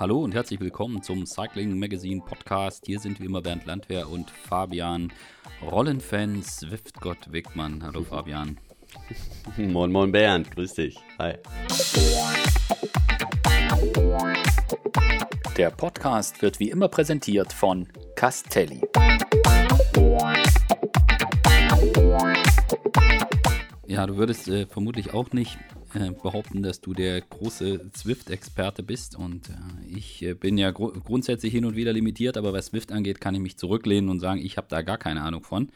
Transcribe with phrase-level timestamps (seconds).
[0.00, 2.86] Hallo und herzlich willkommen zum Cycling Magazine Podcast.
[2.86, 5.12] Hier sind wie immer Bernd Landwehr und Fabian
[5.60, 7.82] Rollenfan Swiftgott Wegmann.
[7.82, 8.58] Hallo Fabian.
[9.56, 10.96] Moin, moin Bernd, grüß dich.
[11.18, 11.34] Hi.
[15.56, 18.80] Der Podcast wird wie immer präsentiert von Castelli.
[23.88, 25.58] Ja, du würdest äh, vermutlich auch nicht
[25.94, 29.16] äh, behaupten, dass du der große Swift-Experte bist.
[29.16, 29.52] Und äh,
[29.86, 33.34] ich äh, bin ja gru grundsätzlich hin und wieder limitiert, aber was Swift angeht, kann
[33.34, 35.70] ich mich zurücklehnen und sagen, ich habe da gar keine Ahnung von.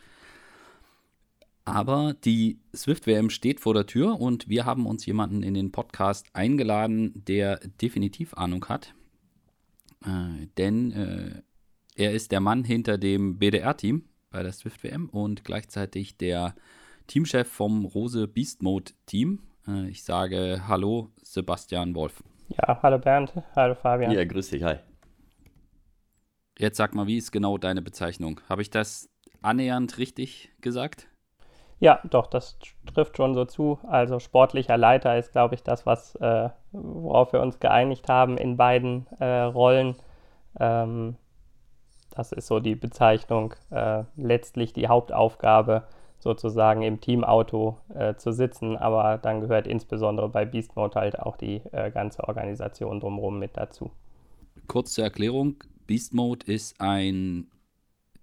[1.65, 6.27] Aber die Swift-WM steht vor der Tür und wir haben uns jemanden in den Podcast
[6.33, 8.95] eingeladen, der definitiv Ahnung hat.
[10.05, 11.42] Äh, denn äh,
[11.95, 16.55] er ist der Mann hinter dem BDR-Team bei der Swift-WM und gleichzeitig der
[17.06, 19.41] Teamchef vom Rose Beast Mode Team.
[19.66, 22.23] Äh, ich sage Hallo, Sebastian Wolf.
[22.48, 24.11] Ja, hallo Bernd, hallo Fabian.
[24.12, 24.77] Ja, grüß dich, hi.
[26.59, 28.41] Jetzt sag mal, wie ist genau deine Bezeichnung?
[28.48, 29.09] Habe ich das
[29.41, 31.09] annähernd richtig gesagt?
[31.81, 32.59] Ja, doch, das
[32.95, 33.78] trifft schon so zu.
[33.89, 38.56] Also sportlicher Leiter ist, glaube ich, das, was, äh, worauf wir uns geeinigt haben in
[38.56, 39.97] beiden äh, Rollen.
[40.61, 41.17] Ähm,
[42.11, 43.55] das ist so die Bezeichnung.
[43.70, 45.84] Äh, letztlich die Hauptaufgabe,
[46.23, 51.37] sozusagen im Teamauto äh, zu sitzen, aber dann gehört insbesondere bei Beast Mode halt auch
[51.37, 53.91] die äh, ganze Organisation drumherum mit dazu.
[54.69, 55.56] Kurz zur Erklärung:
[55.89, 57.48] Beast Mode ist ein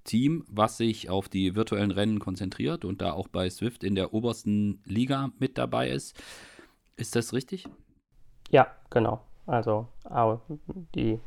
[0.05, 4.13] Team, was sich auf die virtuellen Rennen konzentriert und da auch bei Swift in der
[4.13, 6.17] obersten Liga mit dabei ist.
[6.95, 7.67] Ist das richtig?
[8.49, 9.19] Ja, genau.
[9.45, 9.87] Also
[10.95, 11.19] die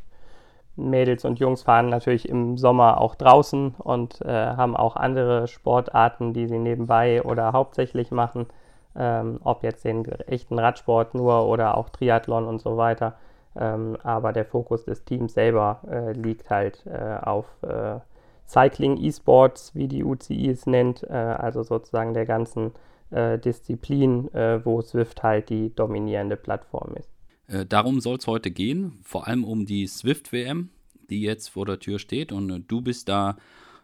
[0.76, 6.32] Mädels und Jungs fahren natürlich im Sommer auch draußen und äh, haben auch andere Sportarten,
[6.32, 8.46] die sie nebenbei oder hauptsächlich machen.
[8.94, 13.14] Ähm, ob jetzt den echten Radsport nur oder auch Triathlon und so weiter.
[13.56, 18.00] Ähm, aber der Fokus des Teams selber äh, liegt halt äh, auf äh,
[18.46, 22.72] Cycling E-Sports, wie die UCI es nennt, äh, also sozusagen der ganzen
[23.10, 24.30] äh, Disziplin,
[24.64, 27.10] wo Swift halt die dominierende Plattform ist.
[27.46, 30.70] Äh, darum soll es heute gehen, vor allem um die Swift-WM,
[31.10, 32.32] die jetzt vor der Tür steht.
[32.32, 33.36] Und äh, du bist da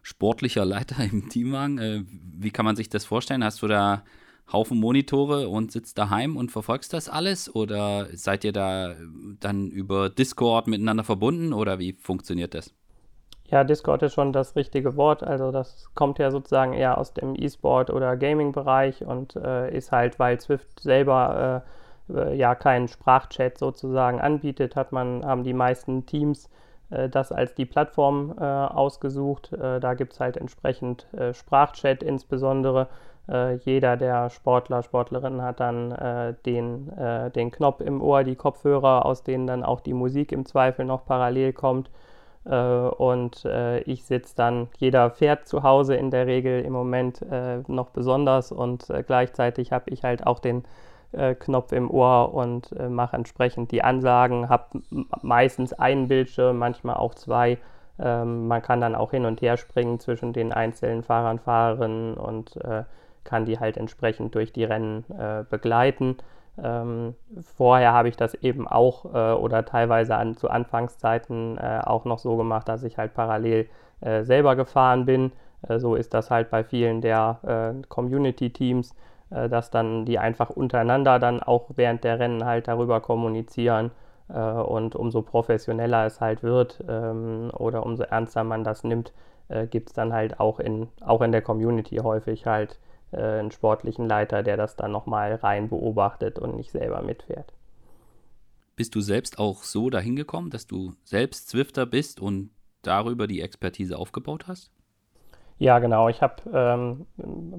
[0.02, 1.78] sportlicher Leiter im Teamwagen.
[1.78, 2.04] Äh,
[2.38, 3.44] wie kann man sich das vorstellen?
[3.44, 4.04] Hast du da
[4.52, 7.54] Haufen Monitore und sitzt daheim und verfolgst das alles?
[7.54, 8.94] Oder seid ihr da
[9.40, 11.52] dann über Discord miteinander verbunden?
[11.52, 12.74] Oder wie funktioniert das?
[13.50, 15.22] Ja, Discord ist schon das richtige Wort.
[15.22, 20.18] Also das kommt ja sozusagen eher aus dem E-Sport oder Gaming-Bereich und äh, ist halt,
[20.18, 21.68] weil Swift selber äh,
[22.14, 26.48] äh, ja keinen Sprachchat sozusagen anbietet, hat man, haben die meisten Teams
[26.90, 29.52] äh, das als die Plattform äh, ausgesucht.
[29.52, 32.88] Äh, da gibt es halt entsprechend äh, Sprachchat insbesondere.
[33.28, 35.90] Äh, jeder der Sportler, Sportlerinnen hat dann
[36.46, 36.90] den,
[37.34, 41.04] den Knopf im Ohr, die Kopfhörer, aus denen dann auch die Musik im Zweifel noch
[41.04, 41.90] parallel kommt.
[42.44, 43.44] und
[43.84, 47.22] ich sitze dann, jeder fährt zu Hause in der Regel im Moment
[47.68, 50.66] noch besonders und gleichzeitig habe ich halt auch den äh,
[51.34, 54.82] Knopf im Ohr und äh, mache entsprechend die Ansagen, habe
[55.22, 57.58] meistens einen Bildschirm, manchmal auch zwei.
[57.98, 62.56] Ähm, man kann dann auch hin und her springen zwischen den einzelnen Fahrern, Fahrerinnen und
[62.64, 62.84] äh,
[63.24, 66.18] kann die halt entsprechend durch die Rennen äh, begleiten.
[66.62, 67.14] Ähm,
[67.56, 72.18] vorher habe ich das eben auch äh, oder teilweise an, zu Anfangszeiten äh, auch noch
[72.18, 73.68] so gemacht, dass ich halt parallel
[74.00, 75.32] selber gefahren bin.
[75.78, 78.94] so ist das halt bei vielen der Community-Teams äh,
[79.30, 83.90] dass dann die einfach untereinander dann auch während der Rennen halt darüber kommunizieren
[84.28, 89.12] äh, und umso professioneller es halt wird ähm, oder umso ernster man das nimmt,
[89.48, 92.78] äh, gibt es dann halt auch in, auch in der Community häufig halt
[93.12, 97.52] äh, einen sportlichen Leiter, der das dann nochmal rein beobachtet und nicht selber mitfährt.
[98.76, 102.50] Bist du selbst auch so dahin gekommen, dass du selbst Zwifter bist und
[102.82, 104.70] darüber die Expertise aufgebaut hast?
[105.58, 106.08] Ja, genau.
[106.08, 107.06] Ich habe ähm,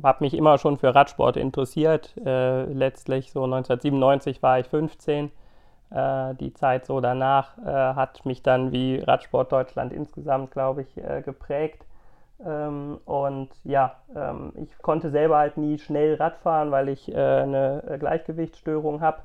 [0.04, 2.16] hab mich immer schon für Radsport interessiert.
[2.26, 5.32] Äh, letztlich so 1997 war ich 15.
[5.92, 7.64] Äh, die Zeit so danach äh,
[7.96, 11.86] hat mich dann wie Radsport Deutschland insgesamt, glaube ich, äh, geprägt.
[12.46, 17.98] Ähm, und ja, ähm, ich konnte selber halt nie schnell Radfahren, weil ich äh, eine
[18.00, 19.20] Gleichgewichtsstörung habe.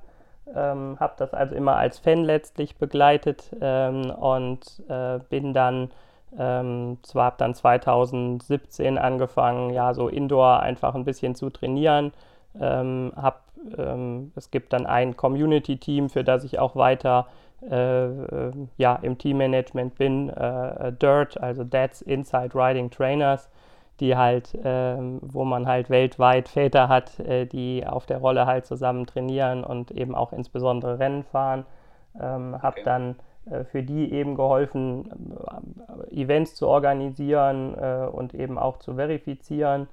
[0.54, 5.90] Ähm, habe das also immer als Fan letztlich begleitet ähm, und äh, bin dann
[6.38, 12.12] ähm, zwar habe dann 2017 angefangen, ja, so Indoor einfach ein bisschen zu trainieren.
[12.60, 13.44] Ähm, hab,
[13.76, 17.26] ähm, es gibt dann ein Community-Team, für das ich auch weiter
[17.70, 23.48] äh, äh, ja, im Teammanagement bin, äh, Dirt, also Dad's Inside Riding Trainers,
[24.00, 28.66] die halt, ähm, wo man halt weltweit Väter hat, äh, die auf der Rolle halt
[28.66, 31.64] zusammen trainieren und eben auch insbesondere Rennen fahren.
[32.20, 32.82] ähm, habe okay.
[32.84, 33.14] dann äh,
[33.64, 35.10] für die eben geholfen,
[36.10, 39.88] äh, Events zu organisieren äh, und eben auch zu verifizieren.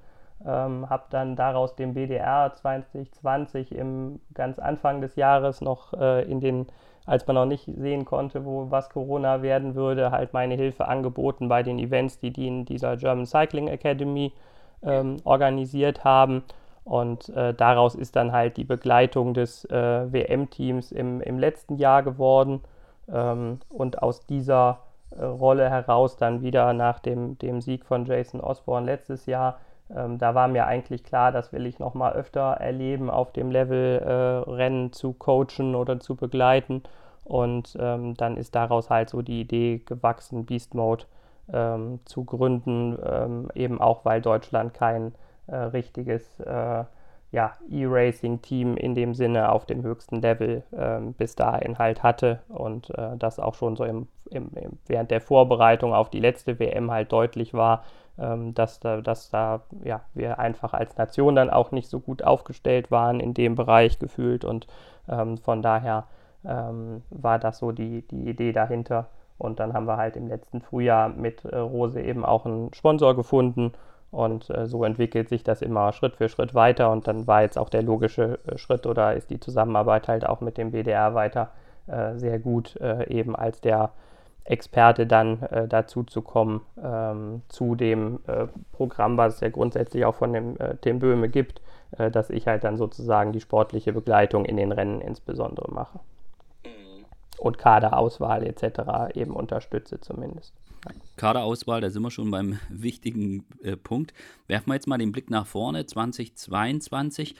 [0.46, 6.40] Ähm, habe dann daraus den BDR 2020 im ganz Anfang des Jahres noch äh, in
[6.40, 6.66] den,
[7.06, 11.48] als man noch nicht sehen konnte, wo was Corona werden würde, halt meine Hilfe angeboten
[11.48, 14.34] bei den Events, die die in dieser German Cycling Academy
[14.82, 16.44] ähm, organisiert haben.
[16.84, 22.02] Und äh, daraus ist dann halt die Begleitung des äh, WM-Teams im, im letzten Jahr
[22.02, 22.62] geworden.
[23.12, 24.80] Ähm, und aus dieser
[25.12, 29.60] äh, Rolle heraus dann wieder nach dem, dem Sieg von Jason Osborne letztes Jahr.
[29.96, 33.52] Ähm, da war mir eigentlich klar, das will ich noch mal öfter erleben, auf dem
[33.52, 36.84] Level äh, Rennen zu coachen oder zu begleiten.
[37.24, 41.06] Und ähm, dann ist daraus halt so die Idee gewachsen, Beast Mode
[41.54, 45.14] ähm, zu gründen, ähm, eben auch weil Deutschland kein
[45.48, 46.84] äh, richtiges äh,
[47.32, 52.90] ja, E-Racing-Team in dem Sinne auf dem höchsten Level ähm, bis dahin halt hatte und
[52.98, 56.92] äh, das auch schon so im, im, im, während der Vorbereitung auf die letzte WM
[56.92, 57.86] halt deutlich war,
[58.20, 62.22] ähm, dass da, dass da ja, wir einfach als Nation dann auch nicht so gut
[62.24, 64.68] aufgestellt waren in dem Bereich gefühlt und
[65.08, 66.08] ähm, von daher
[66.46, 69.08] ähm, war das so die, die Idee dahinter.
[69.38, 73.16] Und dann haben wir halt im letzten Frühjahr mit äh, Rose eben auch einen Sponsor
[73.16, 73.74] gefunden
[74.12, 76.92] und äh, so entwickelt sich das immer Schritt für Schritt weiter.
[76.92, 80.42] Und dann war jetzt auch der logische äh, Schritt oder ist die Zusammenarbeit halt auch
[80.42, 81.52] mit dem BDR weiter
[81.88, 83.92] äh, sehr gut, äh, eben als der
[84.44, 88.20] Experte dann dazu zu kommen ähm, zu dem
[88.72, 91.62] Programm, was es ja grundsätzlich auch von dem Tim Böhme gibt,
[91.92, 96.00] dass ich halt dann sozusagen die sportliche Begleitung in den Rennen insbesondere mache.
[96.66, 97.06] Mhm.
[97.38, 99.14] Und Kaderauswahl etc.
[99.16, 100.56] eben unterstütze zumindest.
[101.16, 104.14] Kaderauswahl, da sind wir schon beim wichtigen äh, Punkt.
[104.48, 107.36] Werfen wir jetzt mal den Blick nach vorne, 2022.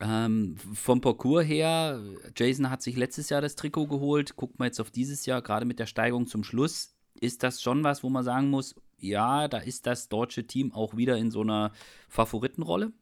[0.00, 2.02] Ähm, vom Parcours her,
[2.36, 4.36] Jason hat sich letztes Jahr das Trikot geholt.
[4.36, 7.84] Guckt man jetzt auf dieses Jahr, gerade mit der Steigung zum Schluss, ist das schon
[7.84, 11.42] was, wo man sagen muss, ja, da ist das deutsche Team auch wieder in so
[11.42, 11.72] einer
[12.08, 12.92] Favoritenrolle?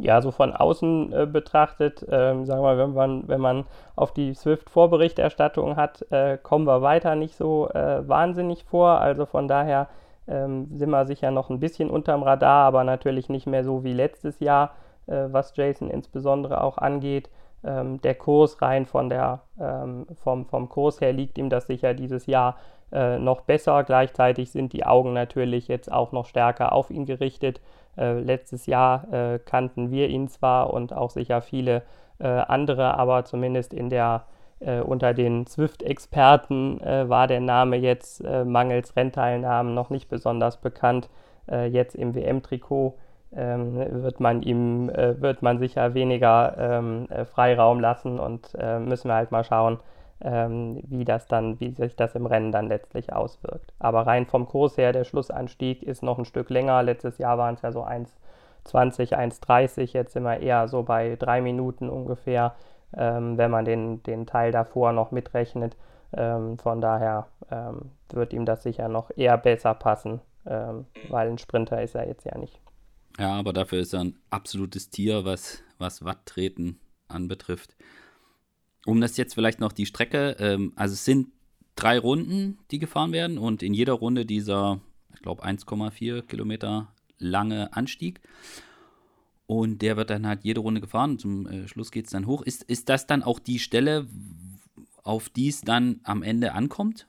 [0.00, 3.64] Ja, so von außen äh, betrachtet, äh, sagen wir wenn man, wenn man
[3.96, 9.00] auf die Swift-Vorberichterstattung hat, äh, kommen wir weiter nicht so äh, wahnsinnig vor.
[9.00, 9.88] Also von daher
[10.26, 13.92] ähm, sind wir sicher noch ein bisschen unterm Radar, aber natürlich nicht mehr so wie
[13.92, 14.74] letztes Jahr,
[15.06, 17.28] äh, was Jason insbesondere auch angeht.
[17.62, 21.92] Ähm, der Kurs rein von der, ähm, vom, vom Kurs her liegt ihm das sicher
[21.92, 22.56] dieses Jahr
[22.92, 23.84] äh, noch besser.
[23.84, 27.60] Gleichzeitig sind die Augen natürlich jetzt auch noch stärker auf ihn gerichtet.
[27.96, 31.82] Äh, letztes Jahr äh, kannten wir ihn zwar und auch sicher viele
[32.18, 34.24] äh, andere, aber zumindest in der
[34.60, 41.08] äh, unter den Swift-Experten äh, war der Name jetzt mangels Rennteilnahmen noch nicht besonders bekannt.
[41.70, 42.96] jetzt im WM-Trikot
[43.34, 49.32] ähm, wird man ihm wird man sicher weniger ähm, Freiraum lassen und müssen wir halt
[49.32, 49.78] mal schauen,
[50.22, 53.72] ähm, wie das dann, wie sich das im Rennen dann letztlich auswirkt.
[53.78, 56.82] Aber rein vom Kurs her, der Schlussanstieg ist noch ein Stück länger.
[56.82, 59.92] Letztes Jahr waren es ja so 1,20, 1,30.
[59.92, 62.54] Jetzt sind wir eher so bei drei Minuten ungefähr,
[62.96, 65.76] ähm, wenn man den, den Teil davor noch mitrechnet.
[66.12, 71.38] Ähm, von daher ähm, wird ihm das sicher noch eher besser passen, ähm, weil ein
[71.38, 72.60] Sprinter ist er jetzt ja nicht.
[73.18, 77.76] Ja, aber dafür ist er ein absolutes Tier, was, was Watttreten anbetrifft
[78.86, 81.28] um das jetzt vielleicht noch die Strecke, ähm, also es sind
[81.76, 84.80] drei Runden, die gefahren werden und in jeder Runde dieser,
[85.14, 88.20] ich glaube, 1,4 Kilometer lange Anstieg.
[89.46, 91.18] Und der wird dann halt jede Runde gefahren.
[91.18, 92.42] Zum äh, Schluss geht es dann hoch.
[92.42, 94.06] Ist, ist das dann auch die Stelle,
[95.02, 97.08] auf die es dann am Ende ankommt?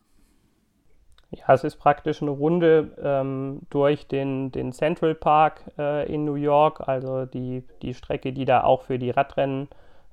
[1.30, 6.36] Ja, es ist praktisch eine Runde ähm, durch den, den Central Park äh, in New
[6.36, 9.70] York, also die, die Strecke, die da auch für die Radrennen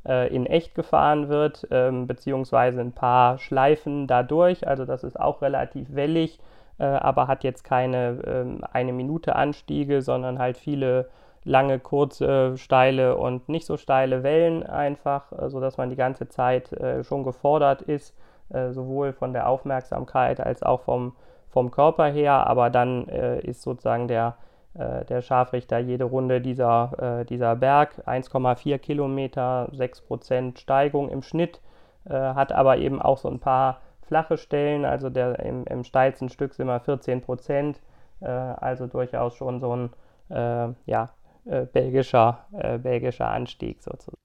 [0.07, 4.67] äh, in echt gefahren wird, ähm, beziehungsweise ein paar Schleifen dadurch.
[4.67, 6.41] Also das ist auch relativ wellig,
[6.79, 11.09] äh, aber hat jetzt keine ähm, eine Minute Anstiege, sondern halt viele
[11.45, 16.73] lange, kurze, steile und nicht so steile Wellen einfach, äh, sodass man die ganze Zeit
[16.73, 18.15] äh, schon gefordert ist,
[18.51, 21.15] äh, sowohl von der Aufmerksamkeit als auch vom,
[21.49, 22.47] vom Körper her.
[22.47, 24.37] Aber dann äh, ist sozusagen der
[24.75, 31.61] der Scharfrichter jede Runde dieser, äh, dieser Berg, 1,4 Kilometer, 6% Steigung im Schnitt,
[32.05, 36.29] äh, hat aber eben auch so ein paar flache Stellen, also der, im, im steilsten
[36.29, 37.81] Stück sind wir 14 Prozent,
[38.21, 39.91] äh, also durchaus schon so ein
[40.31, 41.11] äh, ja,
[41.45, 42.47] äh, belgischer,
[42.83, 44.19] belgischer Anstieg sozusagen.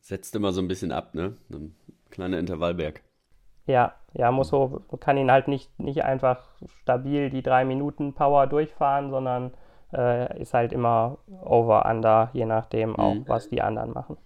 [0.00, 1.36] Setzt immer so ein bisschen ab, ne?
[1.50, 1.74] Ein
[2.10, 3.02] kleiner Intervallberg.
[3.66, 6.42] Ja, ja, muss so, kann ihn halt nicht, nicht einfach
[6.82, 9.52] stabil die drei Minuten Power durchfahren, sondern
[9.92, 13.28] äh, ist halt immer over, under, je nachdem auch, mhm.
[13.28, 14.16] was die anderen machen.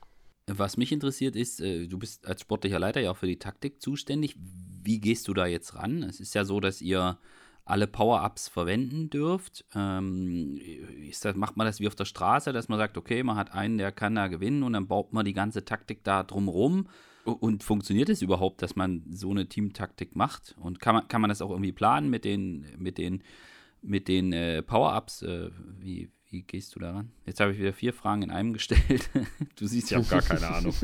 [0.47, 3.81] Was mich interessiert ist, äh, du bist als sportlicher Leiter ja auch für die Taktik
[3.81, 4.37] zuständig.
[4.39, 6.03] Wie gehst du da jetzt ran?
[6.03, 7.19] Es ist ja so, dass ihr
[7.65, 9.65] alle Power-Ups verwenden dürft.
[9.75, 10.61] Ähm,
[11.23, 13.79] das, macht man das wie auf der Straße, dass man sagt, okay, man hat einen,
[13.79, 16.89] der kann da gewinnen und dann baut man die ganze Taktik da drumrum.
[17.25, 20.55] Und funktioniert es überhaupt, dass man so eine Teamtaktik macht?
[20.61, 23.23] Und kann man, kann man das auch irgendwie planen mit den, mit den,
[23.85, 25.23] mit den äh, Power-Ups?
[25.23, 27.13] Äh, wie, wie gehst du daran?
[27.27, 29.11] Jetzt habe ich wieder vier Fragen in einem gestellt.
[29.57, 30.75] du siehst, ich habe gar keine Ahnung.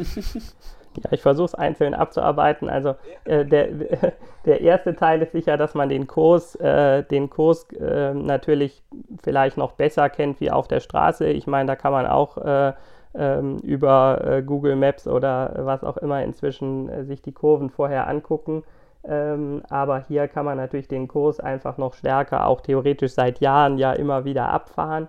[0.97, 2.69] Ja, ich versuche es einzeln abzuarbeiten.
[2.69, 3.69] Also äh, der,
[4.45, 8.83] der erste Teil ist sicher, dass man den Kurs, äh, den Kurs äh, natürlich
[9.23, 11.29] vielleicht noch besser kennt wie auf der Straße.
[11.29, 12.73] Ich meine, da kann man auch äh,
[13.15, 18.09] ähm, über äh, Google Maps oder was auch immer inzwischen äh, sich die Kurven vorher
[18.09, 18.65] angucken.
[19.05, 23.79] Ähm, aber hier kann man natürlich den Kurs einfach noch stärker, auch theoretisch seit Jahren
[23.79, 25.09] ja immer wieder abfahren,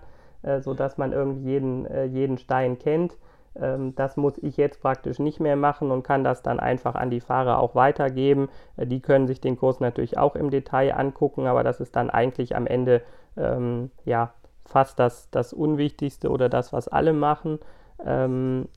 [0.60, 3.16] sodass man irgendwie jeden, jeden Stein kennt.
[3.54, 7.10] Ähm, das muss ich jetzt praktisch nicht mehr machen und kann das dann einfach an
[7.10, 8.48] die Fahrer auch weitergeben.
[8.76, 12.10] Äh, die können sich den Kurs natürlich auch im Detail angucken, aber das ist dann
[12.10, 13.02] eigentlich am Ende
[13.36, 14.32] ähm, ja
[14.64, 17.58] fast das, das Unwichtigste oder das, was alle machen.
[18.04, 18.68] Ähm,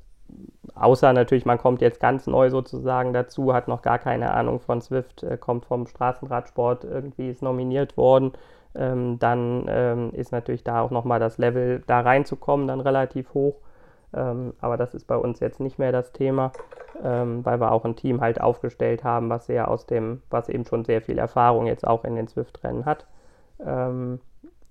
[0.76, 4.82] außer natürlich, man kommt jetzt ganz neu sozusagen dazu, hat noch gar keine Ahnung von
[4.82, 8.34] Swift, äh, kommt vom Straßenradsport, irgendwie ist nominiert worden.
[8.76, 13.56] Ähm, dann ähm, ist natürlich da auch nochmal das Level, da reinzukommen, dann relativ hoch.
[14.14, 16.52] Ähm, aber das ist bei uns jetzt nicht mehr das Thema,
[17.04, 20.66] ähm, weil wir auch ein Team halt aufgestellt haben, was sehr aus dem, was eben
[20.66, 23.06] schon sehr viel Erfahrung jetzt auch in den Swift-Rennen hat.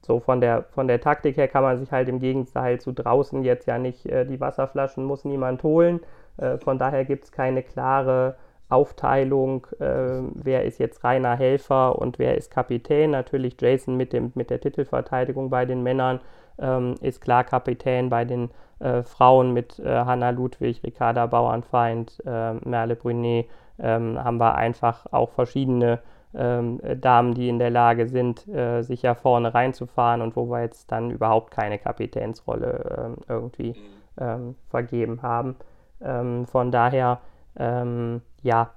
[0.04, 3.42] So von der, von der Taktik her kann man sich halt im Gegenteil zu draußen
[3.42, 6.00] jetzt ja nicht, äh, die Wasserflaschen muss niemand holen.
[6.36, 8.36] Äh, von daher gibt es keine klare
[8.68, 13.10] Aufteilung, äh, wer ist jetzt reiner Helfer und wer ist Kapitän.
[13.12, 16.20] Natürlich Jason mit, dem, mit der Titelverteidigung bei den Männern
[16.58, 22.54] ähm, ist klar Kapitän bei den äh, Frauen mit äh, Hanna Ludwig, Ricarda Bauernfeind, äh,
[22.54, 23.46] Merle Brunet
[23.78, 26.00] ähm, haben wir einfach auch verschiedene
[26.36, 30.62] ähm, Damen, die in der Lage sind, äh, sich ja vorne reinzufahren und wo wir
[30.62, 33.74] jetzt dann überhaupt keine Kapitänsrolle ähm, irgendwie
[34.18, 35.56] ähm, vergeben haben.
[36.00, 37.20] Ähm, von daher,
[37.56, 38.70] ähm, ja,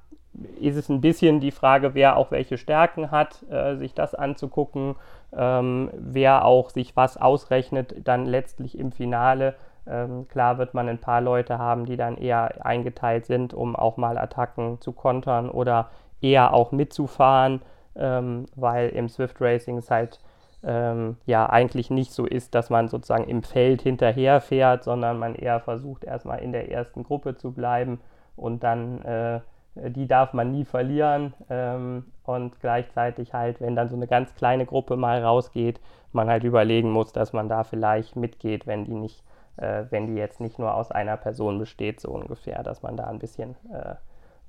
[0.60, 4.96] ist es ein bisschen die Frage, wer auch welche Stärken hat, äh, sich das anzugucken,
[5.36, 9.56] ähm, wer auch sich was ausrechnet, dann letztlich im Finale
[9.90, 13.98] ähm, klar wird man ein paar Leute haben, die dann eher eingeteilt sind, um auch
[13.98, 15.90] mal Attacken zu kontern oder
[16.22, 17.62] eher auch mitzufahren,
[17.96, 20.20] ähm, weil im Swift Racing es halt
[20.64, 25.36] ähm, ja eigentlich nicht so ist, dass man sozusagen im Feld hinterher fährt, sondern man
[25.36, 28.00] eher versucht, erstmal in der ersten Gruppe zu bleiben
[28.36, 29.40] und dann äh,
[29.76, 34.66] die darf man nie verlieren ähm, und gleichzeitig halt, wenn dann so eine ganz kleine
[34.66, 35.80] Gruppe mal rausgeht,
[36.14, 39.24] man halt überlegen muss, dass man da vielleicht mitgeht, wenn die nicht
[39.58, 43.06] äh, wenn die jetzt nicht nur aus einer Person besteht, so ungefähr, dass man da
[43.06, 43.96] ein bisschen äh,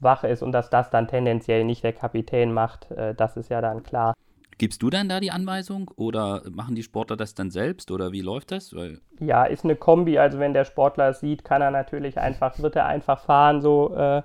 [0.00, 3.60] wach ist und dass das dann tendenziell nicht der Kapitän macht, äh, das ist ja
[3.60, 4.14] dann klar.
[4.58, 8.22] Gibst du dann da die Anweisung oder machen die Sportler das dann selbst oder wie
[8.22, 8.74] läuft das?
[8.74, 10.18] Weil ja, ist eine Kombi.
[10.18, 13.94] Also wenn der Sportler es sieht, kann er natürlich einfach, wird er einfach fahren, so
[13.94, 14.22] äh,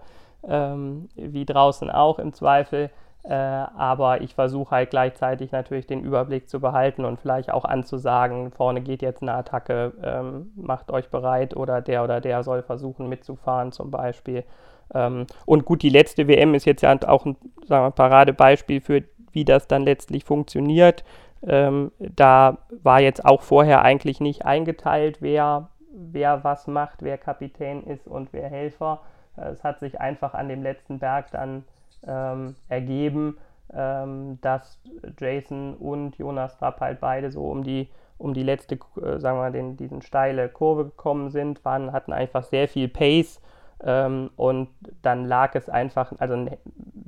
[0.48, 2.90] ähm, wie draußen auch im Zweifel.
[3.24, 8.52] Äh, aber ich versuche halt gleichzeitig natürlich den Überblick zu behalten und vielleicht auch anzusagen,
[8.52, 13.08] vorne geht jetzt eine Attacke, ähm, macht euch bereit oder der oder der soll versuchen
[13.08, 14.44] mitzufahren zum Beispiel.
[14.94, 17.38] Ähm, und gut, die letzte WM ist jetzt ja auch ein
[17.70, 21.04] wir, Paradebeispiel für, wie das dann letztlich funktioniert.
[21.46, 27.84] Ähm, da war jetzt auch vorher eigentlich nicht eingeteilt, wer, wer was macht, wer Kapitän
[27.84, 29.02] ist und wer Helfer.
[29.38, 31.66] Äh, es hat sich einfach an dem letzten Berg dann
[32.08, 33.38] ähm, ergeben,
[33.74, 34.80] ähm, dass
[35.20, 39.44] Jason und Jonas Rapp halt beide so um die, um die letzte, äh, sagen wir
[39.44, 43.42] mal, den, diesen steile Kurve gekommen sind, waren, hatten einfach sehr viel Pace
[43.84, 44.70] ähm, und
[45.02, 46.46] dann lag es einfach, also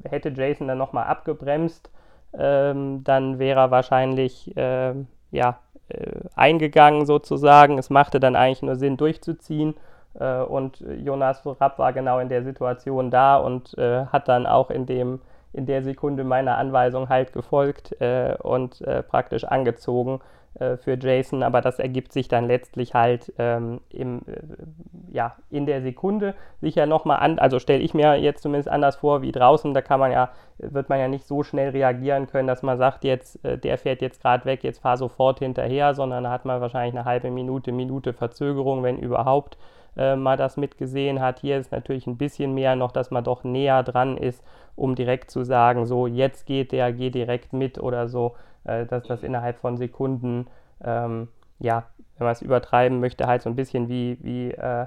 [0.03, 1.89] hätte Jason dann nochmal abgebremst,
[2.38, 4.93] ähm, dann wäre er wahrscheinlich, äh,
[5.31, 7.77] ja, äh, eingegangen sozusagen.
[7.77, 9.75] Es machte dann eigentlich nur Sinn durchzuziehen
[10.19, 14.69] äh, und Jonas Rapp war genau in der Situation da und äh, hat dann auch
[14.69, 15.22] in, dem,
[15.53, 20.22] in der Sekunde meiner Anweisung halt gefolgt äh, und äh, praktisch angezogen
[20.59, 21.43] äh, für Jason.
[21.43, 26.85] Aber das ergibt sich dann letztlich halt ähm, im, äh, ja, in der Sekunde sicher
[26.85, 27.39] nochmal an.
[27.39, 29.74] Also stelle ich mir jetzt zumindest anders vor wie draußen.
[29.74, 33.03] Da kann man ja, wird man ja nicht so schnell reagieren können, dass man sagt,
[33.03, 36.95] jetzt, der fährt jetzt gerade weg, jetzt fahr sofort hinterher, sondern da hat man wahrscheinlich
[36.95, 39.57] eine halbe Minute, Minute Verzögerung, wenn überhaupt
[39.97, 41.39] äh, mal das mitgesehen hat.
[41.39, 44.43] Hier ist natürlich ein bisschen mehr noch, dass man doch näher dran ist,
[44.75, 48.35] um direkt zu sagen, so jetzt geht der, geh direkt mit oder so,
[48.65, 50.48] äh, dass das innerhalb von Sekunden,
[50.84, 51.29] ähm,
[51.60, 51.86] ja,
[52.17, 54.86] wenn man es übertreiben möchte, halt so ein bisschen wie, wie äh,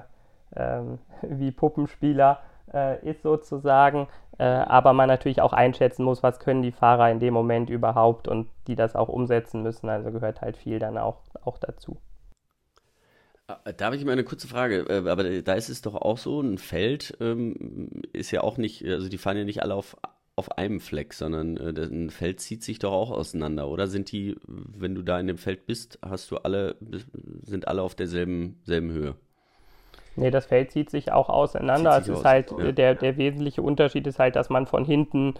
[0.55, 2.39] ähm, wie Puppenspieler
[2.73, 4.07] äh, ist sozusagen,
[4.37, 8.27] äh, aber man natürlich auch einschätzen muss, was können die Fahrer in dem Moment überhaupt
[8.27, 9.89] und die das auch umsetzen müssen.
[9.89, 11.97] Also gehört halt viel dann auch, auch dazu.
[13.65, 16.17] Äh, da habe ich mal eine kurze Frage, äh, aber da ist es doch auch
[16.17, 19.97] so, ein Feld ähm, ist ja auch nicht, also die fahren ja nicht alle auf,
[20.39, 23.87] auf einem Fleck, sondern äh, ein Feld zieht sich doch auch auseinander, oder?
[23.87, 26.75] Sind die, wenn du da in dem Feld bist, hast du alle,
[27.43, 29.15] sind alle auf derselben selben Höhe?
[30.15, 31.93] Nee, das Feld zieht sich auch auseinander.
[31.93, 32.71] Sich es ist aus, halt, ja.
[32.71, 35.35] der, der wesentliche Unterschied ist halt, dass man von hinten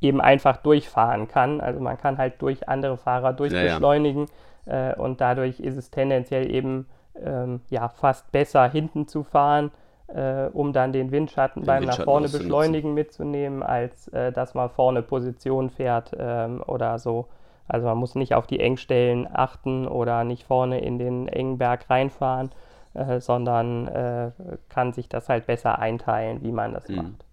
[0.00, 1.60] eben einfach durchfahren kann.
[1.60, 4.26] Also man kann halt durch andere Fahrer durchbeschleunigen
[4.66, 4.90] ja, ja.
[4.92, 6.86] äh, und dadurch ist es tendenziell eben
[7.22, 9.70] ähm, ja, fast besser hinten zu fahren,
[10.08, 14.54] äh, um dann den Windschatten den beim Windschatten nach vorne beschleunigen mitzunehmen, als äh, dass
[14.54, 17.28] man vorne Position fährt ähm, oder so.
[17.66, 21.88] Also man muss nicht auf die Engstellen achten oder nicht vorne in den engen Berg
[21.88, 22.50] reinfahren,
[22.92, 24.30] äh, sondern äh,
[24.68, 26.96] kann sich das halt besser einteilen, wie man das mhm.
[26.96, 27.24] macht.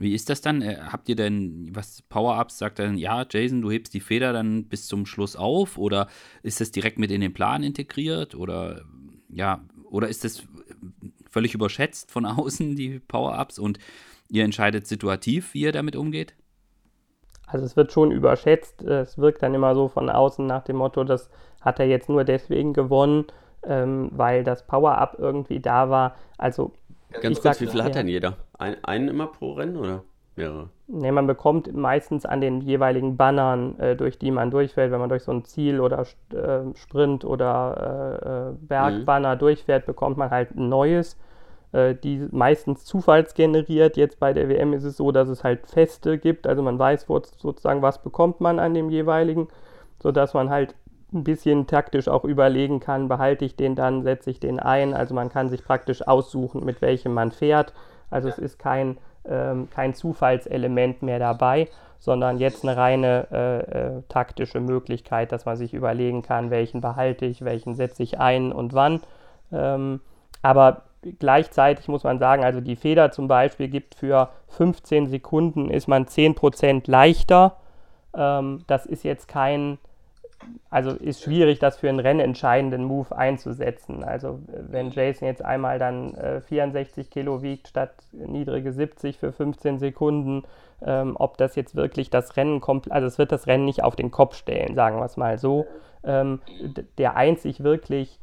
[0.00, 0.62] Wie ist das dann?
[0.62, 4.64] Äh, habt ihr denn, was Power-Ups sagt dann, ja, Jason, du hebst die Feder dann
[4.64, 6.08] bis zum Schluss auf oder
[6.42, 8.82] ist das direkt mit in den Plan integriert oder
[9.28, 10.46] ja, oder ist das
[11.30, 13.78] völlig überschätzt von außen, die Power-Ups und
[14.28, 16.34] ihr entscheidet situativ, wie ihr damit umgeht?
[17.46, 18.82] Also es wird schon überschätzt.
[18.82, 21.30] Es wirkt dann immer so von außen nach dem Motto, das
[21.60, 23.24] hat er jetzt nur deswegen gewonnen,
[23.64, 26.16] ähm, weil das Power-Up irgendwie da war.
[26.36, 26.72] Also
[27.10, 28.36] Ganz kurz, sag, wie viel hat denn jeder?
[28.58, 30.04] Ein, einen immer pro Rennen oder
[30.38, 30.70] mehrere?
[30.86, 35.10] Ne, man bekommt meistens an den jeweiligen Bannern, äh, durch die man durchfährt, wenn man
[35.10, 39.38] durch so ein Ziel oder äh, Sprint oder äh, äh Bergbanner mhm.
[39.38, 41.18] durchfährt, bekommt man halt ein neues.
[41.72, 43.96] Äh, die meistens zufallsgeneriert.
[43.98, 47.08] Jetzt bei der WM ist es so, dass es halt Feste gibt, also man weiß
[47.08, 49.48] wo, sozusagen, was bekommt man an dem jeweiligen,
[50.02, 50.74] sodass man halt
[51.12, 54.94] ein bisschen taktisch auch überlegen kann, behalte ich den dann, setze ich den ein.
[54.94, 57.74] Also man kann sich praktisch aussuchen, mit welchem man fährt.
[58.10, 58.98] Also es ist kein,
[59.28, 65.56] ähm, kein Zufallselement mehr dabei, sondern jetzt eine reine äh, äh, taktische Möglichkeit, dass man
[65.56, 69.00] sich überlegen kann, welchen behalte ich, welchen setze ich ein und wann.
[69.52, 70.00] Ähm,
[70.42, 70.82] aber
[71.18, 76.06] gleichzeitig muss man sagen, also die Feder zum Beispiel gibt für 15 Sekunden ist man
[76.06, 77.56] 10% leichter.
[78.14, 79.78] Ähm, das ist jetzt kein
[80.70, 84.04] also ist schwierig, das für einen rennentscheidenden Move einzusetzen.
[84.04, 89.78] Also wenn Jason jetzt einmal dann äh, 64 Kilo wiegt statt niedrige 70 für 15
[89.78, 90.44] Sekunden,
[90.84, 93.96] ähm, ob das jetzt wirklich das Rennen kommt, also es wird das Rennen nicht auf
[93.96, 95.66] den Kopf stellen, sagen wir es mal so.
[96.04, 96.40] Ähm,
[96.98, 98.20] der einzig wirklich,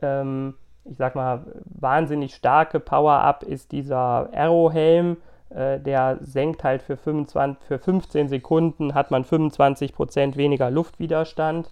[0.00, 0.54] ähm,
[0.84, 5.18] ich sag mal, wahnsinnig starke Power-Up ist dieser Arrow-Helm
[5.50, 11.70] äh, der senkt halt für, 25, für 15 Sekunden, hat man 25% weniger Luftwiderstand.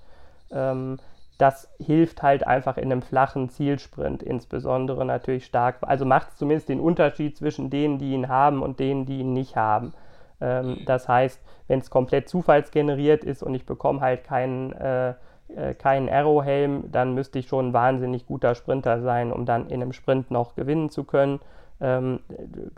[0.50, 0.98] Ähm,
[1.38, 5.76] das hilft halt einfach in einem flachen Zielsprint insbesondere natürlich stark.
[5.82, 9.34] Also macht es zumindest den Unterschied zwischen denen, die ihn haben und denen, die ihn
[9.34, 9.92] nicht haben.
[10.40, 15.14] Ähm, das heißt, wenn es komplett zufallsgeneriert ist und ich bekomme halt keinen, äh,
[15.54, 19.82] äh, keinen Arrow-Helm, dann müsste ich schon ein wahnsinnig guter Sprinter sein, um dann in
[19.82, 21.40] einem Sprint noch gewinnen zu können.
[21.80, 22.20] Ähm,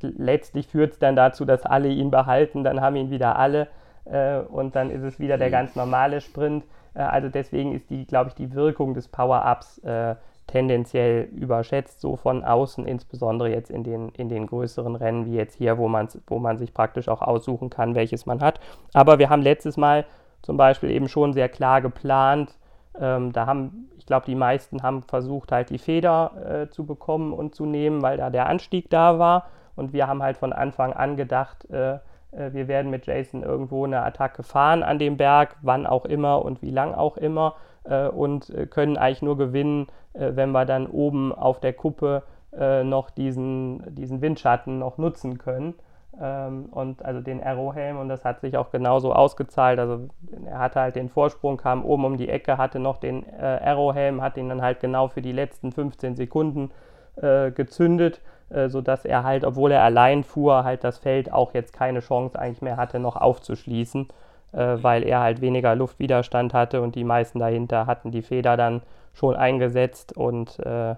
[0.00, 3.68] letztlich führt es dann dazu, dass alle ihn behalten, dann haben ihn wieder alle
[4.04, 5.52] äh, und dann ist es wieder der mhm.
[5.52, 6.64] ganz normale Sprint.
[6.94, 10.16] Äh, also deswegen ist die, glaube ich, die Wirkung des Power-Ups äh,
[10.48, 15.54] tendenziell überschätzt, so von außen, insbesondere jetzt in den, in den größeren Rennen wie jetzt
[15.54, 15.88] hier, wo,
[16.26, 18.58] wo man sich praktisch auch aussuchen kann, welches man hat.
[18.94, 20.06] Aber wir haben letztes Mal
[20.42, 22.56] zum Beispiel eben schon sehr klar geplant,
[22.98, 27.54] ähm, da haben, glaube, die meisten haben versucht, halt die Feder äh, zu bekommen und
[27.54, 29.46] zu nehmen, weil da der Anstieg da war.
[29.76, 31.98] Und wir haben halt von Anfang an gedacht, äh,
[32.32, 36.44] äh, wir werden mit Jason irgendwo eine Attacke fahren an dem Berg, wann auch immer
[36.44, 37.54] und wie lang auch immer.
[37.84, 43.10] Äh, und äh, können eigentlich nur gewinnen, wenn wir dann oben auf der Kuppe noch
[43.10, 45.74] diesen, diesen Windschatten noch nutzen können
[46.20, 49.78] und also den Arrow-Helm und das hat sich auch genauso ausgezahlt.
[49.78, 50.08] Also
[50.46, 54.20] er hatte halt den Vorsprung, kam oben um die Ecke, hatte noch den äh, Arrow-Helm,
[54.20, 56.72] hat ihn dann halt genau für die letzten 15 Sekunden
[57.16, 61.72] äh, gezündet, äh, sodass er halt, obwohl er allein fuhr, halt das Feld auch jetzt
[61.72, 64.08] keine Chance eigentlich mehr hatte, noch aufzuschließen,
[64.52, 68.82] äh, weil er halt weniger Luftwiderstand hatte und die meisten dahinter hatten die Feder dann
[69.14, 70.96] schon eingesetzt und äh,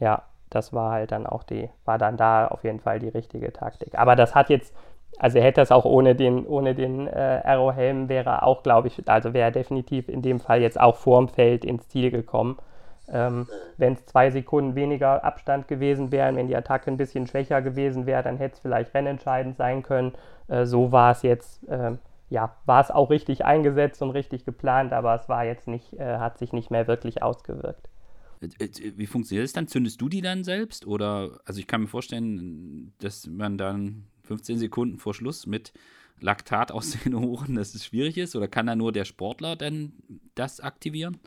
[0.00, 3.52] ja, das war halt dann auch die, war dann da auf jeden Fall die richtige
[3.52, 3.98] Taktik.
[3.98, 4.74] Aber das hat jetzt,
[5.18, 9.34] also hätte das auch ohne den, ohne den äh, Arrow-Helm wäre auch, glaube ich, also
[9.34, 12.58] wäre definitiv in dem Fall jetzt auch vorm Feld ins Ziel gekommen.
[13.10, 13.46] Ähm,
[13.78, 18.04] wenn es zwei Sekunden weniger Abstand gewesen wären, wenn die Attacke ein bisschen schwächer gewesen
[18.06, 20.12] wäre, dann hätte es vielleicht rennentscheidend sein können.
[20.48, 21.92] Äh, so war es jetzt, äh,
[22.28, 26.18] ja, war es auch richtig eingesetzt und richtig geplant, aber es war jetzt nicht, äh,
[26.18, 27.88] hat sich nicht mehr wirklich ausgewirkt.
[28.40, 29.68] Äh, äh, wie funktioniert das dann?
[29.68, 30.86] Zündest du die dann selbst?
[30.86, 35.72] Oder, also ich kann mir vorstellen, dass man dann 15 Sekunden vor Schluss mit
[36.20, 38.36] Laktat aus den Ohren, dass es schwierig ist?
[38.36, 39.92] Oder kann da nur der Sportler dann
[40.34, 41.18] das aktivieren?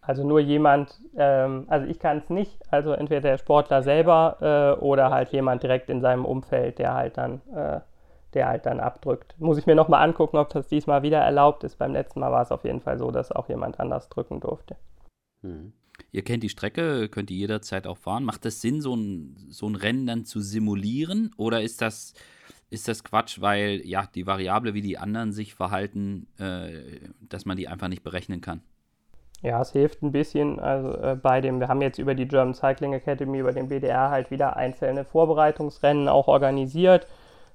[0.00, 4.38] Also nur jemand, ähm, also ich kann es nicht, also entweder der Sportler selber
[4.78, 7.80] äh, oder halt jemand direkt in seinem Umfeld, der halt dann, äh,
[8.32, 9.34] der halt dann abdrückt.
[9.38, 11.76] Muss ich mir nochmal angucken, ob das diesmal wieder erlaubt ist.
[11.76, 14.76] Beim letzten Mal war es auf jeden Fall so, dass auch jemand anders drücken durfte.
[15.42, 15.74] Hm.
[16.12, 18.24] Ihr kennt die Strecke, könnt ihr jederzeit auch fahren.
[18.24, 21.32] Macht das Sinn, so ein, so ein Rennen dann zu simulieren?
[21.36, 22.14] Oder ist das,
[22.70, 27.56] ist das Quatsch, weil ja die Variable, wie die anderen sich verhalten, äh, dass man
[27.56, 28.62] die einfach nicht berechnen kann?
[29.42, 30.58] Ja, es hilft ein bisschen.
[30.58, 34.10] Also äh, bei dem, wir haben jetzt über die German Cycling Academy, über den BDR
[34.10, 37.06] halt wieder einzelne Vorbereitungsrennen auch organisiert.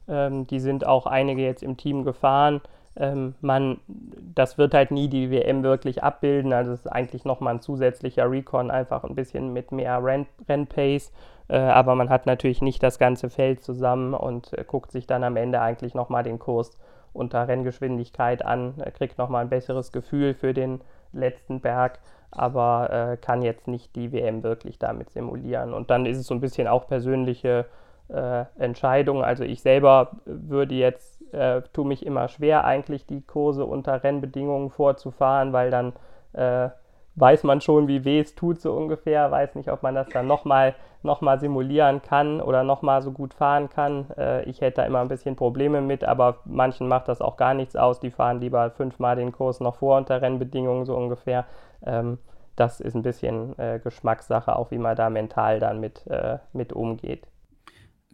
[0.08, 2.62] Ähm, die sind auch einige jetzt im Team gefahren.
[2.96, 6.54] Ähm, man, das wird halt nie die WM wirklich abbilden.
[6.54, 11.12] Also es ist eigentlich nochmal ein zusätzlicher Recon, einfach ein bisschen mit mehr Renn Rennpace.
[11.48, 15.24] Äh, aber man hat natürlich nicht das ganze Feld zusammen und äh, guckt sich dann
[15.24, 16.78] am Ende eigentlich nochmal den Kurs
[17.14, 22.00] unter Renngeschwindigkeit an, kriegt nochmal ein besseres Gefühl für den letzten Berg,
[22.32, 25.74] aber äh, kann jetzt nicht die WM wirklich damit simulieren.
[25.74, 27.66] Und dann ist es so ein bisschen auch persönliche
[28.10, 29.24] äh, Entscheidung.
[29.24, 34.70] Also ich selber würde jetzt, äh, tue mich immer schwer, eigentlich die Kurse unter Rennbedingungen
[34.70, 35.94] vorzufahren, weil dann
[36.34, 36.70] äh,
[37.16, 39.30] weiß man schon, wie weh es tut, so ungefähr.
[39.32, 43.34] Weiß nicht, ob man das dann nochmal noch mal simulieren kann oder nochmal so gut
[43.34, 44.10] fahren kann.
[44.18, 47.54] Äh, ich hätte da immer ein bisschen Probleme mit, aber manchen macht das auch gar
[47.54, 48.00] nichts aus.
[48.00, 51.46] Die fahren lieber fünfmal den Kurs noch vor unter Rennbedingungen, so ungefähr.
[51.86, 52.20] Ähm,
[52.56, 56.72] das ist ein bisschen äh, Geschmackssache, auch wie man da mental dann mit, äh, mit
[56.72, 57.28] umgeht.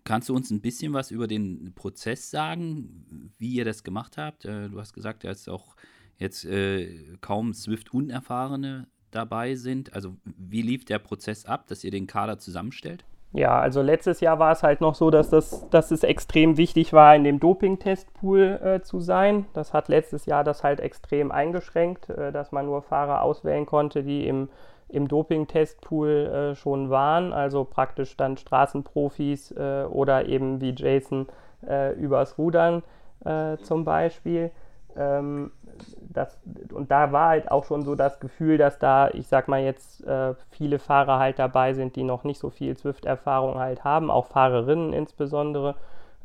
[0.04, 4.46] Kannst du uns ein bisschen was über den Prozess sagen, wie ihr das gemacht habt?
[4.46, 5.76] Äh, du hast gesagt, ist auch
[6.18, 9.94] jetzt äh, kaum Swift-Unerfahrene dabei sind.
[9.94, 13.06] Also wie lief der Prozess ab, dass ihr den Kader zusammenstellt?
[13.32, 16.94] Ja, also letztes Jahr war es halt noch so, dass, das, dass es extrem wichtig
[16.94, 19.46] war, in dem Doping-Testpool äh, zu sein.
[19.54, 24.02] Das hat letztes Jahr das halt extrem eingeschränkt, äh, dass man nur Fahrer auswählen konnte,
[24.02, 24.50] die im,
[24.88, 27.32] im Doping-Testpool äh, schon waren.
[27.32, 31.28] Also praktisch dann Straßenprofis äh, oder eben wie Jason
[31.68, 32.82] äh, übers Rudern
[33.26, 34.50] äh, zum Beispiel.
[34.98, 35.52] Ähm,
[36.00, 36.38] das,
[36.74, 40.06] und da war halt auch schon so das Gefühl, dass da, ich sag mal jetzt,
[40.06, 44.28] äh, viele Fahrer halt dabei sind, die noch nicht so viel Zwift-Erfahrung halt haben, auch
[44.28, 45.76] Fahrerinnen insbesondere.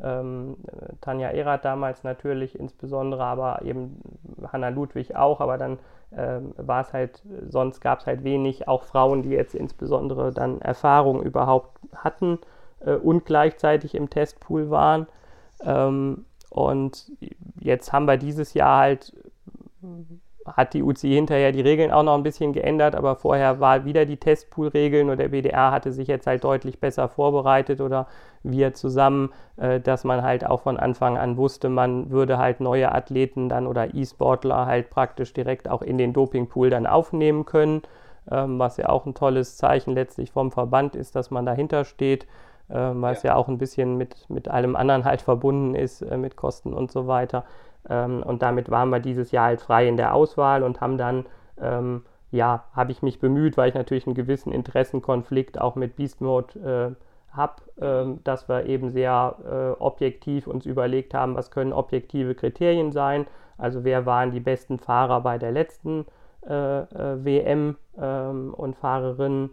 [0.02, 0.56] Ähm,
[1.00, 4.00] Tanja Erath damals natürlich insbesondere, aber eben
[4.52, 5.78] Hanna Ludwig auch, aber dann
[6.16, 10.60] ähm, war es halt, sonst gab es halt wenig, auch Frauen, die jetzt insbesondere dann
[10.60, 12.38] Erfahrung überhaupt hatten
[12.80, 15.06] äh, und gleichzeitig im Testpool waren.
[15.64, 17.10] Ähm, und
[17.58, 19.12] jetzt haben wir dieses Jahr halt,
[20.46, 24.04] hat die UCI hinterher die Regeln auch noch ein bisschen geändert, aber vorher war wieder
[24.04, 28.06] die Testpool-Regeln und der BDR hatte sich jetzt halt deutlich besser vorbereitet oder
[28.42, 32.92] wir zusammen, äh, dass man halt auch von Anfang an wusste, man würde halt neue
[32.92, 37.80] Athleten dann oder E-Sportler halt praktisch direkt auch in den Dopingpool dann aufnehmen können,
[38.30, 42.26] ähm, was ja auch ein tolles Zeichen letztlich vom Verband ist, dass man dahinter steht
[42.68, 43.32] äh, weil es ja.
[43.32, 43.36] ja.
[43.36, 47.06] auch ein bisschen mit, mit allem anderen halt verbunden ist, äh, mit Kosten und so
[47.06, 47.44] weiter.
[47.88, 51.26] Ähm, und damit waren wir dieses Jahr halt frei in der Auswahl und haben dann,
[51.60, 56.20] ähm, ja, habe ich mich bemüht, weil ich natürlich einen gewissen Interessenkonflikt auch mit Beast
[56.20, 61.72] Mode äh, habe, ähm, dass wir eben sehr äh, objektiv uns überlegt haben, was können
[61.72, 63.26] objektive Kriterien sein.
[63.58, 66.06] Also wer waren die besten Fahrer bei der letzten
[66.46, 69.50] äh, äh, WM ähm, und Fahrerinnen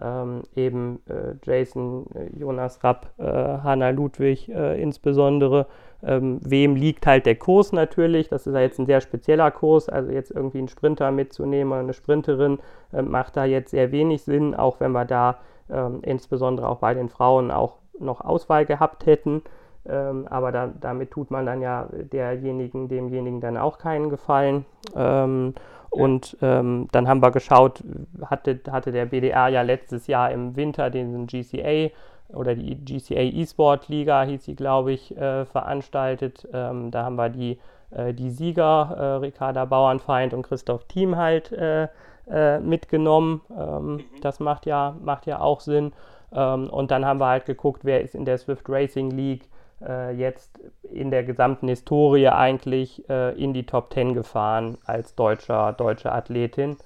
[0.00, 5.66] ähm, eben äh, Jason, äh, Jonas Rapp, äh, Hanna Ludwig äh, insbesondere.
[6.06, 8.28] Ähm, wem liegt halt der Kurs natürlich?
[8.28, 11.80] Das ist ja jetzt ein sehr spezieller Kurs, also jetzt irgendwie einen Sprinter mitzunehmen oder
[11.80, 12.58] eine Sprinterin
[12.92, 15.38] äh, macht da jetzt sehr wenig Sinn, auch wenn wir da
[15.70, 19.42] ähm, insbesondere auch bei den Frauen auch noch Auswahl gehabt hätten.
[19.86, 24.64] Ähm, aber da, damit tut man dann ja derjenigen, demjenigen dann auch keinen Gefallen.
[24.96, 25.54] Ähm,
[25.90, 27.84] und ähm, dann haben wir geschaut,
[28.24, 31.90] hatte, hatte der BDR ja letztes Jahr im Winter den GCA
[32.34, 36.46] oder die GCA E-Sport Liga, hieß sie, glaube ich, äh, veranstaltet.
[36.52, 37.58] Ähm, da haben wir die,
[37.90, 41.88] äh, die Sieger, äh, Ricarda Bauernfeind und Christoph Thiem halt äh,
[42.30, 43.42] äh, mitgenommen.
[43.50, 44.04] Ähm, mhm.
[44.22, 45.92] Das macht ja, macht ja auch Sinn.
[46.32, 49.48] Ähm, und dann haben wir halt geguckt, wer ist in der Swift Racing League
[49.86, 56.12] äh, jetzt in der gesamten Historie eigentlich in die Top 10 gefahren als deutscher, deutsche
[56.12, 56.76] Athletin.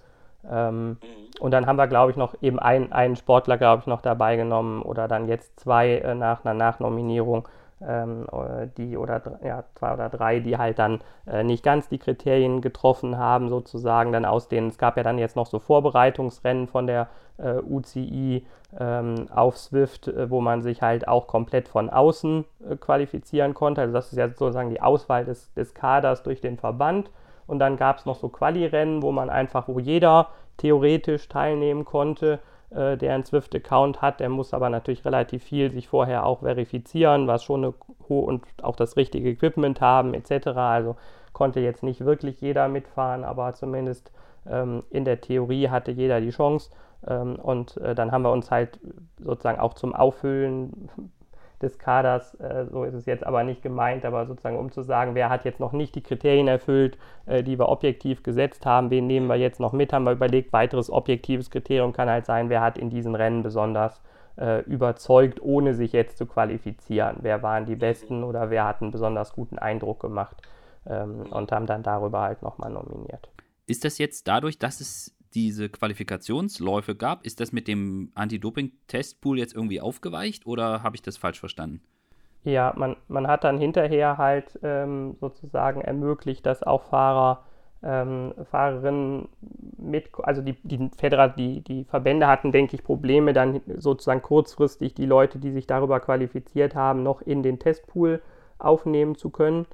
[0.50, 0.96] Ähm, mhm.
[1.40, 4.36] Und dann haben wir, glaube ich, noch eben ein, einen Sportler, glaube ich, noch dabei
[4.36, 7.48] genommen oder dann jetzt zwei äh, nach einer Nachnominierung.
[7.80, 11.98] ähm, äh, die oder ja, zwei oder drei, die halt dann äh, nicht ganz die
[11.98, 16.66] Kriterien getroffen haben, sozusagen dann aus denen, es gab ja dann jetzt noch so Vorbereitungsrennen
[16.66, 18.44] von der äh, UCI
[18.78, 23.80] ähm, auf Swift, äh, wo man sich halt auch komplett von außen äh, qualifizieren konnte.
[23.82, 27.10] Also das ist ja sozusagen die Auswahl des, des Kaders durch den Verband.
[27.48, 32.38] Und dann gab es noch so Quali-Rennen, wo man einfach, wo jeder theoretisch teilnehmen konnte
[32.70, 37.26] äh, der einen Swift-Account hat, der muss aber natürlich relativ viel sich vorher auch verifizieren,
[37.26, 37.74] was schon eine
[38.08, 40.48] hohe und auch das richtige Equipment haben etc.
[40.48, 40.96] Also
[41.32, 44.12] konnte jetzt nicht wirklich jeder mitfahren, aber zumindest
[44.46, 46.70] ähm, in der Theorie hatte jeder die Chance.
[47.06, 48.78] Ähm, und äh, dann haben wir uns halt
[49.18, 50.90] sozusagen auch zum Auffüllen
[51.62, 55.14] des Kaders, äh, so ist es jetzt aber nicht gemeint, aber sozusagen um zu sagen,
[55.14, 59.06] wer hat jetzt noch nicht die Kriterien erfüllt, äh, die wir objektiv gesetzt haben, wen
[59.06, 62.60] nehmen wir jetzt noch mit, haben wir überlegt, weiteres objektives Kriterium kann halt sein, wer
[62.60, 64.00] hat in diesen Rennen besonders
[64.36, 68.92] äh, überzeugt, ohne sich jetzt zu qualifizieren, wer waren die Besten oder wer hat einen
[68.92, 70.36] besonders guten Eindruck gemacht
[70.86, 73.28] ähm, und haben dann darüber halt nochmal nominiert.
[73.66, 79.54] Ist das jetzt dadurch, dass es diese Qualifikationsläufe gab, ist das mit dem Anti-Doping-Testpool jetzt
[79.54, 81.80] irgendwie aufgeweicht oder habe ich das falsch verstanden?
[82.44, 87.44] Ja, man, man hat dann hinterher halt ähm, sozusagen ermöglicht, dass auch Fahrer,
[87.82, 89.28] ähm, Fahrerinnen
[89.76, 94.94] mit, also die, die, Federal, die, die Verbände hatten, denke ich, Probleme, dann sozusagen kurzfristig
[94.94, 98.22] die Leute, die sich darüber qualifiziert haben, noch in den Testpool
[98.58, 99.66] aufnehmen zu können.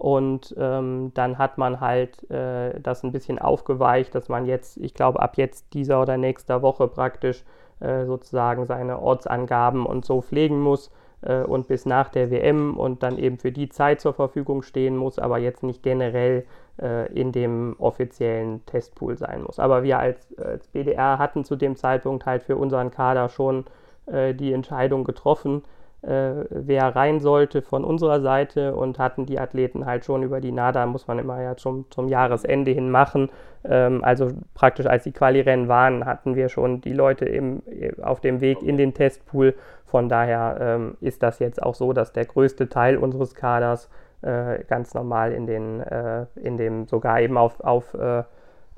[0.00, 4.94] Und ähm, dann hat man halt äh, das ein bisschen aufgeweicht, dass man jetzt, ich
[4.94, 7.44] glaube, ab jetzt dieser oder nächster Woche praktisch
[7.80, 13.02] äh, sozusagen seine Ortsangaben und so pflegen muss äh, und bis nach der WM und
[13.02, 16.46] dann eben für die Zeit zur Verfügung stehen muss, aber jetzt nicht generell
[16.80, 19.58] äh, in dem offiziellen Testpool sein muss.
[19.58, 23.66] Aber wir als, als BDR hatten zu dem Zeitpunkt halt für unseren Kader schon
[24.06, 25.62] äh, die Entscheidung getroffen,
[26.02, 30.52] äh, wer rein sollte von unserer Seite und hatten die Athleten halt schon über die
[30.52, 33.28] NADA, muss man immer ja zum, zum Jahresende hin machen.
[33.64, 37.62] Ähm, also praktisch als die Quali-Rennen waren, hatten wir schon die Leute im,
[38.02, 39.54] auf dem Weg in den Testpool.
[39.84, 43.90] Von daher ähm, ist das jetzt auch so, dass der größte Teil unseres Kaders
[44.22, 48.22] äh, ganz normal in den, äh, in dem sogar eben auf, auf äh,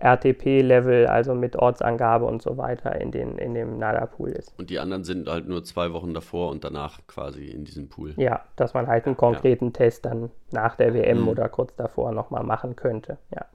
[0.02, 4.52] RTP-Level, also mit Ortsangabe und so weiter, in, den, in dem NADA-Pool ist.
[4.58, 8.14] Und die anderen sind halt nur zwei Wochen davor und danach quasi in diesem Pool.
[8.16, 9.72] Ja, dass man halt einen konkreten ja.
[9.72, 11.28] Test dann nach der WM mhm.
[11.28, 13.18] oder kurz davor nochmal machen könnte.
[13.34, 13.46] Ja.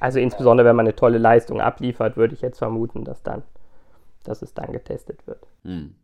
[0.00, 3.42] Also insbesondere, wenn man eine tolle Leistung abliefert, würde ich jetzt vermuten, dass dann,
[4.24, 5.46] dass es dann getestet wird.
[5.64, 5.96] Mhm.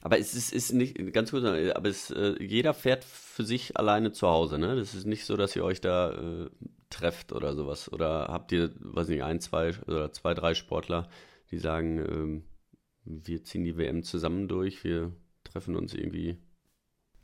[0.00, 4.12] Aber es ist, ist nicht, ganz kurz, aber es, äh, jeder fährt für sich alleine
[4.12, 4.76] zu Hause, ne?
[4.76, 6.50] Das ist nicht so, dass ihr euch da äh,
[6.90, 7.92] trefft oder sowas.
[7.92, 11.08] Oder habt ihr, weiß nicht, ein, zwei oder zwei, drei Sportler,
[11.50, 12.44] die sagen, ähm,
[13.04, 15.12] wir ziehen die WM zusammen durch, wir
[15.44, 16.38] treffen uns irgendwie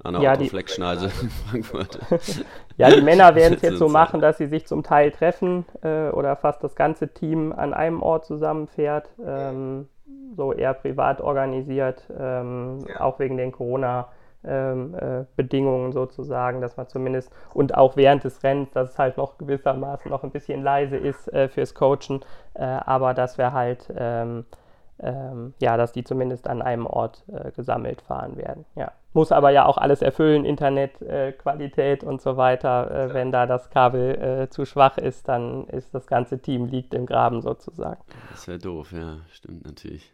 [0.03, 1.99] an der ja, Autoflex-Schneise in Frankfurt.
[2.77, 6.09] ja, die Männer werden es jetzt so machen, dass sie sich zum Teil treffen äh,
[6.11, 9.11] oder fast das ganze Team an einem Ort zusammenfährt.
[9.25, 9.89] Ähm,
[10.37, 13.01] so eher privat organisiert, ähm, ja.
[13.01, 14.09] auch wegen den Corona-
[14.45, 19.17] ähm, äh, Bedingungen sozusagen, dass man zumindest und auch während des Rennens, dass es halt
[19.17, 22.21] noch gewissermaßen noch ein bisschen leise ist äh, fürs Coachen,
[22.55, 24.45] äh, aber dass wir halt ähm,
[25.03, 28.65] ähm, ja, dass die zumindest an einem Ort äh, gesammelt fahren werden.
[28.77, 28.93] Ja.
[29.15, 32.91] Muss aber ja auch alles erfüllen, Internetqualität äh, und so weiter.
[32.91, 37.07] Äh, wenn da das Kabel zu schwach ist, dann ist das ganze Team liegt im
[37.07, 38.01] Graben sozusagen.
[38.31, 40.13] Das wäre doof, ja, stimmt natürlich.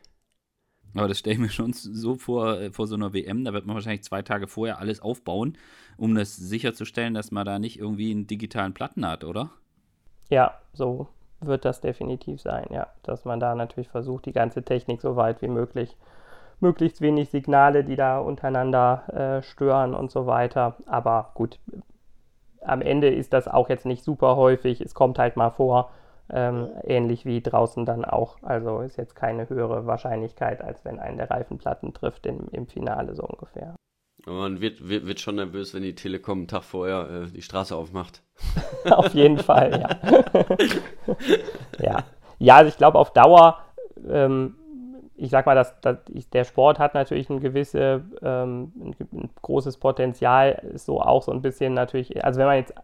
[0.95, 3.67] Aber das stelle ich mir schon so vor, äh, vor so einer WM, da wird
[3.67, 5.57] man wahrscheinlich zwei Tage vorher alles aufbauen,
[5.97, 9.51] um das sicherzustellen, dass man da nicht irgendwie einen digitalen Platten hat, oder?
[10.31, 11.09] Ja, so
[11.41, 12.89] wird das definitiv sein, ja.
[13.03, 15.97] Dass man da natürlich versucht, die ganze Technik so weit wie möglich,
[16.61, 20.77] möglichst wenig Signale, die da untereinander äh, stören und so weiter.
[20.87, 21.59] Aber gut,
[22.61, 24.81] am Ende ist das auch jetzt nicht super häufig.
[24.81, 25.91] Es kommt halt mal vor,
[26.31, 28.37] ähm, ähnlich wie draußen dann auch.
[28.43, 33.15] Also ist jetzt keine höhere Wahrscheinlichkeit, als wenn einen der Reifenplatten trifft im, im Finale
[33.15, 33.75] so ungefähr.
[34.27, 37.43] Aber man wird, wird, wird schon nervös, wenn die Telekom einen Tag vorher äh, die
[37.43, 38.23] Straße aufmacht.
[38.91, 41.17] auf jeden Fall, ja.
[41.79, 42.05] ja.
[42.41, 43.59] Ja, also ich glaube auf Dauer,
[44.09, 44.55] ähm,
[45.17, 49.31] ich sag mal, dass, dass ich, der Sport hat natürlich ein gewisse, ähm, ein, ein,
[49.43, 52.75] großes Potenzial, ist so auch so ein bisschen natürlich, also wenn man jetzt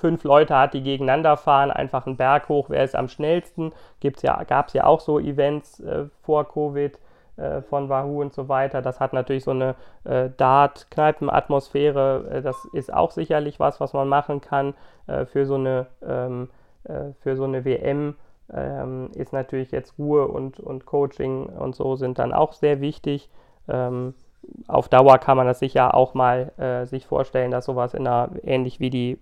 [0.00, 3.72] fünf Leute hat, die gegeneinander fahren, einfach einen Berg hoch, wer ist am schnellsten,
[4.22, 6.98] ja, gab es ja auch so Events äh, vor Covid
[7.36, 8.82] äh, von Wahoo und so weiter.
[8.82, 12.28] Das hat natürlich so eine äh, Dart-Kneipen-Atmosphäre.
[12.30, 14.74] Äh, das ist auch sicherlich was, was man machen kann
[15.06, 16.48] äh, für, so eine, ähm,
[16.84, 18.16] äh, für so eine WM.
[18.52, 23.30] Ähm, ist natürlich jetzt Ruhe und, und Coaching und so sind dann auch sehr wichtig.
[23.68, 24.14] Ähm,
[24.66, 28.30] auf Dauer kann man das sicher auch mal äh, sich vorstellen, dass sowas in einer,
[28.42, 29.18] ähnlich wie die,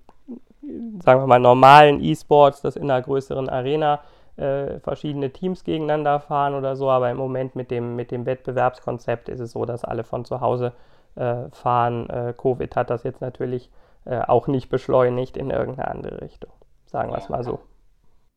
[0.60, 4.00] sagen wir mal, normalen E-Sports, das in einer größeren Arena
[4.36, 9.28] äh, verschiedene Teams gegeneinander fahren oder so, aber im Moment mit dem, mit dem Wettbewerbskonzept
[9.28, 10.72] ist es so, dass alle von zu Hause
[11.16, 12.08] äh, fahren.
[12.08, 13.70] Äh, Covid hat das jetzt natürlich
[14.04, 16.52] äh, auch nicht beschleunigt in irgendeine andere Richtung,
[16.86, 17.60] sagen wir es mal so.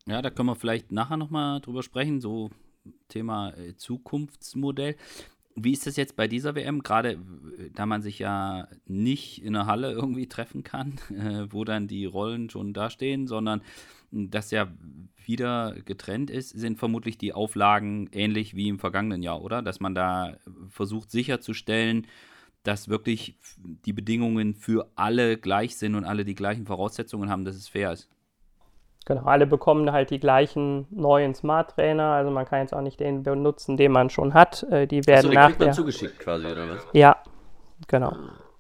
[0.08, 2.50] Ja, da können wir vielleicht nachher nochmal drüber sprechen, so
[3.08, 4.96] Thema äh, Zukunftsmodell.
[5.56, 7.20] Wie ist das jetzt bei dieser WM, gerade
[7.74, 12.06] da man sich ja nicht in der Halle irgendwie treffen kann, äh, wo dann die
[12.06, 13.62] Rollen schon dastehen, sondern
[14.12, 14.68] das ja
[15.26, 19.62] wieder getrennt ist, sind vermutlich die Auflagen ähnlich wie im vergangenen Jahr, oder?
[19.62, 20.38] Dass man da
[20.70, 22.08] versucht sicherzustellen,
[22.64, 27.56] dass wirklich die Bedingungen für alle gleich sind und alle die gleichen Voraussetzungen haben, dass
[27.56, 28.10] es fair ist.
[29.06, 32.12] Genau, alle bekommen halt die gleichen neuen Smart Trainer.
[32.12, 34.62] Also man kann jetzt auch nicht den benutzen, den man schon hat.
[34.64, 36.86] Äh, die werden Achso, den nach kriegt man zugeschickt quasi, oder was?
[36.94, 37.16] Ja,
[37.88, 38.14] genau.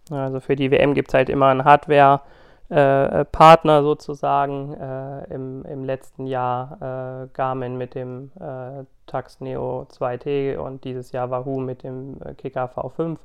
[0.10, 4.73] Also für die WM gibt es halt immer einen Hardware-Partner äh, sozusagen.
[4.73, 11.12] Äh, im, Im letzten Jahr äh, Garmin mit dem äh, Tax Neo 2T und dieses
[11.12, 13.17] Jahr Wahoo mit dem äh, Kicker V5.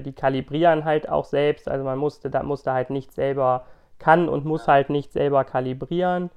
[0.00, 1.68] die kalibrieren halt auch selbst.
[1.68, 3.64] Also man musste da musste halt nicht selber
[3.98, 6.30] kann und muss halt nicht selber kalibrieren.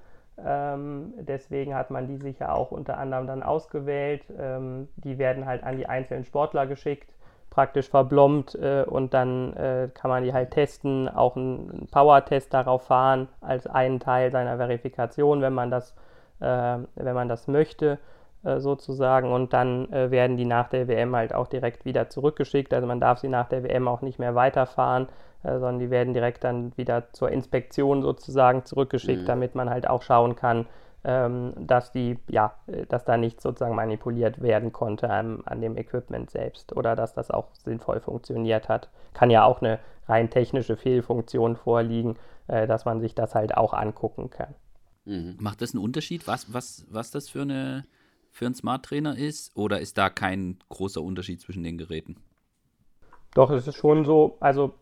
[0.45, 4.23] Ähm, deswegen hat man die sich ja auch unter anderem dann ausgewählt.
[4.37, 7.13] Ähm, die werden halt an die einzelnen Sportler geschickt,
[7.49, 12.83] praktisch verblombt äh, und dann äh, kann man die halt testen, auch einen Power-Test darauf
[12.83, 15.93] fahren als einen Teil seiner Verifikation, wenn man das,
[16.39, 17.99] äh, wenn man das möchte
[18.43, 22.73] äh, sozusagen und dann äh, werden die nach der WM halt auch direkt wieder zurückgeschickt.
[22.73, 25.09] Also man darf sie nach der WM auch nicht mehr weiterfahren
[25.43, 29.27] sondern die werden direkt dann wieder zur Inspektion sozusagen zurückgeschickt, mhm.
[29.27, 30.65] damit man halt auch schauen kann,
[31.03, 32.53] ähm, dass die, ja,
[32.89, 37.31] dass da nichts sozusagen manipuliert werden konnte an, an dem Equipment selbst oder dass das
[37.31, 38.89] auch sinnvoll funktioniert hat.
[39.13, 43.73] Kann ja auch eine rein technische Fehlfunktion vorliegen, äh, dass man sich das halt auch
[43.73, 44.55] angucken kann.
[45.05, 45.37] Mhm.
[45.39, 47.85] Macht das einen Unterschied, was, was, was das für, eine,
[48.31, 49.55] für ein Smart Trainer ist?
[49.55, 52.17] Oder ist da kein großer Unterschied zwischen den Geräten?
[53.35, 54.73] Doch, es ist schon so, also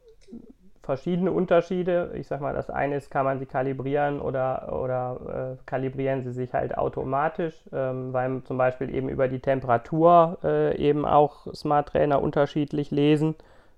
[0.88, 2.12] verschiedene Unterschiede.
[2.16, 6.32] Ich sag mal, das eine ist, kann man sie kalibrieren oder, oder äh, kalibrieren sie
[6.32, 11.90] sich halt automatisch, ähm, weil zum Beispiel eben über die Temperatur äh, eben auch Smart
[11.90, 13.36] Trainer unterschiedlich lesen.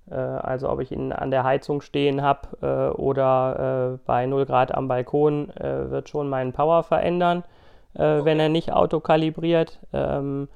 [0.10, 4.46] Äh, also ob ich ihn an der Heizung stehen habe äh, oder äh, bei 0
[4.46, 7.44] Grad am Balkon, äh, wird schon meinen Power verändern,
[7.96, 8.24] okay.
[8.24, 9.80] wenn er nicht autokalibriert.
[9.94, 10.48] Ähm,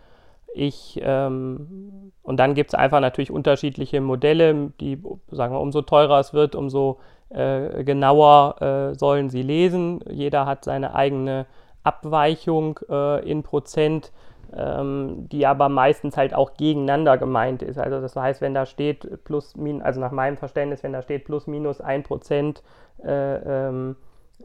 [0.54, 6.20] ich, ähm, und dann gibt es einfach natürlich unterschiedliche Modelle, die, sagen wir, umso teurer
[6.20, 10.02] es wird, umso äh, genauer äh, sollen sie lesen.
[10.10, 11.46] Jeder hat seine eigene
[11.84, 14.12] Abweichung äh, in Prozent,
[14.56, 17.78] ähm, die aber meistens halt auch gegeneinander gemeint ist.
[17.78, 21.26] Also das heißt, wenn da steht plus, min, also nach meinem Verständnis, wenn da steht
[21.26, 22.62] plus minus ein Prozent,
[23.04, 23.96] äh, ähm,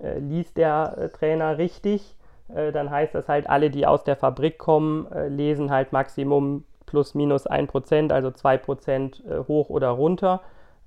[0.02, 2.16] äh, liest der äh, Trainer richtig
[2.54, 6.64] äh, dann heißt das halt, alle, die aus der Fabrik kommen, äh, lesen halt Maximum
[6.87, 10.40] plus minus 1%, also 2% äh, hoch oder runter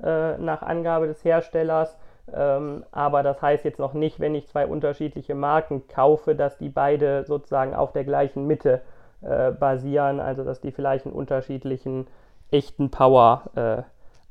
[0.04, 1.95] nach Angabe des Herstellers.
[2.34, 6.69] Ähm, aber das heißt jetzt noch nicht, wenn ich zwei unterschiedliche Marken kaufe, dass die
[6.69, 8.82] beide sozusagen auf der gleichen Mitte
[9.21, 12.08] basieren, also dass die vielleicht einen unterschiedlichen
[12.50, 13.43] echten Power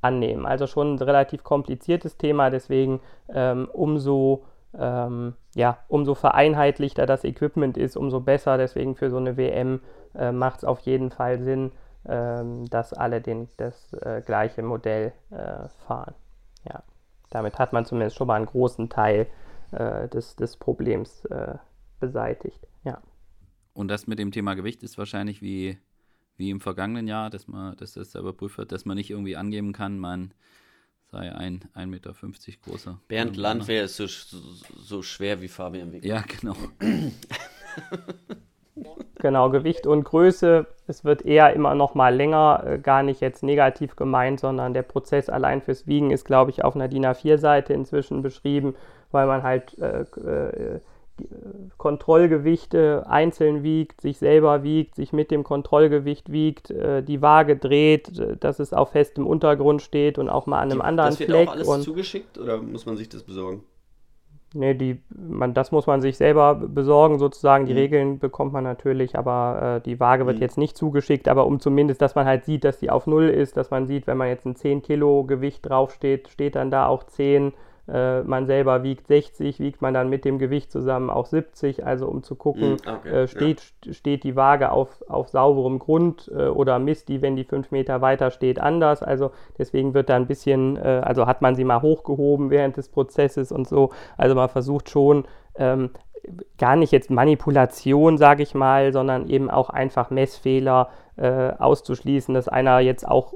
[0.02, 0.46] annehmen.
[0.46, 3.00] Also schon ein relativ kompliziertes Thema, deswegen
[3.32, 4.42] ähm, umso
[4.78, 8.58] ähm, ja, umso vereinheitlichter das Equipment ist, umso besser.
[8.58, 9.80] Deswegen für so eine WM
[10.14, 11.72] äh, macht es auf jeden Fall Sinn,
[12.06, 16.14] ähm, dass alle den, das äh, gleiche Modell äh, fahren.
[16.64, 16.82] Ja,
[17.30, 19.26] damit hat man zumindest schon mal einen großen Teil
[19.72, 21.54] äh, des, des Problems äh,
[21.98, 22.66] beseitigt.
[22.84, 23.00] Ja.
[23.72, 25.78] Und das mit dem Thema Gewicht ist wahrscheinlich wie,
[26.36, 29.72] wie im vergangenen Jahr, dass man, dass das überprüft wird, dass man nicht irgendwie angeben
[29.72, 30.34] kann, man
[31.10, 32.12] sei ein 1,50 Meter
[32.64, 33.00] großer.
[33.08, 36.04] Bernd Landwehr ist so, so schwer wie Fabian Wick.
[36.04, 36.54] Ja, genau.
[39.16, 43.42] genau, Gewicht und Größe, es wird eher immer noch mal länger, äh, gar nicht jetzt
[43.42, 47.72] negativ gemeint, sondern der Prozess allein fürs Wiegen ist, glaube ich, auf einer DIN A4-Seite
[47.72, 48.76] inzwischen beschrieben,
[49.10, 50.80] weil man halt äh, äh,
[51.76, 58.18] Kontrollgewichte einzeln wiegt, sich selber wiegt, sich mit dem Kontrollgewicht wiegt, äh, die Waage dreht,
[58.18, 61.28] äh, dass es auf festem Untergrund steht und auch mal an einem die, anderen Fleck.
[61.28, 63.64] Das wird auch alles und, zugeschickt oder muss man sich das besorgen?
[64.52, 67.66] Nee, die, man, das muss man sich selber besorgen, sozusagen.
[67.66, 67.78] Die mhm.
[67.78, 70.42] Regeln bekommt man natürlich, aber äh, die Waage wird mhm.
[70.42, 73.56] jetzt nicht zugeschickt, aber um zumindest, dass man halt sieht, dass die auf Null ist,
[73.56, 77.04] dass man sieht, wenn man jetzt ein 10 Kilo Gewicht draufsteht, steht dann da auch
[77.04, 77.52] 10
[77.92, 82.06] äh, man selber wiegt 60, wiegt man dann mit dem Gewicht zusammen auch 70, also
[82.06, 83.92] um zu gucken, mm, okay, äh, steht, ja.
[83.92, 88.00] steht die Waage auf, auf sauberem Grund äh, oder misst die, wenn die fünf Meter
[88.00, 89.02] weiter steht, anders.
[89.02, 92.88] Also deswegen wird da ein bisschen, äh, also hat man sie mal hochgehoben während des
[92.88, 93.90] Prozesses und so.
[94.16, 95.26] Also man versucht schon,
[95.56, 95.90] ähm,
[96.58, 102.48] gar nicht jetzt Manipulation, sage ich mal, sondern eben auch einfach Messfehler äh, auszuschließen, dass
[102.48, 103.34] einer jetzt auch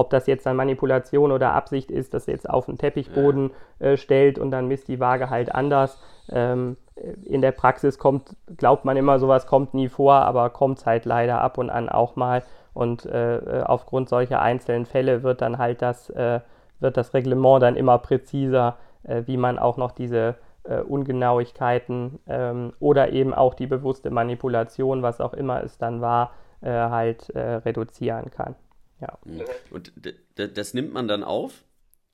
[0.00, 3.98] ob das jetzt dann Manipulation oder Absicht ist, dass er jetzt auf den Teppichboden äh,
[3.98, 6.00] stellt und dann misst die Waage halt anders.
[6.30, 6.78] Ähm,
[7.24, 11.04] in der Praxis kommt, glaubt man immer, sowas kommt nie vor, aber kommt es halt
[11.04, 12.42] leider ab und an auch mal.
[12.72, 16.40] Und äh, äh, aufgrund solcher einzelnen Fälle wird dann halt das, äh,
[16.78, 22.72] wird das Reglement dann immer präziser, äh, wie man auch noch diese äh, Ungenauigkeiten ähm,
[22.80, 26.32] oder eben auch die bewusste Manipulation, was auch immer es dann war,
[26.62, 28.54] halt reduzieren kann.
[29.00, 29.18] Ja.
[29.24, 29.42] Mhm.
[29.70, 29.92] Und
[30.34, 31.64] das nimmt man dann auf?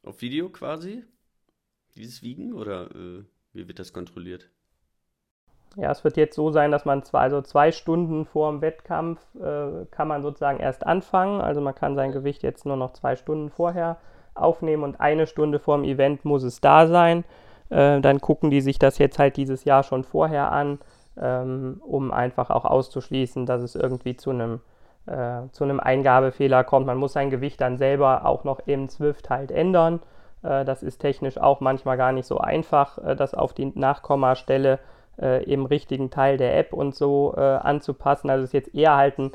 [0.03, 1.05] Auf Video quasi?
[1.97, 2.53] Dieses Wiegen?
[2.53, 4.49] Oder äh, wie wird das kontrolliert?
[5.76, 9.20] Ja, es wird jetzt so sein, dass man zwei, also zwei Stunden vor dem Wettkampf
[9.34, 11.41] äh, kann man sozusagen erst anfangen.
[11.41, 13.99] Also man kann sein Gewicht jetzt nur noch zwei Stunden vorher
[14.34, 17.24] aufnehmen und eine Stunde vor dem Event muss es da sein.
[17.68, 20.78] Äh, dann gucken die sich das jetzt halt dieses Jahr schon vorher an,
[21.18, 24.61] ähm, um einfach auch auszuschließen, dass es irgendwie zu einem
[25.07, 26.87] äh, zu einem Eingabefehler kommt.
[26.87, 30.01] Man muss sein Gewicht dann selber auch noch im Zwift halt ändern.
[30.43, 34.79] Äh, das ist technisch auch manchmal gar nicht so einfach, äh, das auf die Nachkommastelle
[35.21, 38.31] äh, im richtigen Teil der App und so äh, anzupassen.
[38.31, 39.33] Also ist jetzt eher halt ein,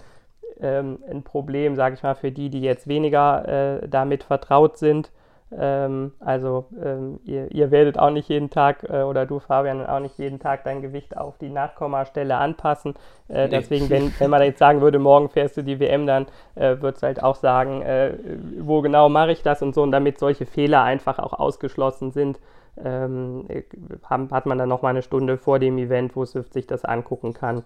[0.59, 5.11] ähm, ein Problem, sage ich mal, für die, die jetzt weniger äh, damit vertraut sind
[5.57, 9.99] ähm, also ähm, ihr, ihr, werdet auch nicht jeden Tag äh, oder du Fabian auch
[9.99, 12.95] nicht jeden Tag dein Gewicht auf die Nachkommastelle anpassen.
[13.27, 13.49] Äh, nee.
[13.49, 16.95] Deswegen, wenn, wenn man jetzt sagen würde, morgen fährst du die WM, dann äh, wird
[16.95, 18.13] es halt auch sagen, äh,
[18.59, 19.81] wo genau mache ich das und so.
[19.83, 22.39] Und damit solche Fehler einfach auch ausgeschlossen sind,
[22.81, 23.45] ähm,
[24.09, 26.85] haben, hat man dann noch mal eine Stunde vor dem Event, wo Swift sich das
[26.85, 27.63] angucken kann,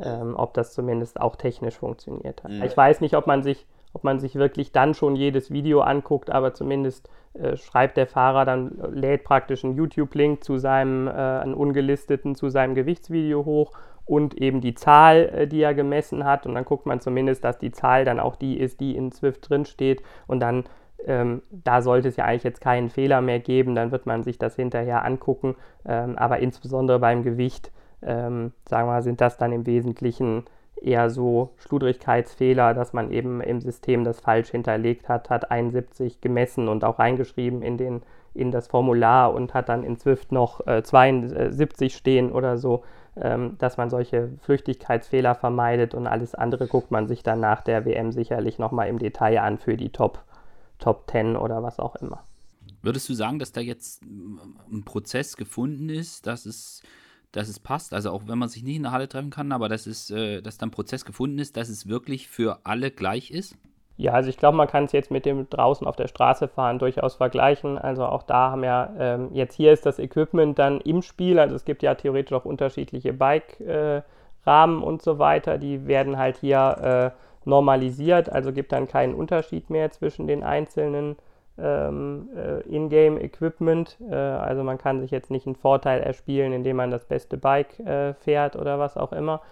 [0.00, 2.50] ähm, ob das zumindest auch technisch funktioniert hat.
[2.50, 2.64] Mhm.
[2.64, 6.30] Ich weiß nicht, ob man sich ob man sich wirklich dann schon jedes Video anguckt,
[6.30, 11.54] aber zumindest äh, schreibt der Fahrer dann, lädt praktisch einen YouTube-Link zu seinem, äh, einen
[11.54, 13.72] ungelisteten, zu seinem Gewichtsvideo hoch
[14.08, 16.46] und eben die Zahl, äh, die er gemessen hat.
[16.46, 19.48] Und dann guckt man zumindest, dass die Zahl dann auch die ist, die in Swift
[19.48, 20.02] drin steht.
[20.26, 20.64] Und dann,
[21.04, 23.74] ähm, da sollte es ja eigentlich jetzt keinen Fehler mehr geben.
[23.74, 25.56] Dann wird man sich das hinterher angucken.
[25.84, 27.70] Ähm, aber insbesondere beim Gewicht,
[28.02, 30.44] ähm, sagen wir mal, sind das dann im Wesentlichen
[30.82, 36.68] eher so Schludrigkeitsfehler, dass man eben im System das falsch hinterlegt hat, hat 71 gemessen
[36.68, 38.02] und auch reingeschrieben in, den,
[38.34, 42.84] in das Formular und hat dann in Swift noch äh, 72 stehen oder so,
[43.16, 47.84] ähm, dass man solche Flüchtigkeitsfehler vermeidet und alles andere guckt man sich dann nach der
[47.84, 50.24] WM sicherlich nochmal im Detail an für die Top,
[50.78, 52.22] Top 10 oder was auch immer.
[52.82, 56.82] Würdest du sagen, dass da jetzt ein Prozess gefunden ist, dass es
[57.32, 57.92] dass es passt.
[57.94, 60.40] Also auch wenn man sich nicht in der Halle treffen kann, aber dass es, äh,
[60.40, 63.56] dass dann Prozess gefunden ist, dass es wirklich für alle gleich ist.
[63.96, 66.78] Ja, also ich glaube, man kann es jetzt mit dem draußen auf der Straße fahren
[66.78, 67.78] durchaus vergleichen.
[67.78, 71.40] Also auch da haben ja, ähm, jetzt hier ist das Equipment dann im Spiel.
[71.40, 75.58] Also es gibt ja theoretisch auch unterschiedliche Bike-Rahmen äh, und so weiter.
[75.58, 78.30] Die werden halt hier äh, normalisiert.
[78.30, 81.16] Also gibt dann keinen Unterschied mehr zwischen den einzelnen
[81.60, 83.98] ähm, äh, Ingame-Equipment.
[84.10, 87.78] Äh, also man kann sich jetzt nicht einen Vorteil erspielen, indem man das beste Bike
[87.80, 89.42] äh, fährt oder was auch immer.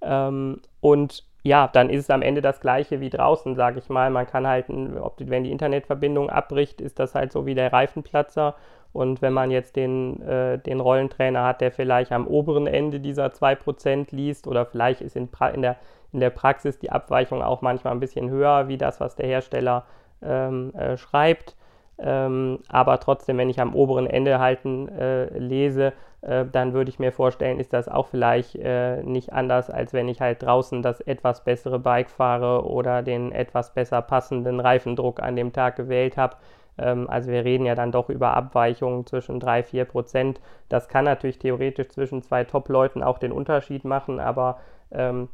[0.00, 4.10] Ähm, und ja, dann ist es am Ende das gleiche wie draußen, sage ich mal.
[4.10, 4.66] Man kann halt,
[5.00, 8.54] ob wenn die Internetverbindung abbricht, ist das halt so wie der Reifenplatzer.
[8.92, 13.32] Und wenn man jetzt den, äh, den Rollentrainer hat, der vielleicht am oberen Ende dieser
[13.32, 15.76] 2% liest oder vielleicht ist in, in, der,
[16.12, 19.84] in der Praxis die Abweichung auch manchmal ein bisschen höher wie das, was der Hersteller
[20.24, 21.56] ähm, äh, schreibt.
[21.98, 25.92] Ähm, aber trotzdem, wenn ich am oberen Ende halten äh, lese,
[26.22, 30.08] äh, dann würde ich mir vorstellen, ist das auch vielleicht äh, nicht anders, als wenn
[30.08, 35.36] ich halt draußen das etwas bessere Bike fahre oder den etwas besser passenden Reifendruck an
[35.36, 36.36] dem Tag gewählt habe.
[36.78, 40.40] Ähm, also wir reden ja dann doch über Abweichungen zwischen 3, 4 Prozent.
[40.68, 44.58] Das kann natürlich theoretisch zwischen zwei Top-Leuten auch den Unterschied machen, aber
[44.90, 45.28] ähm,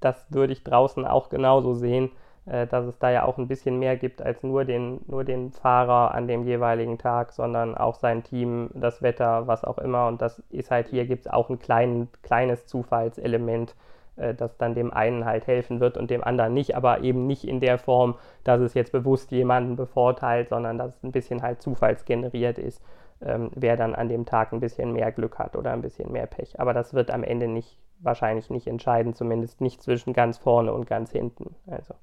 [0.00, 2.10] das würde ich draußen auch genauso sehen.
[2.46, 5.52] Äh, dass es da ja auch ein bisschen mehr gibt als nur den, nur den
[5.52, 10.06] Fahrer an dem jeweiligen Tag, sondern auch sein Team, das Wetter, was auch immer.
[10.06, 13.76] Und das ist halt hier gibt es auch ein klein, kleines Zufallselement,
[14.16, 17.46] äh, das dann dem einen halt helfen wird und dem anderen nicht, aber eben nicht
[17.46, 21.60] in der Form, dass es jetzt bewusst jemanden bevorteilt, sondern dass es ein bisschen halt
[21.60, 22.82] zufallsgeneriert ist,
[23.20, 26.26] ähm, wer dann an dem Tag ein bisschen mehr Glück hat oder ein bisschen mehr
[26.26, 26.58] Pech.
[26.58, 30.86] Aber das wird am Ende nicht, wahrscheinlich nicht entscheiden, zumindest nicht zwischen ganz vorne und
[30.86, 31.54] ganz hinten.
[31.66, 31.94] Also.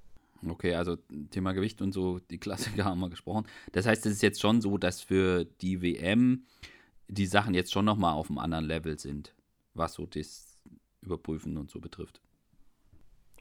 [0.52, 0.98] Okay, also
[1.30, 3.46] Thema Gewicht und so, die Klassiker haben wir gesprochen.
[3.72, 6.44] Das heißt, es ist jetzt schon so, dass für die WM
[7.08, 9.34] die Sachen jetzt schon nochmal auf einem anderen Level sind,
[9.74, 10.58] was so das
[11.02, 12.22] Überprüfen und so betrifft.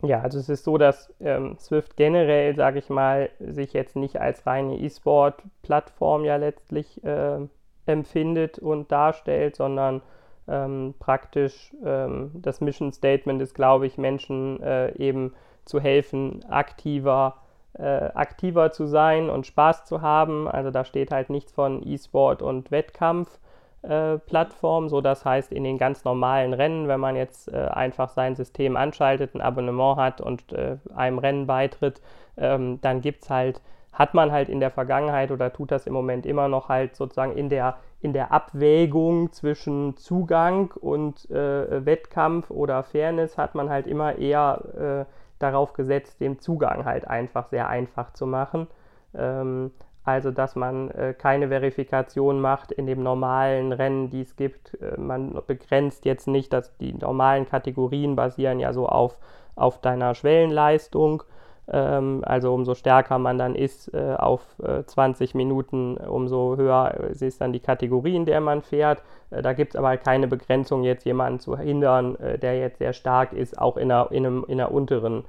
[0.03, 4.21] Ja, also es ist so, dass ähm, Swift generell, sage ich mal, sich jetzt nicht
[4.21, 7.39] als reine E-Sport-Plattform ja letztlich äh,
[7.87, 10.03] empfindet und darstellt, sondern
[10.49, 15.33] ähm, praktisch ähm, das Mission Statement ist, glaube ich, Menschen äh, eben
[15.67, 17.37] zu helfen, aktiver,
[17.75, 17.83] äh,
[18.15, 20.49] aktiver zu sein und Spaß zu haben.
[20.49, 23.39] Also da steht halt nichts von E-Sport und Wettkampf,
[23.83, 24.89] äh, Plattform.
[24.89, 28.77] So, das heißt, in den ganz normalen Rennen, wenn man jetzt äh, einfach sein System
[28.77, 32.01] anschaltet, ein Abonnement hat und äh, einem Rennen beitritt,
[32.37, 33.61] ähm, dann gibt es halt,
[33.93, 37.37] hat man halt in der Vergangenheit oder tut das im Moment immer noch halt sozusagen
[37.37, 43.87] in der, in der Abwägung zwischen Zugang und äh, Wettkampf oder Fairness, hat man halt
[43.87, 48.69] immer eher äh, darauf gesetzt, den Zugang halt einfach sehr einfach zu machen.
[49.15, 49.73] Ähm,
[50.07, 54.81] also dass man äh, keine Verifikation macht in dem normalen Rennen, die es gibt.
[54.81, 59.19] Äh, man begrenzt jetzt nicht, dass die normalen Kategorien basieren ja so auf,
[59.57, 61.25] auf deiner Schwellenleistung.
[61.69, 64.43] Ähm, also umso stärker man dann ist äh, auf
[64.87, 69.03] 20 äh, Minuten, umso höher ist dann die Kategorie, in der man fährt.
[69.31, 72.93] Äh, da gibt es aber keine Begrenzung, jetzt jemanden zu hindern, äh, der jetzt sehr
[72.93, 75.25] stark ist, auch in einer, in einem, in einer unteren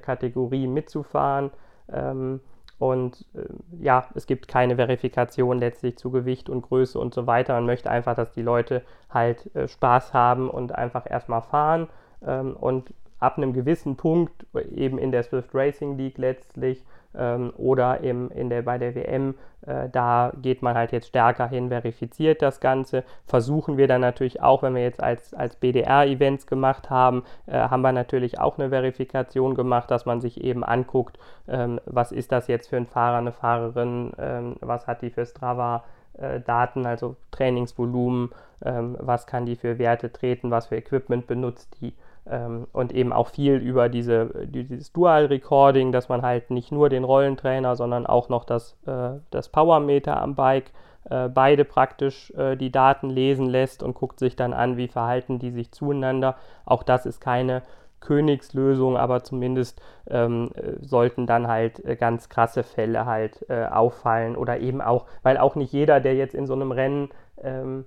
[0.00, 1.50] Kategorie mitzufahren.
[1.92, 2.40] Ähm,
[2.78, 3.44] und äh,
[3.80, 7.54] ja, es gibt keine Verifikation letztlich zu Gewicht und Größe und so weiter.
[7.54, 11.88] Man möchte einfach, dass die Leute halt äh, Spaß haben und einfach erstmal fahren.
[12.26, 16.84] Ähm, und ab einem gewissen Punkt, eben in der Swift Racing League letztlich,
[17.16, 19.34] ähm, oder im, in der, bei der WM,
[19.66, 23.04] äh, da geht man halt jetzt stärker hin, verifiziert das Ganze.
[23.26, 27.82] Versuchen wir dann natürlich auch, wenn wir jetzt als, als BDR-Events gemacht haben, äh, haben
[27.82, 32.48] wir natürlich auch eine Verifikation gemacht, dass man sich eben anguckt, ähm, was ist das
[32.48, 35.84] jetzt für ein Fahrer, eine Fahrerin, ähm, was hat die für Strava.
[36.18, 38.30] Äh, Daten, also Trainingsvolumen,
[38.64, 41.92] ähm, was kann die für Werte treten, was für Equipment benutzt die
[42.28, 47.04] ähm, und eben auch viel über diese, dieses Dual-Recording, dass man halt nicht nur den
[47.04, 50.72] Rollentrainer, sondern auch noch das, äh, das Powermeter am Bike
[51.08, 55.38] äh, beide praktisch äh, die Daten lesen lässt und guckt sich dann an, wie verhalten
[55.38, 56.36] die sich zueinander.
[56.64, 57.62] Auch das ist keine
[58.00, 60.50] Königslösung, aber zumindest ähm,
[60.80, 65.54] sollten dann halt äh, ganz krasse Fälle halt äh, auffallen oder eben auch, weil auch
[65.54, 67.08] nicht jeder, der jetzt in so einem Rennen
[67.42, 67.84] ähm,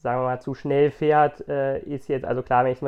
[0.00, 2.78] sagen wir mal, zu schnell fährt, äh, ist jetzt, also klar, wenn ich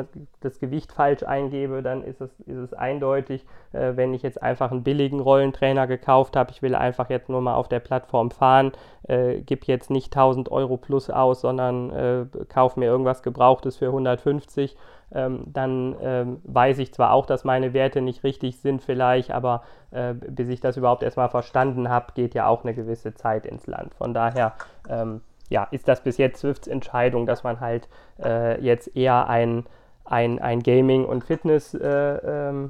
[0.41, 3.45] das Gewicht falsch eingebe, dann ist es, ist es eindeutig.
[3.71, 7.41] Äh, wenn ich jetzt einfach einen billigen Rollentrainer gekauft habe, ich will einfach jetzt nur
[7.41, 8.71] mal auf der Plattform fahren,
[9.03, 13.87] äh, gebe jetzt nicht 1000 Euro plus aus, sondern äh, kaufe mir irgendwas Gebrauchtes für
[13.87, 14.75] 150,
[15.13, 19.61] ähm, dann ähm, weiß ich zwar auch, dass meine Werte nicht richtig sind vielleicht, aber
[19.91, 23.67] äh, bis ich das überhaupt erstmal verstanden habe, geht ja auch eine gewisse Zeit ins
[23.67, 23.93] Land.
[23.93, 24.53] Von daher,
[24.89, 25.21] ähm,
[25.53, 27.87] ja, ist das bis jetzt Swifts Entscheidung, dass man halt
[28.19, 29.65] äh, jetzt eher ein,
[30.03, 32.67] ein, ein Gaming- und Fitness-Plattform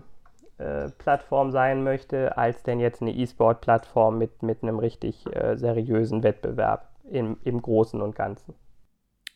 [0.59, 5.55] äh, ähm, äh, sein möchte, als denn jetzt eine E-Sport-Plattform mit, mit einem richtig äh,
[5.55, 8.53] seriösen Wettbewerb im, im Großen und Ganzen.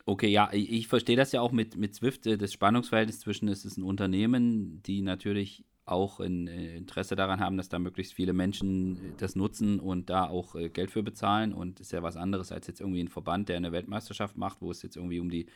[0.05, 3.47] Okay, ja, ich, ich verstehe das ja auch mit, mit Swift, äh, das Spannungsverhältnis zwischen,
[3.47, 8.13] es ist ein Unternehmen, die natürlich auch ein äh, Interesse daran haben, dass da möglichst
[8.13, 11.53] viele Menschen äh, das nutzen und da auch äh, Geld für bezahlen.
[11.53, 14.69] Und ist ja was anderes als jetzt irgendwie ein Verband, der eine Weltmeisterschaft macht, wo
[14.69, 15.47] es jetzt irgendwie um die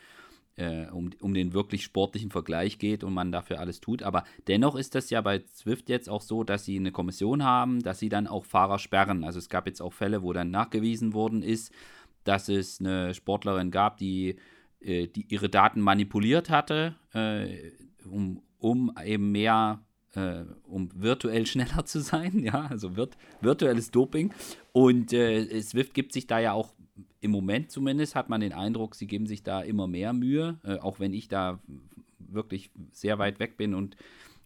[0.91, 4.03] um, um den wirklich sportlichen Vergleich geht und man dafür alles tut.
[4.03, 7.81] Aber dennoch ist das ja bei Zwift jetzt auch so, dass sie eine Kommission haben,
[7.81, 9.23] dass sie dann auch Fahrer sperren.
[9.23, 11.73] Also es gab jetzt auch Fälle, wo dann nachgewiesen worden ist,
[12.25, 14.35] dass es eine Sportlerin gab, die,
[14.81, 16.95] die ihre Daten manipuliert hatte,
[18.03, 19.79] um, um eben mehr
[20.15, 24.33] äh, um virtuell schneller zu sein, ja, also virt virtuelles Doping.
[24.71, 26.73] Und äh, Swift gibt sich da ja auch
[27.19, 30.77] im Moment zumindest, hat man den Eindruck, sie geben sich da immer mehr Mühe, äh,
[30.77, 31.59] auch wenn ich da
[32.19, 33.95] wirklich sehr weit weg bin und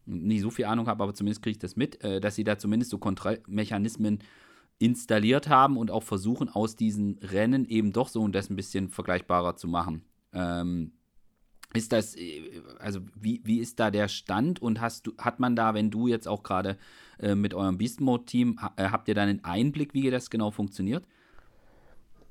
[0.06, 2.58] nie so viel Ahnung habe, aber zumindest kriege ich das mit, äh, dass sie da
[2.58, 4.20] zumindest so Kontrollmechanismen
[4.78, 8.90] installiert haben und auch versuchen, aus diesen Rennen eben doch so und das ein bisschen
[8.90, 10.04] vergleichbarer zu machen.
[10.34, 10.92] Ähm,
[11.76, 12.42] ist das, äh,
[12.80, 16.08] also wie, wie ist da der Stand und hast du, hat man da, wenn du
[16.08, 16.78] jetzt auch gerade
[17.20, 20.52] äh, mit eurem Beast Mode-Team, ha, äh, habt ihr da einen Einblick, wie das genau
[20.52, 21.04] funktioniert?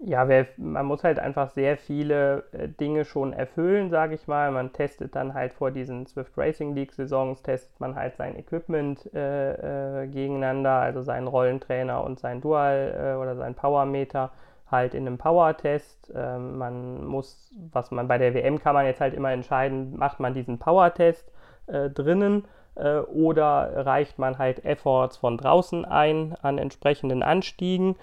[0.00, 4.50] Ja, wer, man muss halt einfach sehr viele äh, Dinge schon erfüllen, sage ich mal.
[4.50, 9.08] Man testet dann halt vor diesen Swift Racing League Saisons, testet man halt sein Equipment
[9.14, 14.30] äh, äh, gegeneinander, also seinen Rollentrainer und sein Dual oder sein Powermeter
[14.70, 16.12] halt in einem Power-Test.
[16.14, 20.20] Ähm, man muss, was man bei der WM kann man jetzt halt immer entscheiden, macht
[20.20, 21.30] man diesen Power-Test
[21.66, 22.44] äh, drinnen
[22.74, 27.96] äh, oder reicht man halt Efforts von draußen ein an entsprechenden Anstiegen.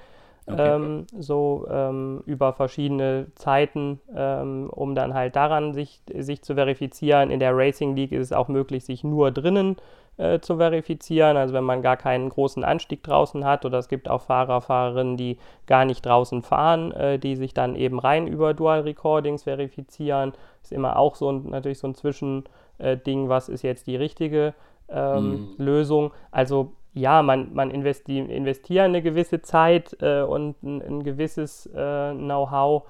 [0.47, 0.75] Okay.
[0.75, 7.29] Ähm, so ähm, über verschiedene Zeiten, ähm, um dann halt daran sich, sich zu verifizieren.
[7.29, 9.77] In der Racing League ist es auch möglich, sich nur drinnen
[10.17, 11.37] äh, zu verifizieren.
[11.37, 15.17] Also wenn man gar keinen großen Anstieg draußen hat oder es gibt auch Fahrer, Fahrerinnen,
[15.17, 15.37] die
[15.67, 20.33] gar nicht draußen fahren, äh, die sich dann eben rein über Dual Recordings verifizieren.
[20.61, 24.53] Ist immer auch so ein, natürlich so ein Zwischending, äh, was ist jetzt die richtige
[24.89, 25.55] ähm, mhm.
[25.57, 26.11] Lösung.
[26.31, 32.13] Also ja, man, man investi investiert eine gewisse Zeit äh, und ein, ein gewisses äh,
[32.13, 32.83] Know-how.